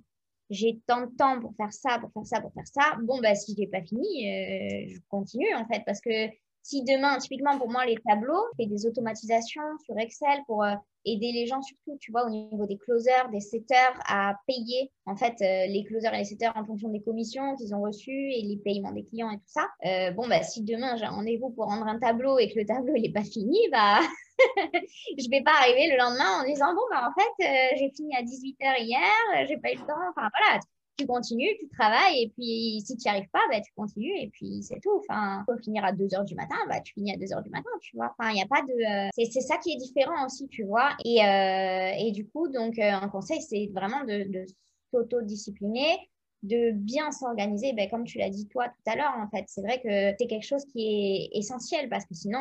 j'ai 0.50 0.80
tant 0.88 1.02
de 1.02 1.16
temps 1.16 1.40
pour 1.40 1.56
faire 1.56 1.74
ça, 1.74 2.00
pour 2.00 2.12
faire 2.14 2.26
ça, 2.26 2.42
pour 2.42 2.54
faire 2.54 2.68
ça. 2.68 2.98
Bon, 3.04 3.20
ben, 3.22 3.36
si 3.36 3.56
j'ai 3.58 3.68
pas 3.68 3.82
fini, 3.82 4.30
euh, 4.30 4.86
je 4.88 5.00
continue, 5.10 5.54
en 5.56 5.66
fait, 5.66 5.84
parce 5.86 6.02
que 6.02 6.30
si 6.62 6.84
demain, 6.84 7.18
typiquement 7.18 7.58
pour 7.58 7.70
moi, 7.70 7.86
les 7.86 7.98
tableaux, 8.08 8.46
je 8.54 8.64
fais 8.64 8.70
des 8.70 8.86
automatisations 8.86 9.78
sur 9.86 9.98
Excel 9.98 10.40
pour 10.48 10.64
euh, 10.64 10.74
aider 11.06 11.32
les 11.32 11.46
gens, 11.46 11.62
surtout, 11.62 11.98
tu 12.00 12.12
vois, 12.12 12.26
au 12.26 12.30
niveau 12.30 12.66
des 12.66 12.78
closers, 12.78 13.30
des 13.32 13.40
setters, 13.40 14.00
à 14.08 14.36
payer, 14.48 14.92
en 15.06 15.16
fait, 15.16 15.36
euh, 15.42 15.68
les 15.68 15.84
closers 15.88 16.14
et 16.14 16.20
les 16.20 16.26
setters 16.26 16.52
en 16.56 16.66
fonction 16.66 16.90
des 16.90 17.02
commissions 17.02 17.56
qu'ils 17.56 17.74
ont 17.76 17.82
reçues 17.82 18.32
et 18.32 18.42
les 18.44 18.58
paiements 18.58 18.92
des 18.92 19.04
clients 19.04 19.32
et 19.32 19.38
tout 19.38 19.44
ça. 19.48 19.68
Euh, 19.86 20.12
bon, 20.12 20.28
bah, 20.28 20.44
si 20.44 20.64
demain, 20.64 20.96
j'ai 20.98 21.06
un 21.06 21.12
rendez-vous 21.12 21.50
pour 21.52 21.66
rendre 21.66 21.88
un 21.88 22.00
tableau 22.00 22.40
et 22.40 22.52
que 22.52 22.60
le 22.60 22.66
tableau, 22.66 22.94
n'est 22.94 23.12
pas 23.12 23.24
fini, 23.24 23.58
bah, 23.72 24.00
je 25.18 25.30
vais 25.30 25.42
pas 25.44 25.54
arriver 25.60 25.90
le 25.92 25.98
lendemain 25.98 26.42
en 26.42 26.46
disant, 26.46 26.74
bon, 26.74 26.82
bah, 26.92 27.10
en 27.10 27.22
fait, 27.22 27.78
j'ai 27.78 27.92
fini 27.96 28.16
à 28.16 28.22
18h 28.22 28.84
hier, 28.84 29.48
j'ai 29.48 29.58
pas 29.58 29.72
eu 29.72 29.76
le 29.76 29.86
temps. 29.86 30.10
Enfin, 30.10 30.30
voilà, 30.38 30.60
tu 30.98 31.08
continues, 31.08 31.58
tu 31.60 31.68
travailles, 31.70 32.24
et 32.24 32.30
puis 32.30 32.82
si 32.86 32.98
tu 32.98 33.08
n'y 33.08 33.10
arrives 33.10 33.30
pas, 33.32 33.42
bah, 33.52 33.60
tu 33.62 33.72
continues, 33.76 34.16
et 34.20 34.30
puis 34.30 34.62
c'est 34.64 34.80
tout. 34.80 35.00
Enfin, 35.00 35.44
faut 35.46 35.58
finir 35.58 35.84
à 35.84 35.92
2 35.92 36.06
h 36.06 36.26
du 36.26 36.36
matin, 36.36 36.56
bah, 36.70 36.82
tu 36.82 36.94
finis 36.94 37.14
à 37.14 37.18
2 37.18 37.26
h 37.26 37.44
du 37.44 37.50
matin, 37.50 37.70
tu 37.82 37.96
vois. 37.96 38.14
Enfin, 38.18 38.32
il 38.32 38.36
n'y 38.36 38.42
a 38.42 38.48
pas 38.48 38.62
de. 38.62 39.08
Euh, 39.08 39.10
c'est 39.14 39.42
ça 39.42 39.58
qui 39.58 39.74
est 39.74 39.78
différent 39.78 40.26
aussi, 40.26 40.48
tu 40.48 40.64
vois. 40.64 40.92
Et, 41.04 41.24
euh, 41.24 41.92
et 41.98 42.12
du 42.12 42.28
coup, 42.28 42.48
donc, 42.48 42.78
euh, 42.78 42.92
un 42.92 43.10
conseil, 43.10 43.42
c'est 43.42 43.70
vraiment 43.74 44.04
de, 44.04 44.46
s'autodiscipliner, 44.92 45.98
de 46.44 46.72
bien 46.72 47.12
s'organiser, 47.12 47.74
ben, 47.74 47.90
comme 47.90 48.04
tu 48.04 48.20
l'as 48.20 48.30
dit 48.30 48.48
toi 48.48 48.68
tout 48.68 48.92
à 48.92 48.96
l'heure, 48.96 49.16
en 49.18 49.28
fait. 49.30 49.46
C'est 49.48 49.62
vrai 49.62 49.80
que 49.82 50.16
c'est 50.20 50.28
quelque 50.28 50.46
chose 50.46 50.66
qui 50.66 50.82
est 50.82 51.38
essentiel 51.38 51.90
parce 51.90 52.06
que 52.06 52.14
sinon, 52.14 52.40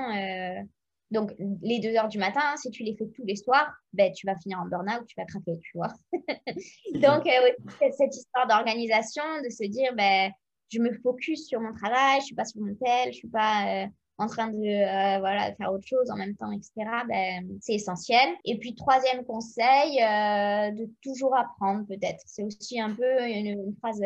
donc, 1.12 1.34
les 1.60 1.78
deux 1.78 1.94
heures 1.94 2.08
du 2.08 2.18
matin, 2.18 2.56
si 2.56 2.70
tu 2.70 2.82
les 2.82 2.96
fais 2.96 3.06
tous 3.14 3.24
les 3.24 3.36
soirs, 3.36 3.70
ben, 3.92 4.10
tu 4.12 4.26
vas 4.26 4.34
finir 4.36 4.58
en 4.60 4.66
burn-out, 4.66 5.06
tu 5.06 5.14
vas 5.16 5.26
craquer, 5.26 5.58
tu 5.62 5.76
vois. 5.76 5.92
Donc, 6.94 7.26
euh, 7.26 7.90
cette 7.92 8.16
histoire 8.16 8.46
d'organisation, 8.48 9.22
de 9.44 9.50
se 9.50 9.64
dire, 9.64 9.94
ben, 9.94 10.32
je 10.70 10.80
me 10.80 10.92
focus 11.02 11.46
sur 11.46 11.60
mon 11.60 11.74
travail, 11.74 12.14
je 12.14 12.22
ne 12.22 12.26
suis 12.26 12.34
pas 12.34 12.44
sur 12.46 12.62
mon 12.62 12.74
tel, 12.74 13.04
je 13.04 13.08
ne 13.08 13.12
suis 13.12 13.28
pas 13.28 13.84
euh, 13.84 13.86
en 14.16 14.26
train 14.26 14.48
de 14.48 14.56
euh, 14.56 15.18
voilà, 15.20 15.54
faire 15.54 15.70
autre 15.70 15.86
chose 15.86 16.10
en 16.10 16.16
même 16.16 16.34
temps, 16.34 16.50
etc. 16.50 16.72
Ben, 17.06 17.46
c'est 17.60 17.74
essentiel. 17.74 18.30
Et 18.46 18.58
puis, 18.58 18.74
troisième 18.74 19.24
conseil, 19.24 19.96
de 19.98 20.90
toujours 21.02 21.36
apprendre 21.36 21.86
peut-être. 21.86 22.22
C'est 22.24 22.42
aussi 22.42 22.80
un 22.80 22.94
peu 22.94 23.20
une, 23.20 23.48
une 23.48 23.76
phrase 23.82 24.00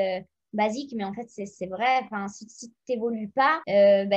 basique, 0.57 0.93
mais 0.97 1.05
en 1.05 1.13
fait, 1.13 1.29
c'est 1.29 1.67
vrai. 1.67 2.01
Enfin, 2.05 2.27
si, 2.29 2.47
tu 2.47 2.67
n'évolues 2.89 3.29
pas, 3.29 3.61
euh, 3.69 4.05
bah, 4.07 4.17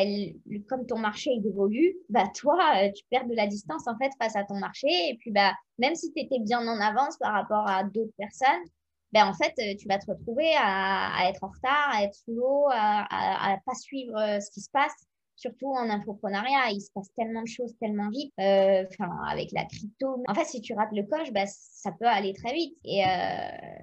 comme 0.68 0.86
ton 0.88 0.98
marché 0.98 1.32
évolue, 1.46 1.96
bah, 2.10 2.26
toi, 2.36 2.58
euh, 2.78 2.92
tu 2.96 3.04
perds 3.10 3.28
de 3.28 3.36
la 3.36 3.48
distance 3.48 3.88
en 3.88 3.98
fait 3.98 4.12
face 4.20 4.36
à 4.36 4.44
ton 4.44 4.56
marché. 4.56 4.88
Et 4.88 5.18
puis, 5.20 5.32
bah, 5.32 5.54
même 5.78 5.96
si 5.96 6.12
tu 6.12 6.22
étais 6.22 6.40
bien 6.40 6.66
en 6.68 6.80
avance 6.80 7.18
par 7.18 7.34
rapport 7.34 7.68
à 7.68 7.84
d'autres 7.84 8.14
personnes, 8.18 8.64
ben, 9.12 9.26
en 9.28 9.34
fait, 9.34 9.54
euh, 9.60 9.76
tu 9.80 9.88
vas 9.88 10.00
te 10.00 10.10
retrouver 10.10 10.52
à, 10.58 11.30
être 11.30 11.44
en 11.44 11.50
retard, 11.50 11.90
à 11.92 12.04
être 12.04 12.16
sous 12.16 12.34
l'eau, 12.34 12.66
à 12.70 13.56
ne 13.56 13.66
pas 13.66 13.76
suivre 13.76 14.16
ce 14.42 14.50
qui 14.52 14.62
se 14.62 14.70
passe. 14.72 15.09
Surtout 15.40 15.68
en 15.68 15.90
infoprenariat, 15.90 16.72
il 16.72 16.82
se 16.82 16.92
passe 16.92 17.12
tellement 17.16 17.42
de 17.42 17.48
choses 17.48 17.74
tellement 17.80 18.10
vite. 18.10 18.34
Euh, 18.40 18.84
enfin, 18.92 19.10
avec 19.30 19.52
la 19.54 19.66
crypto, 19.66 20.24
en 20.28 20.34
fait, 20.34 20.46
si 20.46 20.62
tu 20.62 20.74
rates 20.74 20.92
le 20.92 21.04
coche, 21.04 21.32
bah, 21.32 21.46
ça 21.48 21.92
peut 21.98 22.06
aller 22.06 22.34
très 22.34 22.54
vite. 22.54 22.78
Et, 22.84 23.04
euh, 23.06 23.08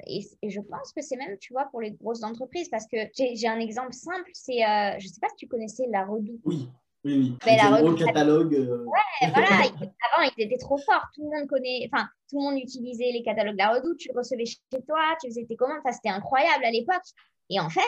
et, 0.07 0.51
je 0.51 0.61
pense 0.61 0.93
que 0.93 1.03
c'est 1.03 1.17
même, 1.17 1.37
tu 1.39 1.53
vois, 1.55 1.65
pour 1.71 1.81
les 1.81 1.93
grosses 1.93 2.23
entreprises, 2.23 2.69
parce 2.69 2.87
que 2.87 2.99
j'ai 3.15 3.49
un 3.49 3.59
exemple 3.59 3.95
simple, 3.95 4.31
c'est, 4.35 4.65
euh, 4.65 4.97
je 4.99 5.09
sais 5.09 5.21
pas 5.21 5.29
si 5.31 5.37
tu 5.37 5.49
connaissais 5.49 5.87
la 5.91 6.05
Redoute. 6.05 6.41
Oui. 6.45 6.69
Oui, 7.05 7.19
oui. 7.19 7.39
Mais 7.47 7.57
la 7.57 7.81
gros 7.81 7.95
catalogue. 7.95 8.53
Ouais, 8.53 9.31
voilà. 9.33 9.47
Avant, 10.17 10.29
ils 10.37 10.43
étaient 10.43 10.59
trop 10.59 10.77
forts. 10.77 11.07
Tout 11.15 11.23
le 11.23 11.39
monde 11.39 11.49
connaît, 11.49 11.89
enfin, 11.93 12.09
tout 12.29 12.39
le 12.39 12.43
monde 12.43 12.59
utilisait 12.59 13.13
les 13.13 13.23
catalogues 13.23 13.55
de 13.55 13.59
la 13.59 13.75
Redoute. 13.75 13.99
Tu 13.99 14.09
le 14.13 14.19
recevais 14.19 14.45
chez 14.45 14.59
toi, 14.89 15.17
tu 15.23 15.29
faisais 15.29 15.47
tes 15.49 15.55
commandes. 15.55 15.79
Enfin, 15.85 15.93
c'était 15.93 16.09
incroyable 16.09 16.65
à 16.65 16.71
l'époque. 16.73 17.07
Et 17.49 17.61
en 17.61 17.71
fait, 17.71 17.81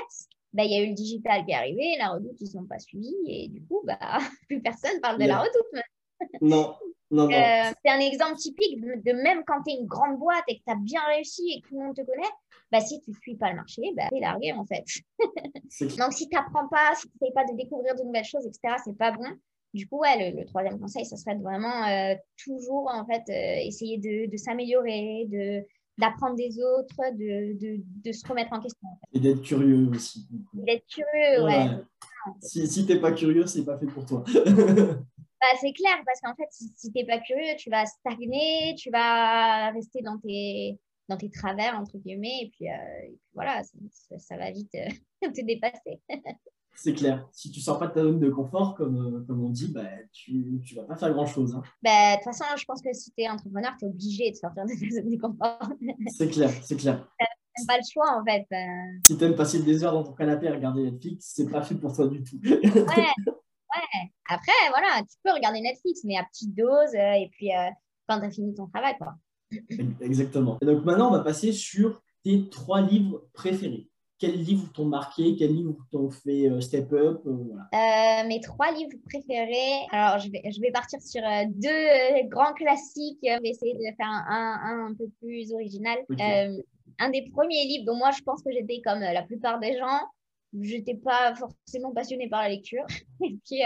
bah, 0.52 0.64
il 0.64 0.70
y 0.70 0.76
a 0.76 0.82
eu 0.82 0.88
le 0.88 0.94
digital 0.94 1.44
qui 1.44 1.52
est 1.52 1.54
arrivé, 1.54 1.96
la 1.98 2.10
redoute, 2.10 2.40
ils 2.40 2.44
ne 2.44 2.50
sont 2.50 2.64
pas 2.64 2.78
suivis, 2.78 3.16
et 3.26 3.48
du 3.48 3.62
coup, 3.62 3.82
bah, 3.84 3.98
plus 4.48 4.60
personne 4.60 5.00
parle 5.00 5.18
de 5.18 5.26
la 5.26 5.38
redoute. 5.40 5.84
Non, 6.40 6.74
non, 7.10 7.28
non. 7.28 7.34
Euh, 7.34 7.72
c'est 7.84 7.90
un 7.90 8.00
exemple 8.00 8.36
typique 8.36 8.80
de, 8.80 9.12
même 9.12 9.42
quand 9.46 9.62
tu 9.62 9.72
es 9.72 9.78
une 9.78 9.86
grande 9.86 10.18
boîte 10.18 10.44
et 10.48 10.58
que 10.58 10.64
tu 10.66 10.72
as 10.72 10.76
bien 10.76 11.00
réussi 11.06 11.52
et 11.52 11.60
que 11.60 11.68
tout 11.68 11.78
le 11.78 11.86
monde 11.86 11.96
te 11.96 12.02
connaît, 12.02 12.28
bah, 12.70 12.80
si 12.80 13.00
tu 13.00 13.10
ne 13.10 13.16
suis 13.22 13.36
pas 13.36 13.50
le 13.50 13.56
marché, 13.56 13.82
bah, 13.96 14.08
tu 14.10 14.16
es 14.16 14.20
largué 14.20 14.52
en 14.52 14.64
fait. 14.64 14.84
Donc, 15.96 16.12
si 16.12 16.28
tu 16.28 16.34
n'apprends 16.34 16.68
pas, 16.68 16.94
si 16.94 17.08
tu 17.08 17.12
n'essayes 17.14 17.34
pas 17.34 17.44
de 17.44 17.56
découvrir 17.56 17.94
de 17.94 18.02
nouvelles 18.02 18.24
choses, 18.24 18.46
etc., 18.46 18.74
c'est 18.84 18.96
pas 18.96 19.12
bon. 19.12 19.28
Du 19.74 19.86
coup, 19.86 19.98
ouais, 19.98 20.32
le, 20.32 20.44
troisième 20.46 20.80
conseil, 20.80 21.04
ça 21.04 21.16
serait 21.16 21.36
de 21.36 21.42
vraiment 21.42 21.86
euh, 21.86 22.14
toujours 22.42 22.90
en 22.92 23.04
fait 23.06 23.22
euh, 23.28 23.66
essayer 23.66 23.98
de, 23.98 24.30
de 24.30 24.36
s'améliorer, 24.36 25.26
de, 25.28 25.64
d'apprendre 25.98 26.36
des 26.36 26.58
autres, 26.60 27.12
de, 27.12 27.58
de, 27.58 27.82
de, 28.04 28.12
se 28.12 28.26
remettre 28.26 28.52
en 28.52 28.60
question. 28.60 28.88
Et 29.12 29.20
d'être 29.20 29.42
curieux 29.42 29.88
aussi. 29.90 30.26
D'être 30.54 30.86
curieux, 30.86 31.44
ouais. 31.44 31.82
Si, 32.40 32.66
si 32.66 32.86
tu 32.86 32.92
n'es 32.92 33.00
pas 33.00 33.12
curieux, 33.12 33.46
c'est 33.46 33.64
pas 33.64 33.78
fait 33.78 33.86
pour 33.86 34.06
toi. 34.06 34.22
bah, 34.34 35.46
c'est 35.60 35.72
clair, 35.72 35.96
parce 36.06 36.20
qu'en 36.20 36.34
fait, 36.34 36.48
si, 36.50 36.72
tu 36.92 36.98
n'es 36.98 37.06
pas 37.06 37.18
curieux, 37.18 37.56
tu 37.58 37.70
vas 37.70 37.84
stagner, 37.86 38.74
tu 38.78 38.90
vas 38.90 39.70
rester 39.72 40.02
dans 40.02 40.18
tes, 40.18 40.78
dans 41.08 41.16
tes 41.16 41.30
travers, 41.30 41.74
entre 41.78 41.98
guillemets, 41.98 42.42
et 42.42 42.50
puis, 42.50 42.68
euh, 42.68 43.14
voilà, 43.34 43.62
ça, 43.64 44.18
ça, 44.18 44.36
va 44.36 44.50
vite 44.50 44.74
euh, 44.76 44.88
te 45.32 45.44
dépasser. 45.44 46.00
c'est 46.80 46.92
clair. 46.92 47.28
Si 47.32 47.50
tu 47.50 47.60
sors 47.60 47.78
pas 47.78 47.88
de 47.88 47.92
ta 47.92 48.02
zone 48.02 48.20
de 48.20 48.30
confort, 48.30 48.76
comme, 48.76 48.96
euh, 48.96 49.24
comme 49.26 49.44
on 49.44 49.50
dit, 49.50 49.72
bah, 49.72 49.82
tu 50.12 50.32
ne 50.32 50.76
vas 50.76 50.84
pas 50.84 50.96
faire 50.96 51.12
grand-chose. 51.12 51.56
Hein. 51.56 51.62
Bah, 51.82 52.12
de 52.12 52.22
toute 52.22 52.24
façon, 52.24 52.44
je 52.56 52.64
pense 52.64 52.80
que 52.80 52.92
si 52.92 53.10
tu 53.10 53.22
es 53.22 53.28
entrepreneur, 53.28 53.72
tu 53.78 53.84
es 53.84 53.88
obligé 53.88 54.30
de 54.30 54.36
sortir 54.36 54.64
de 54.64 54.70
ta 54.70 54.94
zone 54.94 55.10
de 55.10 55.20
confort. 55.20 55.72
c'est 56.16 56.28
clair, 56.28 56.50
c'est 56.62 56.76
clair. 56.76 57.04
Tu 57.56 57.66
pas 57.66 57.76
le 57.76 57.82
choix, 57.92 58.20
en 58.20 58.24
fait. 58.24 58.46
Si 59.04 59.18
tu 59.18 59.24
aimes 59.24 59.34
passer 59.34 59.60
des 59.60 59.82
heures 59.82 59.92
dans 59.92 60.04
ton 60.04 60.12
canapé 60.12 60.46
à 60.46 60.52
regarder 60.52 60.82
Netflix, 60.82 61.32
c'est 61.34 61.50
pas 61.50 61.62
fait 61.62 61.74
pour 61.74 61.92
toi 61.92 62.06
du 62.06 62.22
tout. 62.22 62.38
ouais, 62.44 62.60
ouais. 62.62 64.12
Après, 64.28 64.52
voilà, 64.68 65.00
tu 65.00 65.16
peux 65.24 65.32
regarder 65.32 65.60
Netflix, 65.60 66.04
mais 66.04 66.16
à 66.16 66.24
petite 66.24 66.54
dose, 66.54 66.94
euh, 66.94 67.12
et 67.14 67.28
puis 67.32 67.52
euh, 67.52 67.70
quand 68.08 68.20
tu 68.20 68.26
as 68.26 68.30
fini 68.30 68.54
ton 68.54 68.68
travail, 68.68 68.94
quoi. 68.98 69.16
Exactement. 70.00 70.58
Et 70.62 70.66
donc 70.66 70.84
maintenant, 70.84 71.08
on 71.08 71.12
va 71.12 71.24
passer 71.24 71.52
sur 71.52 72.00
tes 72.22 72.48
trois 72.50 72.82
livres 72.82 73.26
préférés 73.32 73.88
quels 74.18 74.36
livres 74.36 74.70
t'ont 74.72 74.84
marqué, 74.84 75.36
quels 75.36 75.54
livres 75.54 75.76
t'ont 75.90 76.10
fait 76.10 76.50
euh, 76.50 76.60
step 76.60 76.92
up? 76.92 77.22
Euh, 77.26 77.30
euh, 77.30 78.28
Mes 78.28 78.40
trois 78.40 78.72
livres 78.72 78.98
préférés. 79.08 79.86
Alors, 79.92 80.18
je 80.18 80.30
vais, 80.30 80.42
je 80.50 80.60
vais 80.60 80.72
partir 80.72 81.00
sur 81.00 81.22
deux 81.48 82.28
grands 82.28 82.52
classiques. 82.54 83.18
Je 83.22 83.40
vais 83.40 83.48
essayer 83.50 83.74
de 83.74 83.80
faire 83.96 84.08
un, 84.08 84.60
un, 84.62 84.86
un 84.90 84.94
peu 84.94 85.08
plus 85.20 85.52
original. 85.52 85.98
un 87.00 87.10
des 87.10 87.30
premiers 87.30 87.64
livres 87.66 87.84
dont 87.86 87.96
moi, 87.96 88.10
je 88.10 88.22
pense 88.22 88.42
que 88.42 88.50
j'étais 88.50 88.80
comme 88.84 89.00
la 89.00 89.22
plupart 89.22 89.60
des 89.60 89.78
gens. 89.78 90.00
Je 90.52 90.76
n'étais 90.76 90.94
pas 90.94 91.34
forcément 91.34 91.92
passionnée 91.92 92.28
par 92.28 92.42
la 92.42 92.48
lecture. 92.48 92.84
Et 93.22 93.36
puis, 93.46 93.62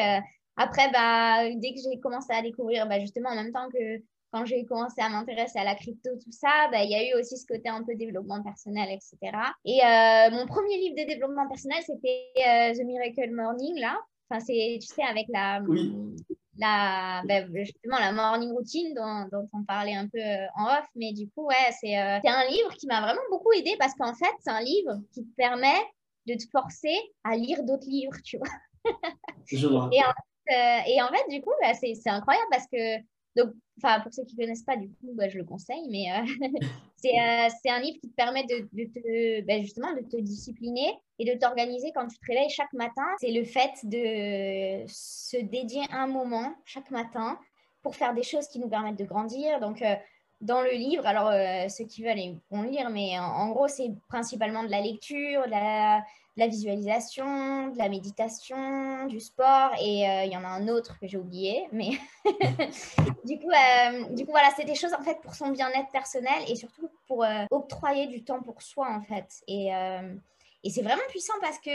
après, 0.57 0.91
bah, 0.93 1.49
dès 1.57 1.73
que 1.73 1.81
j'ai 1.81 1.99
commencé 1.99 2.33
à 2.33 2.43
découvrir, 2.43 2.87
bah, 2.87 3.01
justement, 3.01 3.31
en 3.31 3.37
même 3.37 3.53
temps 3.53 3.69
que 3.73 4.03
quand 4.33 4.47
j'ai 4.47 4.65
commencé 4.65 5.01
à 5.01 5.11
m'intéresser 5.11 5.59
à 5.59 5.65
la 5.65 5.75
crypto, 5.75 6.11
tout 6.17 6.33
ça, 6.33 6.69
bah, 6.73 6.83
il 6.83 6.91
y 6.91 6.95
a 6.95 7.11
eu 7.11 7.21
aussi 7.21 7.37
ce 7.37 7.47
côté 7.47 7.69
un 7.69 7.85
peu 7.85 7.95
développement 7.95 8.43
personnel, 8.43 8.89
etc. 8.91 9.19
Et 9.67 9.81
euh, 9.85 10.31
mon 10.31 10.47
premier 10.47 10.79
livre 10.79 10.97
de 10.97 11.07
développement 11.07 11.47
personnel, 11.49 11.83
c'était 11.85 12.29
euh, 12.39 12.73
The 12.73 12.85
Miracle 12.85 13.31
Morning, 13.31 13.79
là. 13.79 14.01
Enfin, 14.31 14.41
c'est, 14.41 14.79
tu 14.81 14.87
sais, 14.87 15.03
avec 15.03 15.27
la, 15.29 15.61
la 16.57 17.23
bah, 17.29 17.47
justement, 17.53 17.99
la 17.99 18.13
morning 18.13 18.53
routine 18.53 18.95
dont, 18.95 19.29
dont, 19.31 19.47
on 19.53 19.65
parlait 19.65 19.95
un 19.95 20.09
peu 20.09 20.19
euh, 20.19 20.47
en 20.57 20.79
off. 20.79 20.87
Mais 20.97 21.13
du 21.13 21.29
coup, 21.29 21.47
ouais, 21.47 21.71
c'est, 21.73 21.95
c'est 22.25 22.31
un 22.31 22.49
livre 22.49 22.73
qui 22.79 22.87
m'a 22.87 23.03
vraiment 23.03 23.21
beaucoup 23.31 23.53
aidé 23.53 23.77
parce 23.79 23.93
qu'en 23.95 24.15
fait, 24.15 24.33
c'est 24.41 24.51
un 24.51 24.63
livre 24.63 24.99
qui 25.13 25.25
te 25.25 25.35
permet 25.37 25.79
de 26.27 26.35
te 26.35 26.45
forcer 26.51 26.97
à 27.23 27.37
lire 27.37 27.63
d'autres 27.65 27.87
livres, 27.87 28.17
tu 28.25 28.39
vois. 28.39 28.49
Je 29.45 29.67
vois. 29.67 29.91
Et 29.93 30.01
en, 30.01 30.13
et 30.87 31.03
en 31.03 31.09
fait, 31.09 31.29
du 31.29 31.43
coup, 31.43 31.53
bah, 31.61 31.75
c'est, 31.75 31.93
c'est 31.95 32.11
incroyable 32.11 32.49
parce 32.51 32.67
que 32.73 32.99
donc, 33.37 33.53
pour 33.81 34.13
ceux 34.13 34.25
qui 34.25 34.37
ne 34.37 34.43
connaissent 34.43 34.65
pas, 34.65 34.77
du 34.77 34.89
coup, 34.89 35.17
je 35.29 35.39
le 35.39 35.45
conseille, 35.45 35.89
mais 35.91 36.13
euh, 36.13 36.21
euh, 36.65 37.49
c'est 37.63 37.71
un 37.71 37.81
livre 37.81 37.99
qui 38.01 38.09
te 38.09 38.15
permet 38.15 38.45
de, 38.45 38.69
de 38.73 38.85
te, 38.85 39.41
bah, 39.47 39.61
justement 39.61 39.93
de 39.95 40.01
te 40.01 40.21
discipliner 40.21 40.93
et 41.19 41.25
de 41.25 41.39
t'organiser 41.39 41.93
quand 41.95 42.07
tu 42.07 42.19
te 42.19 42.27
réveilles 42.27 42.51
chaque 42.51 42.73
matin. 42.73 43.07
C'est 43.21 43.33
le 43.33 43.45
fait 43.45 43.73
de 43.85 44.85
se 44.87 45.37
dédier 45.43 45.83
un 45.91 46.07
moment 46.07 46.55
chaque 46.65 46.91
matin 46.91 47.39
pour 47.83 47.97
faire 47.97 48.15
des 48.15 48.23
choses 48.23 48.47
qui 48.49 48.61
nous 48.61 48.69
permettent 48.69 48.99
de 48.99 49.05
grandir. 49.05 49.59
Donc, 49.61 49.83
euh, 49.83 49.95
dans 50.41 50.61
le 50.61 50.73
livre, 50.73 51.07
alors 51.07 51.31
ceux 51.71 51.85
qui 51.85 52.03
veulent 52.03 52.19
ils 52.19 52.41
vont 52.51 52.63
lire, 52.63 52.91
mais 52.91 53.17
en, 53.17 53.51
gros, 53.51 53.69
c'est 53.69 53.93
principalement 54.09 54.65
de 54.65 54.71
la 54.71 54.81
lecture, 54.81 55.45
de 55.45 55.51
la, 55.51 56.03
la 56.37 56.47
visualisation, 56.47 57.69
de 57.69 57.79
la 57.79 57.89
méditation, 57.89 59.07
du 59.07 59.21
sport 59.21 59.71
et 59.81 60.09
euh, 60.09 60.25
il 60.25 60.33
y 60.33 60.37
en 60.37 60.45
a 60.45 60.49
un 60.49 60.69
autre 60.69 60.99
que 60.99 61.07
j'ai 61.07 61.19
oublié. 61.19 61.69
Mais 61.73 61.91
du, 63.25 63.39
coup, 63.39 63.51
euh, 63.51 64.05
du 64.15 64.25
coup, 64.25 64.31
voilà, 64.31 64.49
c'est 64.57 64.65
des 64.65 64.75
choses 64.75 64.95
en 64.95 65.03
fait 65.03 65.21
pour 65.21 65.35
son 65.35 65.51
bien-être 65.51 65.91
personnel 65.91 66.43
et 66.49 66.57
surtout 66.57 66.89
pour 67.07 67.25
euh, 67.25 67.45
octroyer 67.51 68.07
du 68.07 68.25
temps 68.25 68.41
pour 68.41 68.63
soi 68.63 68.89
en 68.89 69.03
fait. 69.03 69.43
Et, 69.47 69.71
et 70.65 70.71
c'est 70.71 70.83
vraiment 70.83 71.03
puissant 71.09 71.35
parce 71.41 71.59
que 71.59 71.71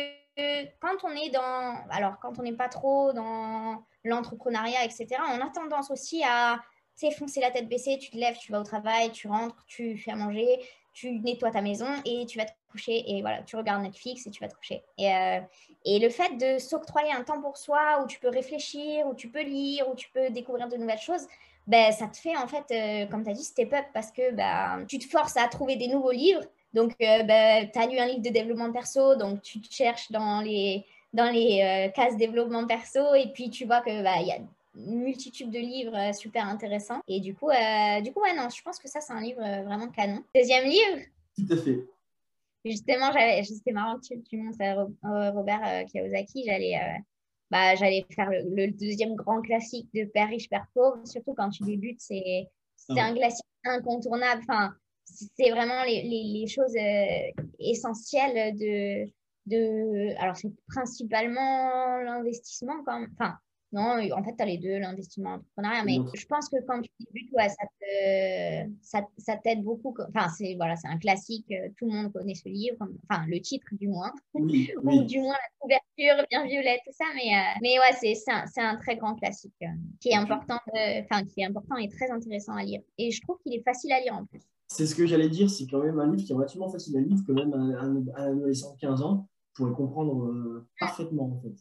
quand 0.80 1.04
on 1.04 1.12
est 1.12 1.30
dans, 1.30 1.76
alors 1.92 2.20
quand 2.20 2.40
on 2.40 2.44
n'est 2.44 2.54
pas 2.54 2.70
trop 2.70 3.14
dans 3.14 3.84
l'entrepreneuriat, 4.04 4.86
etc., 4.86 5.08
on 5.30 5.42
a 5.42 5.50
tendance 5.50 5.92
aussi 5.92 6.24
à 6.24 6.60
foncer 7.18 7.42
la 7.42 7.52
tête 7.52 7.70
baissée, 7.70 8.00
tu 8.00 8.10
te 8.10 8.18
lèves, 8.18 8.38
tu 8.40 8.52
vas 8.52 8.60
au 8.60 8.64
travail, 8.64 9.12
tu 9.12 9.28
rentres, 9.28 9.64
tu 9.68 9.98
fais 9.98 10.12
à 10.12 10.16
manger, 10.16 10.60
tu 10.94 11.20
nettoies 11.20 11.52
ta 11.52 11.62
maison 11.62 11.88
et 12.06 12.26
tu 12.26 12.40
vas 12.40 12.46
te 12.46 12.52
coucher 12.68 13.04
et 13.08 13.22
voilà, 13.22 13.42
tu 13.44 13.56
regardes 13.56 13.84
Netflix 13.84 14.26
et 14.28 14.32
tu 14.32 14.42
vas 14.42 14.48
te 14.48 14.56
coucher. 14.56 14.84
Et, 14.98 15.14
euh, 15.14 15.40
et 15.86 16.00
le 16.00 16.10
fait 16.10 16.38
de 16.38 16.60
s'octroyer 16.60 17.12
un 17.12 17.24
temps 17.24 17.42
pour 17.42 17.58
soi 17.58 18.02
où 18.04 18.08
tu 18.08 18.20
peux 18.20 18.30
réfléchir, 18.30 19.08
où 19.08 19.14
tu 19.14 19.30
peux 19.30 19.44
lire, 19.44 19.90
où 19.90 19.96
tu 19.96 20.10
peux 20.10 20.30
découvrir 20.30 20.68
de 20.68 20.78
nouvelles 20.78 21.00
choses, 21.00 21.28
ben, 21.66 21.92
ça 21.92 22.08
te 22.08 22.18
fait 22.18 22.36
en 22.36 22.48
fait, 22.48 22.66
euh, 22.72 23.06
comme 23.08 23.24
tu 23.24 23.30
as 23.30 23.34
dit, 23.34 23.44
step 23.44 23.74
up 23.74 23.86
parce 23.94 24.12
que 24.12 24.32
ben, 24.32 24.86
tu 24.88 25.00
te 25.00 25.06
forces 25.06 25.38
à 25.38 25.48
trouver 25.48 25.76
des 25.76 25.88
nouveaux 25.88 26.12
livres. 26.12 26.44
Donc, 26.74 26.96
euh, 27.02 27.24
ben, 27.24 27.70
tu 27.72 27.80
as 27.80 27.88
lu 27.88 27.98
un 27.98 28.06
livre 28.06 28.22
de 28.22 28.30
développement 28.30 28.72
perso, 28.72 29.16
donc 29.16 29.42
tu 29.42 29.60
te 29.62 29.74
cherches 29.74 30.12
dans 30.12 30.42
les, 30.42 30.86
dans 31.14 31.32
les 31.32 31.92
cases 31.96 32.18
développement 32.18 32.66
perso 32.68 33.16
et 33.16 33.28
puis 33.34 33.50
tu 33.50 33.66
vois 33.66 33.82
que 33.82 34.04
ben, 34.04 34.20
y 34.22 34.32
a 34.32 34.38
multitude 34.76 35.50
de 35.50 35.60
livres 35.60 36.14
super 36.14 36.48
intéressants. 36.48 37.02
Et 37.08 37.20
du 37.20 37.34
coup, 37.34 37.50
du 38.04 38.14
coup 38.14 38.22
ouais, 38.22 38.36
non, 38.36 38.48
je 38.50 38.62
pense 38.62 38.78
que 38.78 38.88
ça, 38.88 39.02
c'est 39.02 39.14
un 39.14 39.22
livre 39.22 39.42
vraiment 39.66 39.88
canon. 39.90 40.24
Deuxième 40.36 40.66
livre? 40.66 41.00
Tout 41.36 41.54
à 41.54 41.58
fait. 41.58 41.86
Justement, 42.70 43.12
c'était 43.44 43.72
marrant 43.72 43.98
que 44.00 44.08
tu, 44.08 44.22
tu 44.24 44.38
montres 44.38 44.62
à 45.04 45.32
Robert 45.32 45.86
Kiyosaki. 45.86 46.44
J'allais 46.46 46.80
bah, 47.50 47.76
j'allais 47.76 48.06
faire 48.14 48.30
le, 48.30 48.72
deuxième 48.72 49.16
grand 49.16 49.42
classique 49.42 49.88
de 49.94 50.04
Père 50.06 50.28
riche, 50.28 50.50
Père 50.50 50.68
pauvre. 50.74 51.00
Surtout 51.06 51.34
quand 51.34 51.50
tu 51.50 51.64
débutes, 51.64 52.02
c'est 52.02 52.48
c'est 52.76 53.00
ah 53.00 53.06
un 53.06 53.14
classique 53.16 53.46
incontournable. 53.66 54.42
Enfin, 54.48 54.74
c'est 55.06 55.50
vraiment 55.50 55.84
les, 55.84 56.04
les, 56.04 56.40
les 56.40 56.48
choses 56.48 56.76
essentielles 57.60 58.56
de, 58.58 59.10
de. 59.46 60.16
Alors, 60.22 60.36
c'est 60.36 60.52
principalement 60.68 61.98
l'investissement, 62.00 62.84
quand 62.86 63.06
Enfin, 63.14 63.36
non, 63.74 64.00
en 64.14 64.24
fait, 64.24 64.34
tu 64.38 64.44
as 64.44 64.46
les 64.46 64.58
deux, 64.58 64.80
l'investissement 64.80 65.34
entrepreneuriat. 65.36 65.84
Mais 65.84 65.98
je 66.14 66.26
pense 66.26 66.48
que 66.48 66.56
quand 66.66 66.82
tu 66.82 66.90
débutes, 67.00 67.34
ouais, 67.34 67.50
ça, 68.82 69.02
ça, 69.18 69.36
t'aide 69.44 69.62
beaucoup. 69.62 69.94
Enfin, 70.08 70.30
c'est 70.30 70.56
voilà, 70.56 70.76
un 70.86 70.98
classique. 70.98 71.52
Euh, 71.52 71.68
tout 71.78 71.86
le 71.86 71.92
monde 71.92 72.14
connaît 72.14 72.34
ce 72.34 72.48
livre. 72.48 72.78
Enfin, 73.10 73.26
le 73.28 73.40
titre, 73.42 73.68
du 73.74 73.90
moins. 73.90 74.14
Ou 74.34 74.46
du 74.46 75.20
moins 75.20 75.34
la 75.34 75.60
couverture 75.60 76.26
bien 76.30 76.46
violette, 76.46 76.80
tout 76.86 76.94
ça. 76.94 77.06
Mais, 77.16 77.36
euh, 77.36 77.60
mais 77.62 77.78
ouais, 77.78 78.14
c'est 78.16 78.32
un, 78.32 78.46
un, 78.58 78.78
très 78.78 78.96
grand 78.96 79.16
classique 79.16 79.54
euh, 79.64 79.68
qui, 80.00 80.10
est 80.10 80.16
important 80.16 80.60
enfin, 80.74 81.26
qui 81.26 81.42
est 81.42 81.46
important 81.46 81.76
et 81.76 81.90
très 81.90 82.10
intéressant 82.10 82.54
à 82.54 82.64
lire. 82.64 82.82
Et 82.98 83.12
je 83.12 83.22
trouve 83.22 83.38
qu'il 83.44 83.54
est 83.54 83.64
facile 83.64 83.92
à 83.92 84.00
lire 84.00 84.14
en 84.14 84.26
plus. 84.26 84.42
C'est 84.70 84.86
ce 84.86 84.96
que 84.96 85.06
j'allais 85.06 85.30
dire. 85.30 85.50
C'est 85.50 85.68
quand 85.68 85.84
même 85.84 86.00
un 86.00 86.10
livre 86.10 86.26
qui 86.26 86.32
est 86.32 86.36
relativement 86.36 86.70
facile 86.70 86.98
à 86.98 87.02
lire, 87.02 87.18
quand 87.28 87.34
même 87.34 87.54
un, 87.54 88.06
un 88.16 88.32
adolescent 88.32 88.74
de 88.76 88.80
15 88.80 89.02
ans 89.02 89.28
pourrait 89.54 89.74
comprendre 89.74 90.66
parfaitement, 90.80 91.34
en 91.36 91.42
fait. 91.42 91.56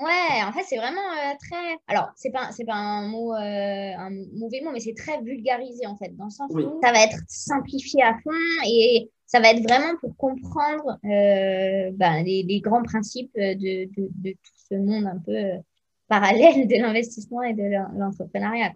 Ouais, 0.00 0.42
en 0.44 0.52
fait, 0.52 0.62
c'est 0.66 0.78
vraiment 0.78 1.00
euh, 1.00 1.34
très. 1.38 1.76
Alors, 1.86 2.10
c'est 2.16 2.30
pas, 2.30 2.50
c'est 2.52 2.64
pas 2.64 2.74
un 2.74 3.08
mot, 3.08 3.34
euh, 3.34 3.36
un 3.38 4.10
mauvais 4.34 4.60
mot, 4.62 4.70
mais 4.72 4.80
c'est 4.80 4.94
très 4.94 5.20
vulgarisé 5.20 5.86
en 5.86 5.96
fait, 5.96 6.16
dans 6.16 6.24
le 6.24 6.30
sens 6.30 6.50
où 6.50 6.80
ça 6.82 6.92
va 6.92 7.04
être 7.04 7.18
simplifié 7.28 8.02
à 8.02 8.14
fond 8.24 8.30
et 8.66 9.10
ça 9.26 9.40
va 9.40 9.50
être 9.50 9.62
vraiment 9.62 9.96
pour 10.00 10.16
comprendre 10.16 10.98
euh, 11.04 11.90
ben, 11.94 12.22
les, 12.24 12.42
les, 12.42 12.60
grands 12.60 12.82
principes 12.82 13.32
de, 13.34 13.84
de, 13.84 14.08
de, 14.14 14.30
tout 14.32 14.52
ce 14.70 14.74
monde 14.74 15.06
un 15.06 15.18
peu 15.18 15.62
parallèle 16.08 16.68
de 16.68 16.74
l'investissement 16.76 17.42
et 17.42 17.54
de 17.54 17.98
l'entrepreneuriat. 17.98 18.72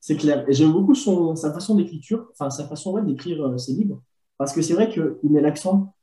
C'est 0.00 0.16
clair. 0.16 0.44
Et 0.48 0.52
j'aime 0.52 0.72
beaucoup 0.72 0.94
son, 0.94 1.34
sa 1.36 1.52
façon 1.52 1.76
d'écriture, 1.76 2.28
enfin 2.32 2.50
sa 2.50 2.66
façon 2.66 3.00
d'écrire 3.02 3.42
euh, 3.42 3.56
ses 3.56 3.72
livres, 3.72 4.02
parce 4.36 4.52
que 4.52 4.60
c'est 4.60 4.74
vrai 4.74 4.90
qu'il 4.90 5.30
met 5.30 5.40
l'accent 5.40 5.93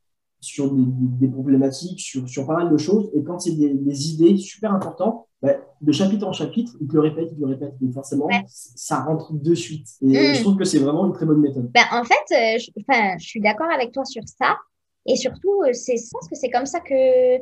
sur 0.42 0.74
des, 0.74 1.28
problématiques, 1.28 2.00
sur, 2.00 2.28
sur, 2.28 2.48
pas 2.48 2.56
mal 2.56 2.72
de 2.72 2.78
choses, 2.78 3.12
et 3.14 3.24
quand 3.24 3.40
c'est 3.40 3.52
des, 3.52 4.10
idées 4.10 4.38
super 4.38 4.74
importantes, 4.74 5.26
bah, 5.42 5.54
de 5.80 5.92
chapitre 5.92 6.28
en 6.28 6.34
chapitre, 6.34 6.74
il 6.82 6.88
te 6.88 6.94
le 6.94 7.02
répète, 7.02 7.30
il 7.32 7.36
te 7.36 7.42
le 7.42 7.48
répète, 7.48 7.74
mais 7.80 7.92
forcément, 7.92 8.28
ça 8.48 9.04
rentre 9.04 9.34
de 9.34 9.56
suite. 9.56 9.88
Et 10.02 10.08
mm. 10.08 10.36
je 10.36 10.42
trouve 10.42 10.58
que 10.58 10.66
c'est 10.66 10.80
vraiment 10.80 11.06
une 11.06 11.14
très 11.14 11.26
bonne 11.26 11.40
méthode. 11.40 11.72
Ben, 11.72 11.86
en 11.92 12.04
fait, 12.04 12.56
euh, 12.56 12.60
je, 12.60 12.72
je 13.20 13.26
suis 13.26 13.40
d'accord 13.40 13.70
avec 13.72 13.92
toi 13.92 14.04
sur 14.04 14.24
ça, 14.26 14.58
et 15.06 15.16
surtout, 15.16 15.64
euh, 15.64 15.74
c'est, 15.74 15.98
je 15.98 16.10
pense 16.12 16.28
que 16.28 16.36
c'est 16.36 16.50
comme 16.50 16.66
ça 16.66 16.80
que 16.80 17.38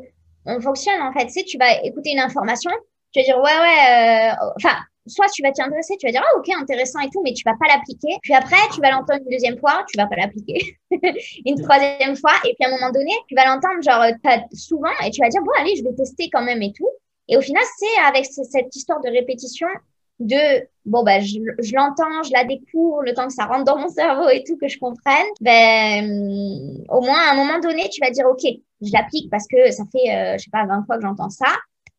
on 0.45 0.61
fonctionne, 0.61 1.01
en 1.01 1.13
fait. 1.13 1.25
Tu 1.25 1.31
sais, 1.31 1.43
tu 1.43 1.57
vas 1.57 1.83
écouter 1.83 2.11
une 2.11 2.19
information, 2.19 2.71
tu 3.11 3.19
vas 3.19 3.25
dire, 3.25 3.37
ouais, 3.37 3.43
ouais, 3.43 4.31
euh, 4.31 4.51
enfin, 4.57 4.77
soit 5.07 5.27
tu 5.33 5.41
vas 5.41 5.51
t'y 5.51 5.61
intéresser, 5.61 5.95
tu 5.97 6.07
vas 6.07 6.11
dire, 6.11 6.23
ah, 6.23 6.37
ok, 6.37 6.49
intéressant 6.61 6.99
et 6.99 7.09
tout, 7.09 7.21
mais 7.23 7.33
tu 7.33 7.43
vas 7.45 7.55
pas 7.59 7.67
l'appliquer. 7.67 8.17
Puis 8.21 8.33
après, 8.33 8.57
tu 8.73 8.81
vas 8.81 8.91
l'entendre 8.91 9.21
une 9.21 9.31
deuxième 9.31 9.57
fois, 9.57 9.83
tu 9.89 9.97
vas 9.97 10.07
pas 10.07 10.15
l'appliquer. 10.15 10.77
une 11.45 11.61
troisième 11.61 12.15
fois, 12.15 12.33
et 12.45 12.55
puis 12.55 12.65
à 12.65 12.67
un 12.67 12.71
moment 12.71 12.91
donné, 12.91 13.11
tu 13.27 13.35
vas 13.35 13.45
l'entendre, 13.45 13.81
genre, 13.81 14.05
souvent, 14.53 14.91
et 15.05 15.11
tu 15.11 15.21
vas 15.21 15.29
dire, 15.29 15.41
bon, 15.41 15.51
allez, 15.59 15.75
je 15.75 15.83
vais 15.83 15.93
tester 15.93 16.29
quand 16.31 16.43
même 16.43 16.61
et 16.61 16.73
tout. 16.73 16.89
Et 17.27 17.37
au 17.37 17.41
final, 17.41 17.63
c'est 17.77 18.01
avec 18.07 18.25
cette 18.25 18.75
histoire 18.75 19.01
de 19.01 19.09
répétition 19.09 19.67
de 20.19 20.67
bon 20.85 21.03
bah 21.03 21.19
je, 21.21 21.39
je 21.59 21.73
l'entends, 21.75 22.23
je 22.23 22.31
la 22.33 22.43
découvre, 22.43 23.03
le 23.03 23.13
temps 23.13 23.27
que 23.27 23.33
ça 23.33 23.45
rentre 23.45 23.63
dans 23.63 23.77
mon 23.77 23.87
cerveau 23.87 24.27
et 24.29 24.43
tout 24.43 24.57
que 24.57 24.67
je 24.67 24.77
comprenne, 24.77 25.27
ben 25.39 26.83
au 26.89 27.01
moins 27.01 27.19
à 27.19 27.31
un 27.31 27.35
moment 27.35 27.59
donné 27.59 27.87
tu 27.89 28.01
vas 28.01 28.11
dire 28.11 28.25
ok 28.27 28.41
je 28.81 28.91
l'applique 28.91 29.29
parce 29.29 29.45
que 29.47 29.71
ça 29.71 29.83
fait 29.91 30.13
euh, 30.13 30.37
je 30.37 30.43
sais 30.43 30.51
pas 30.51 30.65
20 30.65 30.85
fois 30.85 30.97
que 30.97 31.03
j'entends 31.03 31.29
ça, 31.29 31.47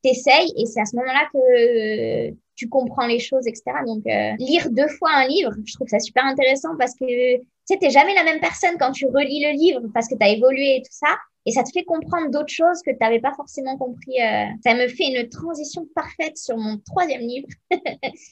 t'essayes 0.03 0.53
et 0.57 0.67
c'est 0.67 0.81
à 0.81 0.85
ce 0.85 0.97
moment-là 0.97 1.29
que 1.33 2.35
tu 2.57 2.69
comprends 2.69 3.07
les 3.07 3.19
choses 3.19 3.47
etc. 3.47 3.63
Donc 3.87 4.07
euh, 4.07 4.33
lire 4.39 4.71
deux 4.71 4.89
fois 4.89 5.11
un 5.15 5.27
livre, 5.27 5.53
je 5.65 5.75
trouve 5.75 5.89
ça 5.89 5.99
super 5.99 6.25
intéressant 6.25 6.77
parce 6.79 6.95
que 6.95 7.37
tu 7.37 7.43
sais 7.65 7.79
t'es 7.79 7.91
jamais 7.91 8.15
la 8.15 8.25
même 8.25 8.41
personne 8.41 8.77
quand 8.79 8.93
tu 8.93 9.07
relis 9.07 9.45
le 9.45 9.53
livre 9.53 9.83
parce 9.95 10.09
que 10.09 10.15
tu 10.15 10.25
as 10.25 10.31
évolué 10.31 10.77
et 10.77 10.83
tout 10.83 10.93
ça 10.93 11.17
et 11.47 11.53
ça 11.53 11.63
te 11.63 11.71
fait 11.71 11.85
comprendre 11.85 12.31
d'autres 12.31 12.53
choses 12.53 12.83
que 12.85 12.91
tu 12.91 12.99
n'avais 13.01 13.21
pas 13.21 13.33
forcément 13.35 13.77
compris. 13.79 14.21
Euh. 14.21 14.47
Ça 14.63 14.75
me 14.75 14.89
fait 14.89 15.07
une 15.07 15.29
transition 15.29 15.87
parfaite 15.95 16.37
sur 16.37 16.57
mon 16.57 16.79
troisième 16.79 17.23
livre. 17.23 17.49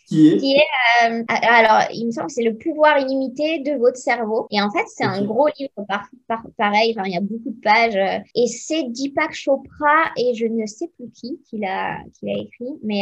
qui 0.09 0.29
est, 0.29 0.37
qui 0.37 0.55
est 0.55 1.09
euh, 1.09 1.25
Alors, 1.29 1.89
il 1.93 2.07
me 2.07 2.11
semble 2.11 2.27
que 2.27 2.33
c'est 2.35 2.43
Le 2.43 2.57
pouvoir 2.57 2.99
illimité 2.99 3.61
de 3.61 3.79
votre 3.79 3.97
cerveau. 3.97 4.47
Et 4.51 4.61
en 4.61 4.71
fait, 4.71 4.85
c'est 4.89 5.05
un 5.05 5.25
gros 5.25 5.49
livre, 5.59 5.73
par, 5.89 6.09
pareil, 6.59 6.95
enfin, 6.97 7.09
il 7.09 7.15
y 7.15 7.17
a 7.17 7.21
beaucoup 7.21 7.51
de 7.51 7.61
pages. 7.63 7.97
Euh, 7.97 8.23
et 8.35 8.47
c'est 8.47 8.85
Deepak 8.85 9.33
Chopra 9.33 10.13
et 10.17 10.35
je 10.35 10.47
ne 10.47 10.67
sais 10.67 10.89
plus 10.97 11.11
qui 11.11 11.41
qui 11.49 11.59
l'a 11.59 11.99
écrit, 12.23 12.79
mais 12.83 13.01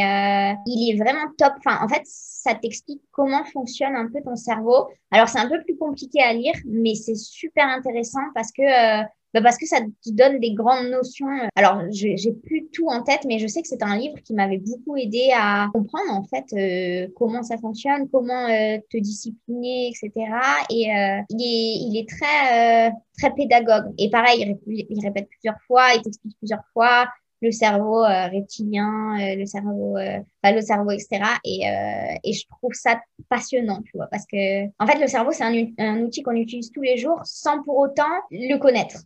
il 0.67 0.91
est 0.91 0.97
vraiment 1.03 1.27
top. 1.37 1.55
Enfin, 1.59 1.85
en 1.85 1.89
fait, 1.89 2.03
ça 2.05 2.55
t'explique 2.55 3.03
comment 3.11 3.45
fonctionne 3.45 3.97
un 3.97 4.07
peu 4.07 4.23
ton 4.23 4.37
cerveau. 4.37 4.87
Alors, 5.11 5.29
c'est 5.29 5.39
un 5.39 5.49
peu 5.49 5.63
plus 5.65 5.77
compliqué 5.77 6.21
à 6.23 6.33
lire, 6.33 6.55
mais 6.67 6.95
c'est 6.95 7.17
super 7.17 7.67
intéressant 7.67 8.21
parce 8.35 8.53
que 8.53 8.63
bah, 9.37 9.43
parce 9.43 9.59
que 9.59 9.67
ça 9.67 9.81
te 9.81 10.11
donne 10.11 10.41
des 10.41 10.55
grandes 10.55 10.89
notions. 10.89 11.27
Alors, 11.57 11.83
j'ai 11.91 12.33
plus 12.33 12.69
tout 12.73 12.89
en 12.89 13.03
tête, 13.03 13.21
mais 13.27 13.39
je 13.39 13.47
sais 13.47 13.61
que 13.61 13.69
c'est 13.69 13.83
un 13.83 13.99
livre 13.99 14.17
qui 14.25 14.33
m'avait 14.33 14.57
beaucoup 14.57 14.97
aidé 14.97 15.31
à 15.37 15.69
comprendre 15.75 16.11
en 16.11 16.25
fait 16.25 16.47
euh, 16.55 17.07
comment 17.15 17.43
ça 17.43 17.59
fonctionne, 17.59 18.09
comment 18.11 18.47
euh, 18.49 18.79
te 18.91 18.97
discipliner, 18.97 19.89
etc. 19.89 20.11
Et 20.71 20.91
euh, 20.91 21.21
il, 21.29 21.43
est, 21.43 21.77
il 21.87 21.99
est 21.99 22.09
très 22.09 22.93
très 23.19 23.35
pédagogue. 23.35 23.93
Et 23.99 24.09
pareil, 24.09 24.59
il, 24.67 25.05
répète 25.05 25.29
plusieurs 25.29 25.61
fois, 25.67 25.89
il 25.95 26.01
t'explique 26.01 26.39
plusieurs 26.39 26.65
fois 26.73 27.07
le 27.43 27.53
cerveau 27.53 28.01
reptilien, 28.01 29.19
le 29.37 29.45
cerveau, 29.45 29.99
enfin, 29.99 30.55
le 30.55 30.63
cerveau, 30.63 30.91
etc. 30.93 31.21
Et, 31.45 31.65
et 32.25 32.33
je 32.33 32.47
trouve 32.49 32.73
ça 32.73 32.99
passionnant, 33.29 33.83
tu 33.83 33.93
vois, 33.95 34.07
parce 34.07 34.25
que 34.25 34.65
en 34.83 34.87
fait, 34.87 34.99
le 34.99 35.07
cerveau 35.07 35.33
c'est 35.33 35.45
un, 35.45 35.67
un 35.79 36.01
outil 36.01 36.23
qu'on 36.23 36.33
utilise 36.33 36.73
tous 36.73 36.81
les 36.81 36.97
jours 36.97 37.21
sans 37.25 37.63
pour 37.63 37.77
autant 37.77 38.05
le 38.31 38.57
connaître. 38.57 38.97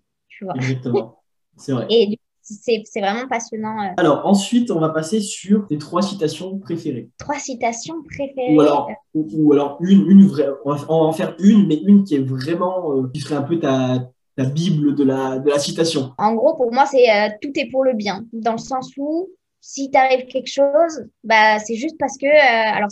Exactement. 0.55 1.22
C'est 1.57 1.72
vrai. 1.72 1.86
Et 1.91 2.18
c'est 2.43 3.01
vraiment 3.01 3.28
passionnant. 3.28 3.80
Euh. 3.82 3.93
Alors, 3.97 4.26
ensuite, 4.26 4.70
on 4.70 4.80
va 4.80 4.88
passer 4.91 5.20
sur 5.20 5.66
tes 5.66 5.78
trois 5.78 6.03
citations 6.03 6.59
préférées. 6.59 7.11
Trois 7.18 7.38
citations 7.38 8.03
préférées. 8.03 8.57
Ou 8.57 8.61
alors, 8.61 8.91
ou, 9.14 9.53
alors 9.53 9.78
une, 9.80 10.11
une 10.11 10.26
vraie. 10.26 10.49
On 10.64 10.74
va, 10.74 10.91
en 10.91 11.12
faire 11.12 11.36
une, 11.38 11.66
mais 11.66 11.76
une 11.76 12.05
qui 12.05 12.16
est 12.16 12.26
vraiment. 12.26 12.93
Euh, 12.93 13.11
qui 13.12 13.20
serait 13.20 13.36
un 13.36 13.43
peu 13.43 13.59
ta, 13.59 14.11
ta 14.36 14.45
Bible 14.45 14.95
de 14.95 15.05
la, 15.05 15.38
de 15.38 15.51
la 15.51 15.59
citation. 15.59 16.12
En 16.18 16.34
gros, 16.34 16.57
pour 16.57 16.72
moi, 16.72 16.86
c'est 16.86 17.11
euh, 17.11 17.28
tout 17.41 17.53
est 17.57 17.70
pour 17.70 17.84
le 17.84 17.93
bien. 17.93 18.24
Dans 18.32 18.53
le 18.53 18.59
sens 18.59 18.91
où, 18.97 19.28
si 19.61 19.91
t'arrive 19.91 20.26
quelque 20.26 20.51
chose, 20.51 21.07
bah, 21.22 21.59
c'est 21.59 21.76
juste 21.76 21.97
parce 21.99 22.16
que. 22.16 22.26
alors, 22.26 22.91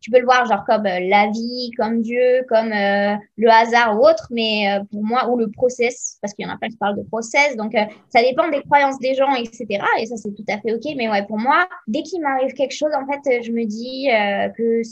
tu 0.00 0.10
peux 0.10 0.18
le 0.18 0.24
voir 0.24 0.46
genre 0.46 0.64
comme 0.64 0.86
euh, 0.86 1.00
la 1.00 1.28
vie, 1.28 1.70
comme 1.76 2.00
Dieu, 2.00 2.44
comme 2.48 2.72
euh, 2.72 3.14
le 3.36 3.50
hasard 3.50 3.98
ou 3.98 4.06
autre, 4.06 4.28
mais 4.30 4.72
euh, 4.72 4.84
pour 4.90 5.04
moi, 5.04 5.28
ou 5.28 5.36
le 5.36 5.50
process, 5.50 6.18
parce 6.22 6.32
qu'il 6.32 6.46
y 6.46 6.48
en 6.48 6.52
a 6.52 6.56
plein 6.56 6.68
qui 6.68 6.76
parlent 6.76 6.96
de 6.96 7.02
process, 7.02 7.56
donc 7.56 7.74
ça 8.08 8.22
dépend 8.22 8.48
des 8.48 8.62
croyances 8.62 8.98
des 8.98 9.14
gens, 9.14 9.34
etc. 9.34 9.66
Et 9.98 10.06
ça, 10.06 10.16
c'est 10.16 10.34
tout 10.34 10.44
à 10.48 10.58
fait 10.58 10.72
OK. 10.72 10.94
Mais 10.96 11.08
ouais, 11.08 11.24
pour 11.26 11.38
moi, 11.38 11.68
dès 11.86 12.02
qu'il 12.02 12.22
m'arrive 12.22 12.52
quelque 12.54 12.74
chose, 12.74 12.90
en 12.94 13.06
fait, 13.06 13.42
je 13.42 13.52
me 13.52 13.64
dis 13.64 14.08
que 14.56 14.82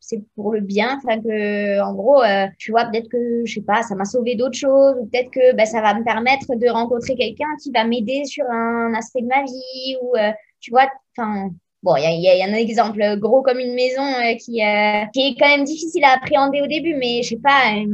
c'est 0.00 0.22
pour 0.34 0.52
le 0.52 0.60
bien, 0.60 0.98
enfin 0.98 1.20
que, 1.20 1.80
en 1.80 1.94
gros, 1.94 2.22
tu 2.58 2.72
vois, 2.72 2.86
peut-être 2.86 3.08
que, 3.08 3.42
je 3.44 3.54
sais 3.54 3.62
pas, 3.62 3.82
ça 3.82 3.94
m'a 3.94 4.04
sauvé 4.04 4.34
d'autres 4.34 4.58
choses, 4.58 4.96
ou 5.00 5.06
peut-être 5.06 5.30
que 5.30 5.54
bah, 5.56 5.66
ça 5.66 5.80
va 5.80 5.94
me 5.94 6.04
permettre 6.04 6.54
de 6.54 6.68
rencontrer 6.68 7.14
quelqu'un 7.14 7.56
qui 7.62 7.70
va 7.70 7.84
m'aider 7.84 8.24
sur 8.24 8.44
un 8.50 8.92
aspect 8.94 9.22
de 9.22 9.26
ma 9.26 9.42
vie, 9.44 9.96
ou, 10.02 10.14
tu 10.60 10.70
vois, 10.70 10.88
enfin 11.16 11.50
Bon, 11.82 11.94
il 11.96 12.02
y, 12.02 12.22
y 12.24 12.42
a, 12.42 12.44
un 12.44 12.54
exemple 12.54 13.00
gros 13.18 13.42
comme 13.42 13.60
une 13.60 13.74
maison 13.74 14.02
euh, 14.02 14.34
qui, 14.34 14.64
euh, 14.64 15.04
qui 15.12 15.28
est 15.28 15.36
quand 15.38 15.46
même 15.48 15.64
difficile 15.64 16.02
à 16.04 16.14
appréhender 16.14 16.60
au 16.60 16.66
début, 16.66 16.96
mais 16.96 17.22
je 17.22 17.28
sais 17.30 17.40
pas, 17.42 17.72
euh, 17.76 17.86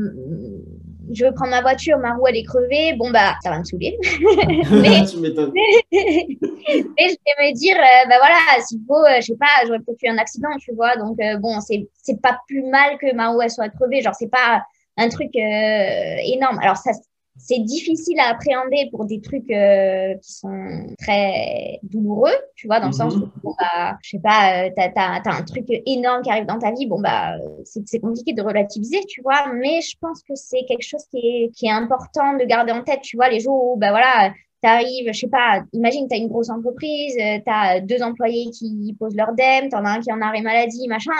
je 1.12 1.26
veux 1.26 1.32
prendre 1.34 1.50
ma 1.50 1.60
voiture, 1.60 1.98
ma 1.98 2.14
roue 2.14 2.26
elle 2.28 2.36
est 2.36 2.44
crevée, 2.44 2.94
bon 2.94 3.10
bah 3.10 3.34
ça 3.42 3.50
va 3.50 3.58
me 3.58 3.64
saouler. 3.64 3.98
mais, 4.70 5.04
tu 5.10 5.18
m'étonnes. 5.18 5.52
mais 5.92 7.08
je 7.08 7.16
vais 7.26 7.50
me 7.50 7.54
dire, 7.54 7.76
bah 8.08 8.16
voilà, 8.18 8.64
s'il 8.66 8.80
faut, 8.88 9.04
je 9.16 9.26
sais 9.26 9.36
pas, 9.36 9.66
j'aurais 9.66 9.80
peut-être 9.80 10.02
eu 10.02 10.08
un 10.08 10.18
accident, 10.18 10.48
tu 10.58 10.72
vois, 10.74 10.96
donc 10.96 11.18
bon, 11.40 11.60
c'est 11.60 11.86
c'est 12.02 12.22
pas 12.22 12.38
plus 12.48 12.62
mal 12.62 12.96
que 12.96 13.14
ma 13.14 13.28
roue 13.28 13.42
elle 13.42 13.50
soit 13.50 13.68
crevée, 13.68 14.00
genre 14.00 14.14
c'est 14.14 14.30
pas 14.30 14.62
un 14.96 15.10
truc 15.10 15.30
énorme. 15.34 16.58
Alors 16.62 16.78
ça 16.78 16.92
c'est 17.36 17.58
difficile 17.58 18.18
à 18.20 18.30
appréhender 18.30 18.88
pour 18.90 19.04
des 19.06 19.20
trucs 19.20 19.50
euh, 19.50 20.14
qui 20.22 20.32
sont 20.32 20.86
très 20.98 21.80
douloureux, 21.82 22.34
tu 22.54 22.68
vois, 22.68 22.80
dans 22.80 22.86
le 22.86 22.92
sens 22.92 23.16
mhm. 23.16 23.22
où, 23.22 23.28
bon, 23.42 23.54
bah, 23.58 23.98
je 24.02 24.10
sais 24.10 24.20
pas, 24.20 24.66
euh, 24.66 24.70
t'as 24.76 24.92
as, 24.94 25.36
un 25.36 25.42
truc 25.42 25.66
énorme 25.86 26.22
qui 26.22 26.30
arrive 26.30 26.46
dans 26.46 26.58
ta 26.58 26.72
vie, 26.72 26.86
bon, 26.86 27.00
bah, 27.00 27.34
c'est 27.64 27.98
compliqué 27.98 28.32
de 28.32 28.42
relativiser, 28.42 29.00
tu 29.08 29.20
vois, 29.22 29.52
mais 29.52 29.80
je 29.80 29.96
pense 30.00 30.22
que 30.22 30.34
c'est 30.34 30.64
quelque 30.68 30.86
chose 30.86 31.04
qui 31.10 31.18
est, 31.18 31.50
qui 31.54 31.66
est 31.66 31.72
important 31.72 32.36
de 32.36 32.44
garder 32.44 32.72
en 32.72 32.82
tête, 32.82 33.00
tu 33.02 33.16
vois, 33.16 33.28
les 33.28 33.40
jours 33.40 33.72
où, 33.72 33.76
bah 33.76 33.90
voilà, 33.90 34.32
t'arrives, 34.62 35.12
je 35.12 35.18
sais 35.18 35.28
pas, 35.28 35.62
imagine, 35.72 36.06
tu 36.08 36.14
as 36.14 36.18
une 36.18 36.28
grosse 36.28 36.50
entreprise, 36.50 37.16
euh, 37.20 37.38
tu 37.44 37.52
as 37.52 37.80
deux 37.80 38.02
employés 38.02 38.50
qui 38.50 38.96
posent 38.98 39.16
leur 39.16 39.34
DEM, 39.34 39.68
tu 39.68 39.76
en 39.76 39.84
as 39.84 39.90
un 39.90 40.00
qui 40.00 40.12
en 40.12 40.20
arrêt 40.22 40.40
maladie, 40.40 40.88
machin, 40.88 41.12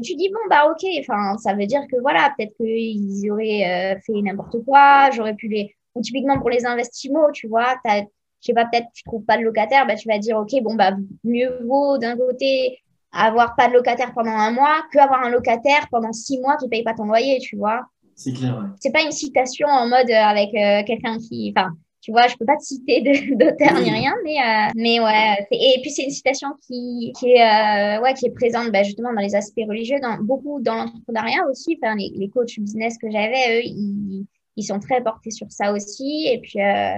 tu 0.00 0.14
dis, 0.14 0.28
bon, 0.28 0.40
bah, 0.48 0.70
ok, 0.70 0.86
enfin, 1.00 1.36
ça 1.38 1.54
veut 1.54 1.66
dire 1.66 1.82
que 1.90 2.00
voilà, 2.00 2.32
peut-être 2.36 2.54
qu'ils 2.56 3.30
auraient 3.30 3.94
euh, 3.94 4.00
fait 4.00 4.20
n'importe 4.22 4.64
quoi, 4.64 5.10
j'aurais 5.10 5.34
pu 5.34 5.48
les. 5.48 5.74
Ou 5.94 6.02
typiquement 6.02 6.38
pour 6.38 6.50
les 6.50 6.64
investissements, 6.66 7.32
tu 7.32 7.48
vois, 7.48 7.74
je 7.84 8.02
sais 8.40 8.54
pas, 8.54 8.64
peut-être 8.64 8.86
tu 8.94 9.02
trouves 9.02 9.24
pas 9.24 9.36
de 9.36 9.42
locataire, 9.42 9.86
bah, 9.86 9.96
tu 9.96 10.08
vas 10.08 10.18
dire, 10.18 10.38
ok, 10.38 10.50
bon, 10.62 10.74
bah, 10.74 10.92
mieux 11.24 11.58
vaut 11.66 11.98
d'un 11.98 12.16
côté 12.16 12.78
avoir 13.12 13.56
pas 13.56 13.68
de 13.68 13.74
locataire 13.74 14.12
pendant 14.14 14.30
un 14.30 14.52
mois 14.52 14.84
que 14.92 14.98
avoir 14.98 15.22
un 15.24 15.30
locataire 15.30 15.88
pendant 15.90 16.12
six 16.12 16.38
mois 16.40 16.56
qui 16.56 16.68
paye 16.68 16.84
pas 16.84 16.94
ton 16.94 17.04
loyer, 17.04 17.38
tu 17.40 17.56
vois. 17.56 17.82
C'est 18.14 18.32
clair, 18.32 18.56
ouais. 18.58 18.68
C'est 18.78 18.92
pas 18.92 19.02
une 19.02 19.12
citation 19.12 19.66
en 19.66 19.88
mode 19.88 20.10
euh, 20.10 20.14
avec 20.14 20.50
euh, 20.54 20.84
quelqu'un 20.86 21.18
qui. 21.18 21.52
Enfin, 21.56 21.70
tu 22.00 22.12
vois, 22.12 22.26
je 22.28 22.36
peux 22.36 22.46
pas 22.46 22.56
te 22.56 22.62
citer 22.62 23.02
d'auteur 23.02 23.80
ni 23.80 23.90
rien, 23.90 24.14
mais 24.24 24.38
euh, 24.38 24.72
mais 24.74 25.00
ouais. 25.00 25.46
Et 25.50 25.80
puis 25.82 25.90
c'est 25.90 26.04
une 26.04 26.10
citation 26.10 26.48
qui 26.66 27.12
qui 27.18 27.32
est 27.32 27.42
euh, 27.42 28.02
ouais 28.02 28.14
qui 28.14 28.26
est 28.26 28.30
présente 28.30 28.72
bah, 28.72 28.82
justement 28.82 29.12
dans 29.12 29.20
les 29.20 29.34
aspects 29.34 29.66
religieux, 29.68 29.98
dans 30.00 30.16
beaucoup 30.22 30.60
dans 30.60 30.74
l'entrepreneuriat 30.74 31.46
aussi. 31.50 31.78
Enfin, 31.82 31.94
les, 31.96 32.10
les 32.14 32.28
coachs 32.28 32.58
business 32.58 32.96
que 32.96 33.10
j'avais, 33.10 33.58
eux, 33.58 33.62
ils, 33.64 34.26
ils 34.56 34.64
sont 34.64 34.80
très 34.80 35.02
portés 35.02 35.30
sur 35.30 35.50
ça 35.50 35.72
aussi. 35.72 36.26
Et 36.32 36.40
puis 36.40 36.60
euh, 36.60 36.96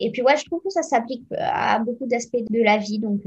et 0.00 0.10
puis 0.10 0.22
ouais, 0.22 0.36
je 0.36 0.44
trouve 0.44 0.60
que 0.62 0.70
ça 0.70 0.82
s'applique 0.82 1.24
à 1.36 1.78
beaucoup 1.78 2.06
d'aspects 2.06 2.36
de 2.50 2.62
la 2.62 2.78
vie, 2.78 2.98
donc, 2.98 3.22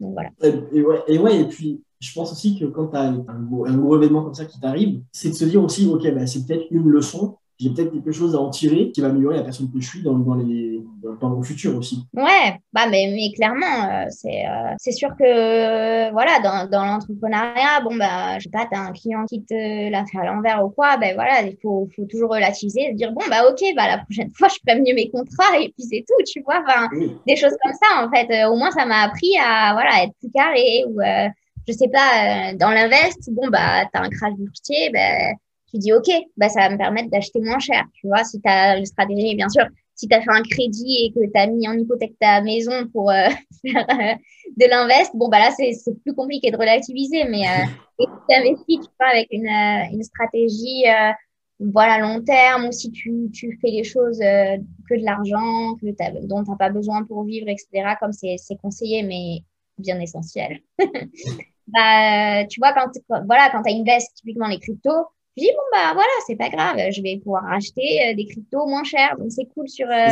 donc 0.00 0.12
voilà. 0.12 0.30
Et, 0.42 0.82
ouais, 0.82 0.98
et 1.08 1.18
ouais, 1.18 1.40
et 1.40 1.44
puis 1.44 1.82
je 1.98 2.12
pense 2.14 2.32
aussi 2.32 2.58
que 2.58 2.66
quand 2.66 2.88
tu 2.88 2.96
as 2.96 3.02
un 3.02 3.42
gros, 3.42 3.66
un 3.66 3.76
gros 3.76 3.96
événement 3.96 4.22
comme 4.24 4.34
ça 4.34 4.44
qui 4.44 4.60
t'arrive, 4.60 5.00
c'est 5.12 5.30
de 5.30 5.34
se 5.34 5.44
dire 5.46 5.62
aussi, 5.62 5.86
ok, 5.86 6.02
bah, 6.14 6.26
c'est 6.26 6.46
peut-être 6.46 6.66
une 6.70 6.88
leçon 6.88 7.36
j'ai 7.60 7.70
peut-être 7.70 7.92
quelque 7.92 8.12
chose 8.12 8.34
à 8.34 8.38
en 8.38 8.48
tirer 8.48 8.90
qui 8.90 9.02
va 9.02 9.08
améliorer 9.08 9.36
la 9.36 9.42
personne 9.42 9.70
que 9.70 9.78
je 9.78 9.86
suis 9.86 10.02
dans, 10.02 10.18
dans, 10.18 10.34
les, 10.34 10.82
dans, 11.20 11.28
mon 11.28 11.42
futur 11.42 11.76
aussi. 11.76 12.06
Ouais, 12.14 12.58
bah, 12.72 12.86
mais, 12.90 13.12
mais 13.14 13.32
clairement, 13.34 13.84
euh, 13.90 14.06
c'est 14.08 14.46
euh, 14.46 14.72
c'est 14.78 14.92
sûr 14.92 15.10
que 15.10 16.10
voilà, 16.12 16.40
dans, 16.40 16.70
dans 16.70 16.86
l'entrepreneuriat, 16.86 17.80
bon, 17.84 17.96
bah, 17.96 18.38
je 18.38 18.44
sais 18.44 18.50
pas, 18.50 18.66
tu 18.70 18.78
as 18.78 18.80
un 18.80 18.92
client 18.92 19.26
qui 19.26 19.44
te 19.44 19.90
l'a 19.90 20.06
fait 20.06 20.18
à 20.18 20.24
l'envers 20.24 20.64
ou 20.64 20.70
quoi, 20.70 20.96
ben 20.96 21.14
voilà, 21.14 21.42
il 21.42 21.56
faut, 21.60 21.86
faut 21.94 22.06
toujours 22.06 22.30
relativiser, 22.30 22.92
dire 22.94 23.12
bon, 23.12 23.22
bah 23.28 23.42
ok, 23.50 23.60
bah 23.76 23.88
la 23.88 23.98
prochaine 23.98 24.30
fois, 24.34 24.48
je 24.48 24.56
ferai 24.66 24.80
mieux 24.80 24.94
mes 24.94 25.10
contrats 25.10 25.58
et 25.60 25.68
puis 25.76 25.86
c'est 25.90 26.04
tout, 26.08 26.24
tu 26.26 26.42
vois, 26.42 26.62
enfin, 26.66 26.88
des 27.26 27.36
choses 27.36 27.56
comme 27.62 27.74
ça, 27.74 28.06
en 28.06 28.10
fait. 28.10 28.46
au 28.46 28.56
moins, 28.56 28.70
ça 28.70 28.86
m'a 28.86 29.02
appris 29.02 29.36
à 29.38 29.74
voilà, 29.74 30.04
être 30.04 30.14
plus 30.18 30.30
carré 30.32 30.84
ou 30.88 30.98
je 31.68 31.72
sais 31.74 31.88
pas, 31.88 32.54
dans 32.54 32.70
l'invest, 32.70 33.30
bon, 33.32 33.48
bah, 33.48 33.84
tu 33.92 34.00
as 34.00 34.02
un 34.02 34.08
crash 34.08 34.32
boursier, 34.32 34.90
ben 34.90 35.36
tu 35.70 35.78
dis, 35.78 35.92
OK, 35.92 36.10
bah, 36.36 36.48
ça 36.48 36.60
va 36.60 36.70
me 36.70 36.78
permettre 36.78 37.10
d'acheter 37.10 37.40
moins 37.40 37.58
cher. 37.58 37.84
Tu 37.94 38.06
vois, 38.08 38.24
si 38.24 38.40
tu 38.40 38.48
as 38.48 38.76
une 38.76 38.86
stratégie, 38.86 39.34
bien 39.34 39.48
sûr, 39.48 39.64
si 39.94 40.08
tu 40.08 40.14
as 40.14 40.20
fait 40.20 40.30
un 40.30 40.42
crédit 40.42 41.04
et 41.04 41.12
que 41.12 41.20
tu 41.20 41.38
as 41.38 41.46
mis 41.46 41.68
en 41.68 41.74
hypothèque 41.74 42.14
ta 42.18 42.40
maison 42.40 42.88
pour 42.92 43.10
euh, 43.10 43.28
faire 43.66 43.86
euh, 43.90 44.14
de 44.56 44.68
l'invest, 44.68 45.10
bon, 45.14 45.28
bah 45.28 45.38
là, 45.38 45.50
c'est 45.50 45.74
plus 46.02 46.14
compliqué 46.14 46.50
de 46.50 46.56
relativiser. 46.56 47.24
Mais 47.24 47.46
euh, 47.46 47.64
si 48.00 48.06
tu 48.28 48.34
investis, 48.34 48.78
tu 48.80 48.92
vois, 48.98 49.08
avec 49.08 49.28
une, 49.30 49.46
euh, 49.46 49.92
une 49.92 50.02
stratégie 50.02 50.84
voilà, 51.62 51.98
long 51.98 52.22
terme 52.22 52.64
ou 52.64 52.72
si 52.72 52.90
tu, 52.90 53.28
tu 53.34 53.58
fais 53.60 53.70
les 53.70 53.84
choses 53.84 54.18
que 54.18 54.98
de 54.98 55.04
l'argent, 55.04 55.76
dont 56.22 56.42
tu 56.42 56.50
n'as 56.50 56.56
pas 56.56 56.70
besoin 56.70 57.04
pour 57.04 57.24
vivre, 57.24 57.48
etc., 57.48 57.96
comme 58.00 58.12
c'est 58.12 58.38
conseillé, 58.62 59.02
mais 59.02 59.44
bien 59.76 60.00
essentiel. 60.00 60.60
bah, 61.66 62.46
tu 62.46 62.60
vois, 62.60 62.72
quand, 62.72 62.90
voilà, 63.26 63.50
quand 63.50 63.62
tu 63.62 63.72
investis 63.74 64.14
typiquement 64.14 64.48
les 64.48 64.58
cryptos, 64.58 65.04
je 65.36 65.42
dis, 65.42 65.50
bon, 65.52 65.62
bah 65.72 65.92
voilà, 65.94 66.10
c'est 66.26 66.36
pas 66.36 66.48
grave, 66.48 66.76
je 66.92 67.02
vais 67.02 67.18
pouvoir 67.22 67.46
acheter 67.50 68.00
euh, 68.02 68.14
des 68.14 68.26
cryptos 68.26 68.66
moins 68.66 68.84
chers. 68.84 69.16
Donc, 69.18 69.30
c'est 69.30 69.46
cool 69.54 69.68
sur, 69.68 69.86
euh, 69.88 70.08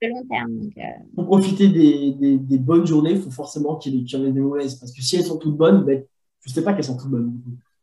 le 0.00 0.08
long 0.08 0.24
terme. 0.28 0.70
Euh. 0.78 0.82
Pour 1.14 1.26
profiter 1.26 1.68
des, 1.68 2.38
des, 2.38 2.58
bonnes 2.58 2.86
journées, 2.86 3.12
il 3.12 3.20
faut 3.20 3.30
forcément 3.30 3.76
qu'il 3.76 3.94
y, 3.94 4.16
ait 4.16 4.32
des 4.32 4.40
mauvaises. 4.40 4.76
Parce 4.76 4.92
que 4.92 5.02
si 5.02 5.16
elles 5.16 5.24
sont 5.24 5.38
toutes 5.38 5.56
bonnes, 5.56 5.84
ben, 5.84 6.02
je 6.40 6.52
sais 6.52 6.64
pas 6.64 6.72
qu'elles 6.72 6.84
sont 6.84 6.96
toutes 6.96 7.10
bonnes. 7.10 7.38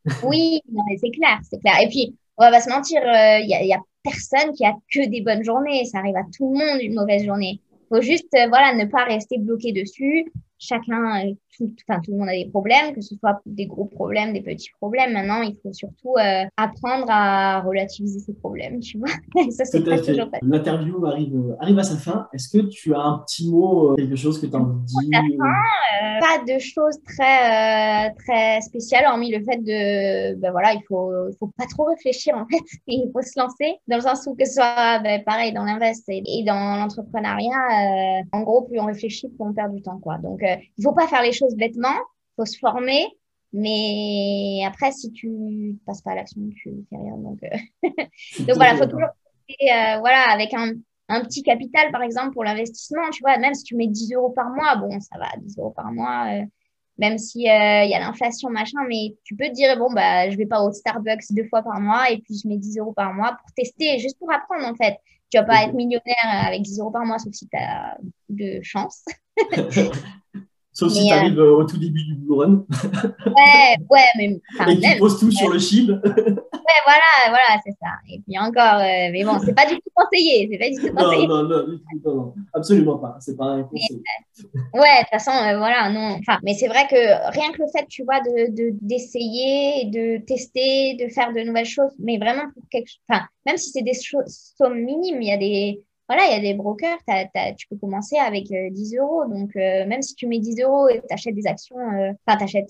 oui, 0.23 0.61
c'est 0.99 1.11
clair, 1.11 1.39
c'est 1.49 1.59
clair. 1.59 1.75
Et 1.81 1.87
puis, 1.87 2.15
on 2.37 2.43
va 2.43 2.51
pas 2.51 2.59
se 2.59 2.69
mentir, 2.69 2.99
il 3.03 3.47
n'y 3.47 3.55
a, 3.55 3.63
y 3.63 3.73
a, 3.73 3.79
personne 4.03 4.51
qui 4.53 4.65
a 4.65 4.73
que 4.93 5.07
des 5.07 5.21
bonnes 5.21 5.43
journées. 5.43 5.85
Ça 5.85 5.99
arrive 5.99 6.17
à 6.17 6.23
tout 6.35 6.51
le 6.51 6.57
monde 6.57 6.81
une 6.81 6.93
mauvaise 6.93 7.23
journée. 7.23 7.61
Il 7.71 7.95
faut 7.95 8.01
juste 8.01 8.27
voilà, 8.49 8.75
ne 8.75 8.83
pas 8.85 9.05
rester 9.05 9.37
bloqué 9.37 9.71
dessus 9.71 10.25
chacun, 10.63 11.27
euh, 11.27 11.33
tout, 11.57 11.71
enfin, 11.87 11.99
tout 12.01 12.11
le 12.11 12.17
monde 12.17 12.29
a 12.29 12.33
des 12.33 12.49
problèmes, 12.49 12.93
que 12.93 13.01
ce 13.01 13.15
soit 13.15 13.39
des 13.45 13.65
gros 13.65 13.85
problèmes, 13.85 14.33
des 14.33 14.41
petits 14.41 14.71
problèmes. 14.79 15.13
Maintenant, 15.13 15.41
il 15.41 15.55
faut 15.61 15.73
surtout 15.73 16.15
euh, 16.17 16.45
apprendre 16.57 17.05
à 17.09 17.61
relativiser 17.61 18.19
ces 18.19 18.33
problèmes, 18.33 18.79
tu 18.79 18.97
vois. 18.97 19.09
ça, 19.51 19.65
c'est 19.65 19.83
pas 19.83 19.99
toujours 19.99 20.29
L'interview 20.41 21.05
arrive, 21.05 21.35
euh, 21.35 21.55
arrive 21.59 21.79
à 21.79 21.83
sa 21.83 21.97
fin. 21.97 22.27
Est-ce 22.33 22.49
que 22.49 22.65
tu 22.67 22.95
as 22.95 23.01
un 23.01 23.19
petit 23.19 23.49
mot, 23.49 23.93
quelque 23.95 24.15
chose 24.15 24.39
que 24.39 24.47
tu 24.47 24.55
as 24.55 24.59
envie 24.59 24.79
de 24.79 24.85
dire 24.85 25.21
Pas 26.19 26.43
de 26.53 26.59
choses 26.59 26.97
très, 27.05 28.13
très 28.13 28.61
spéciales, 28.61 29.05
hormis 29.07 29.31
le 29.31 29.43
fait 29.43 29.57
de, 29.57 30.35
ben 30.35 30.51
voilà, 30.51 30.73
il 30.73 30.81
faut, 30.87 31.11
il 31.29 31.35
faut 31.37 31.51
pas 31.57 31.65
trop 31.65 31.85
réfléchir, 31.85 32.35
en 32.35 32.45
fait. 32.45 32.63
il 32.87 33.09
faut 33.11 33.21
se 33.21 33.39
lancer, 33.39 33.75
dans 33.87 33.97
le 33.97 34.01
sens 34.01 34.25
où 34.27 34.35
que 34.35 34.45
ce 34.45 34.53
soit, 34.53 34.99
ben, 34.99 35.21
pareil, 35.23 35.51
dans 35.53 35.63
l'invest 35.63 36.03
et, 36.07 36.43
dans 36.45 36.77
l'entrepreneuriat, 36.77 38.23
en 38.31 38.41
gros, 38.41 38.61
plus 38.61 38.79
on 38.79 38.85
réfléchit, 38.85 39.27
plus 39.27 39.37
on 39.39 39.53
perd 39.53 39.73
du 39.73 39.81
temps, 39.81 39.99
quoi. 39.99 40.17
Donc, 40.17 40.41
il 40.77 40.83
faut 40.83 40.93
pas 40.93 41.07
faire 41.07 41.21
les 41.21 41.31
choses 41.31 41.55
bêtement, 41.55 41.95
il 41.95 42.33
faut 42.37 42.45
se 42.45 42.57
former. 42.57 43.07
Mais 43.53 44.63
après, 44.65 44.91
si 44.91 45.11
tu 45.11 45.77
passes 45.85 46.01
pas 46.01 46.11
à 46.11 46.15
l'action, 46.15 46.41
tu 46.55 46.73
fais 46.89 46.97
rien. 46.97 47.17
Donc, 47.17 47.39
euh, 47.43 47.57
donc 48.39 48.55
voilà, 48.55 48.75
faut 48.75 48.87
toujours 48.87 49.09
euh, 49.09 49.99
voilà, 49.99 50.31
avec 50.31 50.53
un, 50.55 50.73
un, 51.09 51.21
petit 51.21 51.43
capital, 51.43 51.91
par 51.91 52.01
exemple, 52.01 52.33
pour 52.33 52.43
l'investissement. 52.43 53.09
Tu 53.11 53.21
vois, 53.21 53.37
même 53.37 53.53
si 53.53 53.63
tu 53.63 53.75
mets 53.75 53.87
10 53.87 54.13
euros 54.13 54.31
par 54.31 54.49
mois, 54.49 54.75
bon, 54.77 54.99
ça 54.99 55.19
va, 55.19 55.27
10 55.37 55.59
euros 55.59 55.69
par 55.69 55.91
mois. 55.91 56.33
Euh, 56.33 56.45
même 56.97 57.17
si 57.17 57.39
il 57.39 57.45
y 57.45 57.49
a 57.49 57.99
l'inflation, 57.99 58.49
machin, 58.49 58.79
mais 58.87 59.15
tu 59.23 59.35
peux 59.35 59.47
te 59.47 59.53
dire, 59.53 59.77
bon, 59.77 59.91
bah, 59.91 60.29
je 60.29 60.37
vais 60.37 60.45
pas 60.45 60.61
au 60.61 60.71
Starbucks 60.71 61.23
deux 61.31 61.45
fois 61.45 61.63
par 61.63 61.79
mois 61.79 62.11
et 62.11 62.19
puis 62.19 62.35
je 62.37 62.47
mets 62.47 62.57
10 62.57 62.77
euros 62.77 62.93
par 62.93 63.13
mois 63.13 63.35
pour 63.39 63.51
tester, 63.55 63.97
juste 63.97 64.17
pour 64.19 64.31
apprendre, 64.31 64.67
en 64.67 64.75
fait. 64.75 64.97
Tu 65.33 65.39
vas 65.39 65.45
pas 65.45 65.63
être 65.63 65.73
millionnaire 65.73 66.45
avec 66.45 66.61
10 66.61 66.79
euros 66.79 66.91
par 66.91 67.03
mois, 67.05 67.17
sauf 67.17 67.33
si 67.33 67.47
tu 67.47 67.57
as 67.57 67.97
de 68.29 68.61
chance. 68.61 69.03
Sauf 70.73 70.91
si 70.91 71.05
tu 71.05 71.13
arrives 71.13 71.39
euh, 71.39 71.57
au 71.57 71.63
tout 71.65 71.77
début 71.77 72.03
du 72.03 72.15
Blue 72.15 72.33
Run. 72.33 72.65
ouais, 73.27 73.77
ouais, 73.91 74.07
mais. 74.17 74.41
Et 74.71 74.79
tu 74.79 74.97
poses 74.97 75.19
tout 75.19 75.31
sur 75.31 75.49
le 75.49 75.59
chip. 75.59 75.87
ouais, 75.87 76.03
voilà, 76.03 77.29
voilà, 77.29 77.61
c'est 77.63 77.75
ça. 77.79 77.89
Et 78.09 78.19
puis 78.21 78.39
encore, 78.39 78.79
euh, 78.79 79.11
mais 79.11 79.23
bon, 79.23 79.37
c'est 79.45 79.53
pas 79.53 79.67
du 79.67 79.75
tout 79.75 79.91
conseillé. 79.93 80.49
C'est 80.51 80.57
pas 80.57 80.69
du 80.69 80.87
tout 80.87 80.95
conseillé. 80.95 81.27
Non, 81.27 81.43
non, 81.43 81.67
non, 81.67 81.79
non, 82.03 82.15
non, 82.15 82.33
absolument 82.53 82.97
pas. 82.97 83.17
C'est 83.19 83.37
pas 83.37 83.45
un 83.45 83.63
conseil. 83.63 84.01
Euh, 84.39 84.79
ouais, 84.79 84.97
de 84.97 84.99
toute 85.01 85.09
façon, 85.11 85.31
voilà, 85.31 85.91
non. 85.91 86.17
Enfin, 86.19 86.39
mais 86.43 86.55
c'est 86.55 86.67
vrai 86.67 86.87
que 86.89 87.31
rien 87.31 87.51
que 87.51 87.61
le 87.61 87.67
fait, 87.71 87.85
tu 87.87 88.03
vois, 88.03 88.21
de 88.21 88.73
d'essayer, 88.81 89.85
de, 89.85 90.17
de 90.17 90.25
tester, 90.25 90.95
de 90.95 91.07
faire 91.13 91.33
de 91.33 91.41
nouvelles 91.41 91.65
choses, 91.65 91.91
mais 91.99 92.17
vraiment 92.17 92.49
pour 92.51 92.63
quelque 92.71 92.87
chose. 92.87 93.01
Enfin, 93.07 93.25
même 93.45 93.57
si 93.57 93.69
c'est 93.69 93.83
des 93.83 93.93
sommes 93.93 94.79
minimes, 94.79 95.21
il 95.21 95.27
y 95.27 95.31
a 95.31 95.37
des 95.37 95.83
voilà, 96.13 96.27
il 96.29 96.33
y 96.33 96.47
a 96.47 96.53
des 96.53 96.53
brokers, 96.53 96.99
tu 97.57 97.67
peux 97.67 97.75
commencer 97.77 98.17
avec 98.17 98.45
10 98.45 98.95
euh, 98.95 99.01
euros. 99.01 99.25
Donc, 99.25 99.55
euh, 99.55 99.87
même 99.87 100.03
si 100.03 100.13
tu 100.13 100.27
mets 100.27 100.37
10 100.37 100.61
euros 100.61 100.87
et 100.87 100.99
tu 100.99 101.11
achètes 101.11 101.33
des 101.33 101.47
actions, 101.47 101.77
euh, 101.77 102.11
enfin, 102.27 102.37
tu 102.37 102.43
achètes 102.43 102.69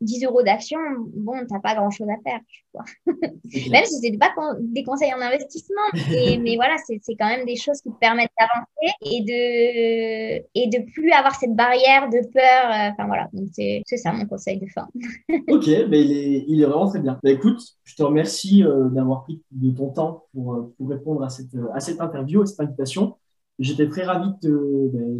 10 0.00 0.24
euros 0.24 0.42
d'actions, 0.44 0.78
bon, 1.14 1.32
tu 1.38 1.52
n'as 1.52 1.60
pas 1.60 1.74
grand-chose 1.74 2.06
à 2.08 2.22
faire, 2.22 2.38
tu 2.46 2.64
vois. 2.72 2.84
même 3.70 3.84
si 3.84 3.96
ce 3.96 4.10
n'est 4.10 4.18
pas 4.18 4.32
des 4.60 4.84
conseils 4.84 5.12
en 5.12 5.20
investissement, 5.20 5.82
mais 5.94 6.54
voilà, 6.56 6.76
c'est 6.86 7.00
quand 7.18 7.26
même 7.26 7.46
des 7.46 7.56
choses 7.56 7.80
qui 7.80 7.90
te 7.90 7.98
permettent 7.98 8.30
d'avancer 8.38 8.94
et 9.02 9.22
de, 9.22 10.46
et 10.54 10.68
de 10.68 10.90
plus 10.92 11.10
avoir 11.10 11.34
cette 11.34 11.54
barrière 11.54 12.08
de 12.08 12.20
peur. 12.32 12.92
Enfin, 12.92 13.06
voilà, 13.06 13.28
donc 13.32 13.48
c'est 13.52 13.82
ça 13.96 14.12
mon 14.12 14.26
conseil 14.26 14.60
de 14.60 14.66
fin. 14.66 14.86
ok, 15.48 15.66
mais 15.88 16.00
il, 16.00 16.12
est, 16.12 16.44
il 16.46 16.62
est 16.62 16.64
vraiment 16.64 16.88
très 16.88 17.00
bien. 17.00 17.18
Bah, 17.24 17.30
écoute, 17.30 17.60
je 17.82 17.96
te 17.96 18.04
remercie 18.04 18.62
d'avoir 18.92 19.24
pris 19.24 19.42
de 19.50 19.70
ton 19.76 19.88
temps 19.88 20.26
pour, 20.32 20.70
pour 20.78 20.88
répondre 20.88 21.24
à 21.24 21.28
cette, 21.28 21.56
à 21.74 21.80
cette 21.80 22.00
interview 22.00 22.35
cette 22.44 22.60
invitation. 22.60 23.14
J'étais 23.58 23.88
très 23.88 24.04
ravi 24.04 24.28
de 24.42 24.48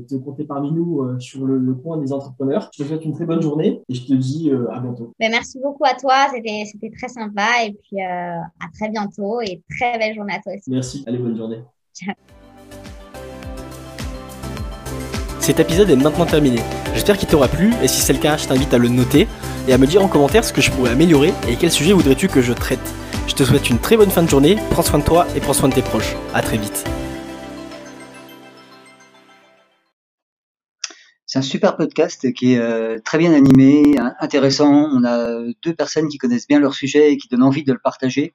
te, 0.06 0.14
ben, 0.14 0.22
compter 0.22 0.44
parmi 0.44 0.70
nous 0.70 1.00
euh, 1.00 1.18
sur 1.18 1.46
le, 1.46 1.74
point 1.74 1.96
des 1.96 2.12
entrepreneurs. 2.12 2.70
Je 2.74 2.82
te 2.82 2.88
souhaite 2.88 3.04
une 3.04 3.14
très 3.14 3.24
bonne 3.24 3.40
journée 3.40 3.80
et 3.88 3.94
je 3.94 4.06
te 4.06 4.12
dis 4.12 4.50
euh, 4.50 4.70
à 4.72 4.80
bientôt. 4.80 5.14
Ben, 5.18 5.30
merci 5.30 5.58
beaucoup 5.58 5.84
à 5.84 5.94
toi, 5.94 6.26
c'était 6.32 6.90
très 6.90 7.08
sympa 7.08 7.64
et 7.64 7.72
puis 7.72 8.02
euh, 8.02 8.38
à 8.38 8.68
très 8.74 8.90
bientôt 8.90 9.40
et 9.40 9.62
très 9.70 9.98
belle 9.98 10.14
journée 10.14 10.34
à 10.34 10.40
toi 10.40 10.52
aussi. 10.54 10.70
Merci, 10.70 11.02
allez, 11.06 11.16
bonne 11.16 11.36
journée. 11.36 11.60
Ciao. 11.94 12.14
Cet 15.40 15.60
épisode 15.60 15.88
est 15.88 15.96
maintenant 15.96 16.26
terminé. 16.26 16.58
J'espère 16.92 17.16
qu'il 17.16 17.28
t'aura 17.28 17.48
plu 17.48 17.72
et 17.82 17.88
si 17.88 18.02
c'est 18.02 18.12
le 18.12 18.18
cas, 18.18 18.36
je 18.36 18.48
t'invite 18.48 18.74
à 18.74 18.78
le 18.78 18.88
noter 18.88 19.28
et 19.66 19.72
à 19.72 19.78
me 19.78 19.86
dire 19.86 20.02
en 20.04 20.08
commentaire 20.08 20.44
ce 20.44 20.52
que 20.52 20.60
je 20.60 20.70
pourrais 20.70 20.90
améliorer 20.90 21.32
et 21.48 21.56
quel 21.58 21.70
sujet 21.70 21.94
voudrais-tu 21.94 22.28
que 22.28 22.42
je 22.42 22.52
traite. 22.52 22.94
Je 23.28 23.34
te 23.34 23.44
souhaite 23.44 23.70
une 23.70 23.78
très 23.78 23.96
bonne 23.96 24.10
fin 24.10 24.22
de 24.22 24.28
journée, 24.28 24.56
prends 24.70 24.82
soin 24.82 24.98
de 24.98 25.04
toi 25.04 25.26
et 25.34 25.40
prends 25.40 25.54
soin 25.54 25.70
de 25.70 25.74
tes 25.74 25.82
proches. 25.82 26.16
À 26.34 26.42
très 26.42 26.58
vite. 26.58 26.84
C'est 31.36 31.40
un 31.40 31.42
super 31.42 31.76
podcast 31.76 32.32
qui 32.32 32.54
est 32.54 32.58
euh, 32.58 32.98
très 33.04 33.18
bien 33.18 33.34
animé, 33.34 33.94
intéressant. 34.20 34.88
On 34.90 35.04
a 35.04 35.42
deux 35.62 35.74
personnes 35.74 36.08
qui 36.08 36.16
connaissent 36.16 36.46
bien 36.46 36.58
leur 36.58 36.72
sujet 36.72 37.12
et 37.12 37.18
qui 37.18 37.28
donnent 37.28 37.42
envie 37.42 37.62
de 37.62 37.74
le 37.74 37.78
partager. 37.78 38.34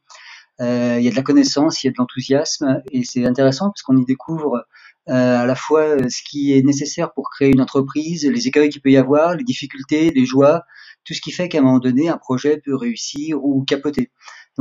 Euh, 0.60 0.98
il 1.00 1.04
y 1.04 1.08
a 1.08 1.10
de 1.10 1.16
la 1.16 1.24
connaissance, 1.24 1.84
il 1.84 1.88
y 1.88 1.90
a 1.90 1.94
de 1.94 1.96
l'enthousiasme 1.98 2.84
et 2.92 3.04
c'est 3.04 3.26
intéressant 3.26 3.72
parce 3.72 3.82
qu'on 3.82 3.98
y 3.98 4.06
découvre 4.06 4.68
euh, 5.10 5.42
à 5.42 5.48
la 5.48 5.56
fois 5.56 5.98
ce 6.10 6.22
qui 6.22 6.56
est 6.56 6.62
nécessaire 6.62 7.12
pour 7.12 7.32
créer 7.32 7.50
une 7.50 7.62
entreprise, 7.62 8.24
les 8.24 8.48
écueils 8.48 8.70
qu'il 8.70 8.84
peut 8.84 8.92
y 8.92 8.98
avoir, 8.98 9.36
les 9.36 9.44
difficultés, 9.44 10.12
les 10.12 10.26
joies, 10.28 10.62
tout 11.04 11.16
ce 11.16 11.22
qui 11.22 11.32
fait 11.32 11.50
qu'à 11.50 11.58
un 11.58 11.62
moment 11.62 11.80
donné, 11.80 12.08
un 12.08 12.20
projet 12.20 12.62
peut 12.64 12.76
réussir 12.76 13.44
ou 13.44 13.66
capoter. 13.66 14.12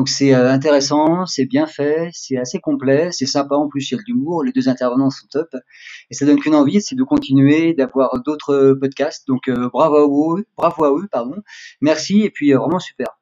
Donc 0.00 0.08
c'est 0.08 0.32
euh, 0.32 0.50
intéressant, 0.50 1.26
c'est 1.26 1.44
bien 1.44 1.66
fait, 1.66 2.08
c'est 2.14 2.38
assez 2.38 2.58
complet, 2.58 3.10
c'est 3.12 3.26
sympa 3.26 3.54
en 3.56 3.68
plus 3.68 3.90
il 3.90 3.96
y 3.96 3.98
a 3.98 4.00
l'humour, 4.06 4.42
les 4.42 4.50
deux 4.50 4.66
intervenants 4.66 5.10
sont 5.10 5.26
top 5.30 5.54
et 6.10 6.14
ça 6.14 6.24
donne 6.24 6.40
qu'une 6.40 6.54
envie, 6.54 6.80
c'est 6.80 6.94
de 6.94 7.02
continuer 7.02 7.74
d'avoir 7.74 8.18
d'autres 8.22 8.78
podcasts. 8.80 9.28
Donc 9.28 9.46
euh, 9.48 9.68
bravo 9.70 9.96
à 9.96 10.38
eux, 10.38 10.46
bravo 10.56 10.84
à 10.84 10.98
eux, 10.98 11.06
pardon. 11.12 11.42
Merci 11.82 12.22
et 12.22 12.30
puis 12.30 12.54
euh, 12.54 12.58
vraiment 12.58 12.78
super. 12.78 13.19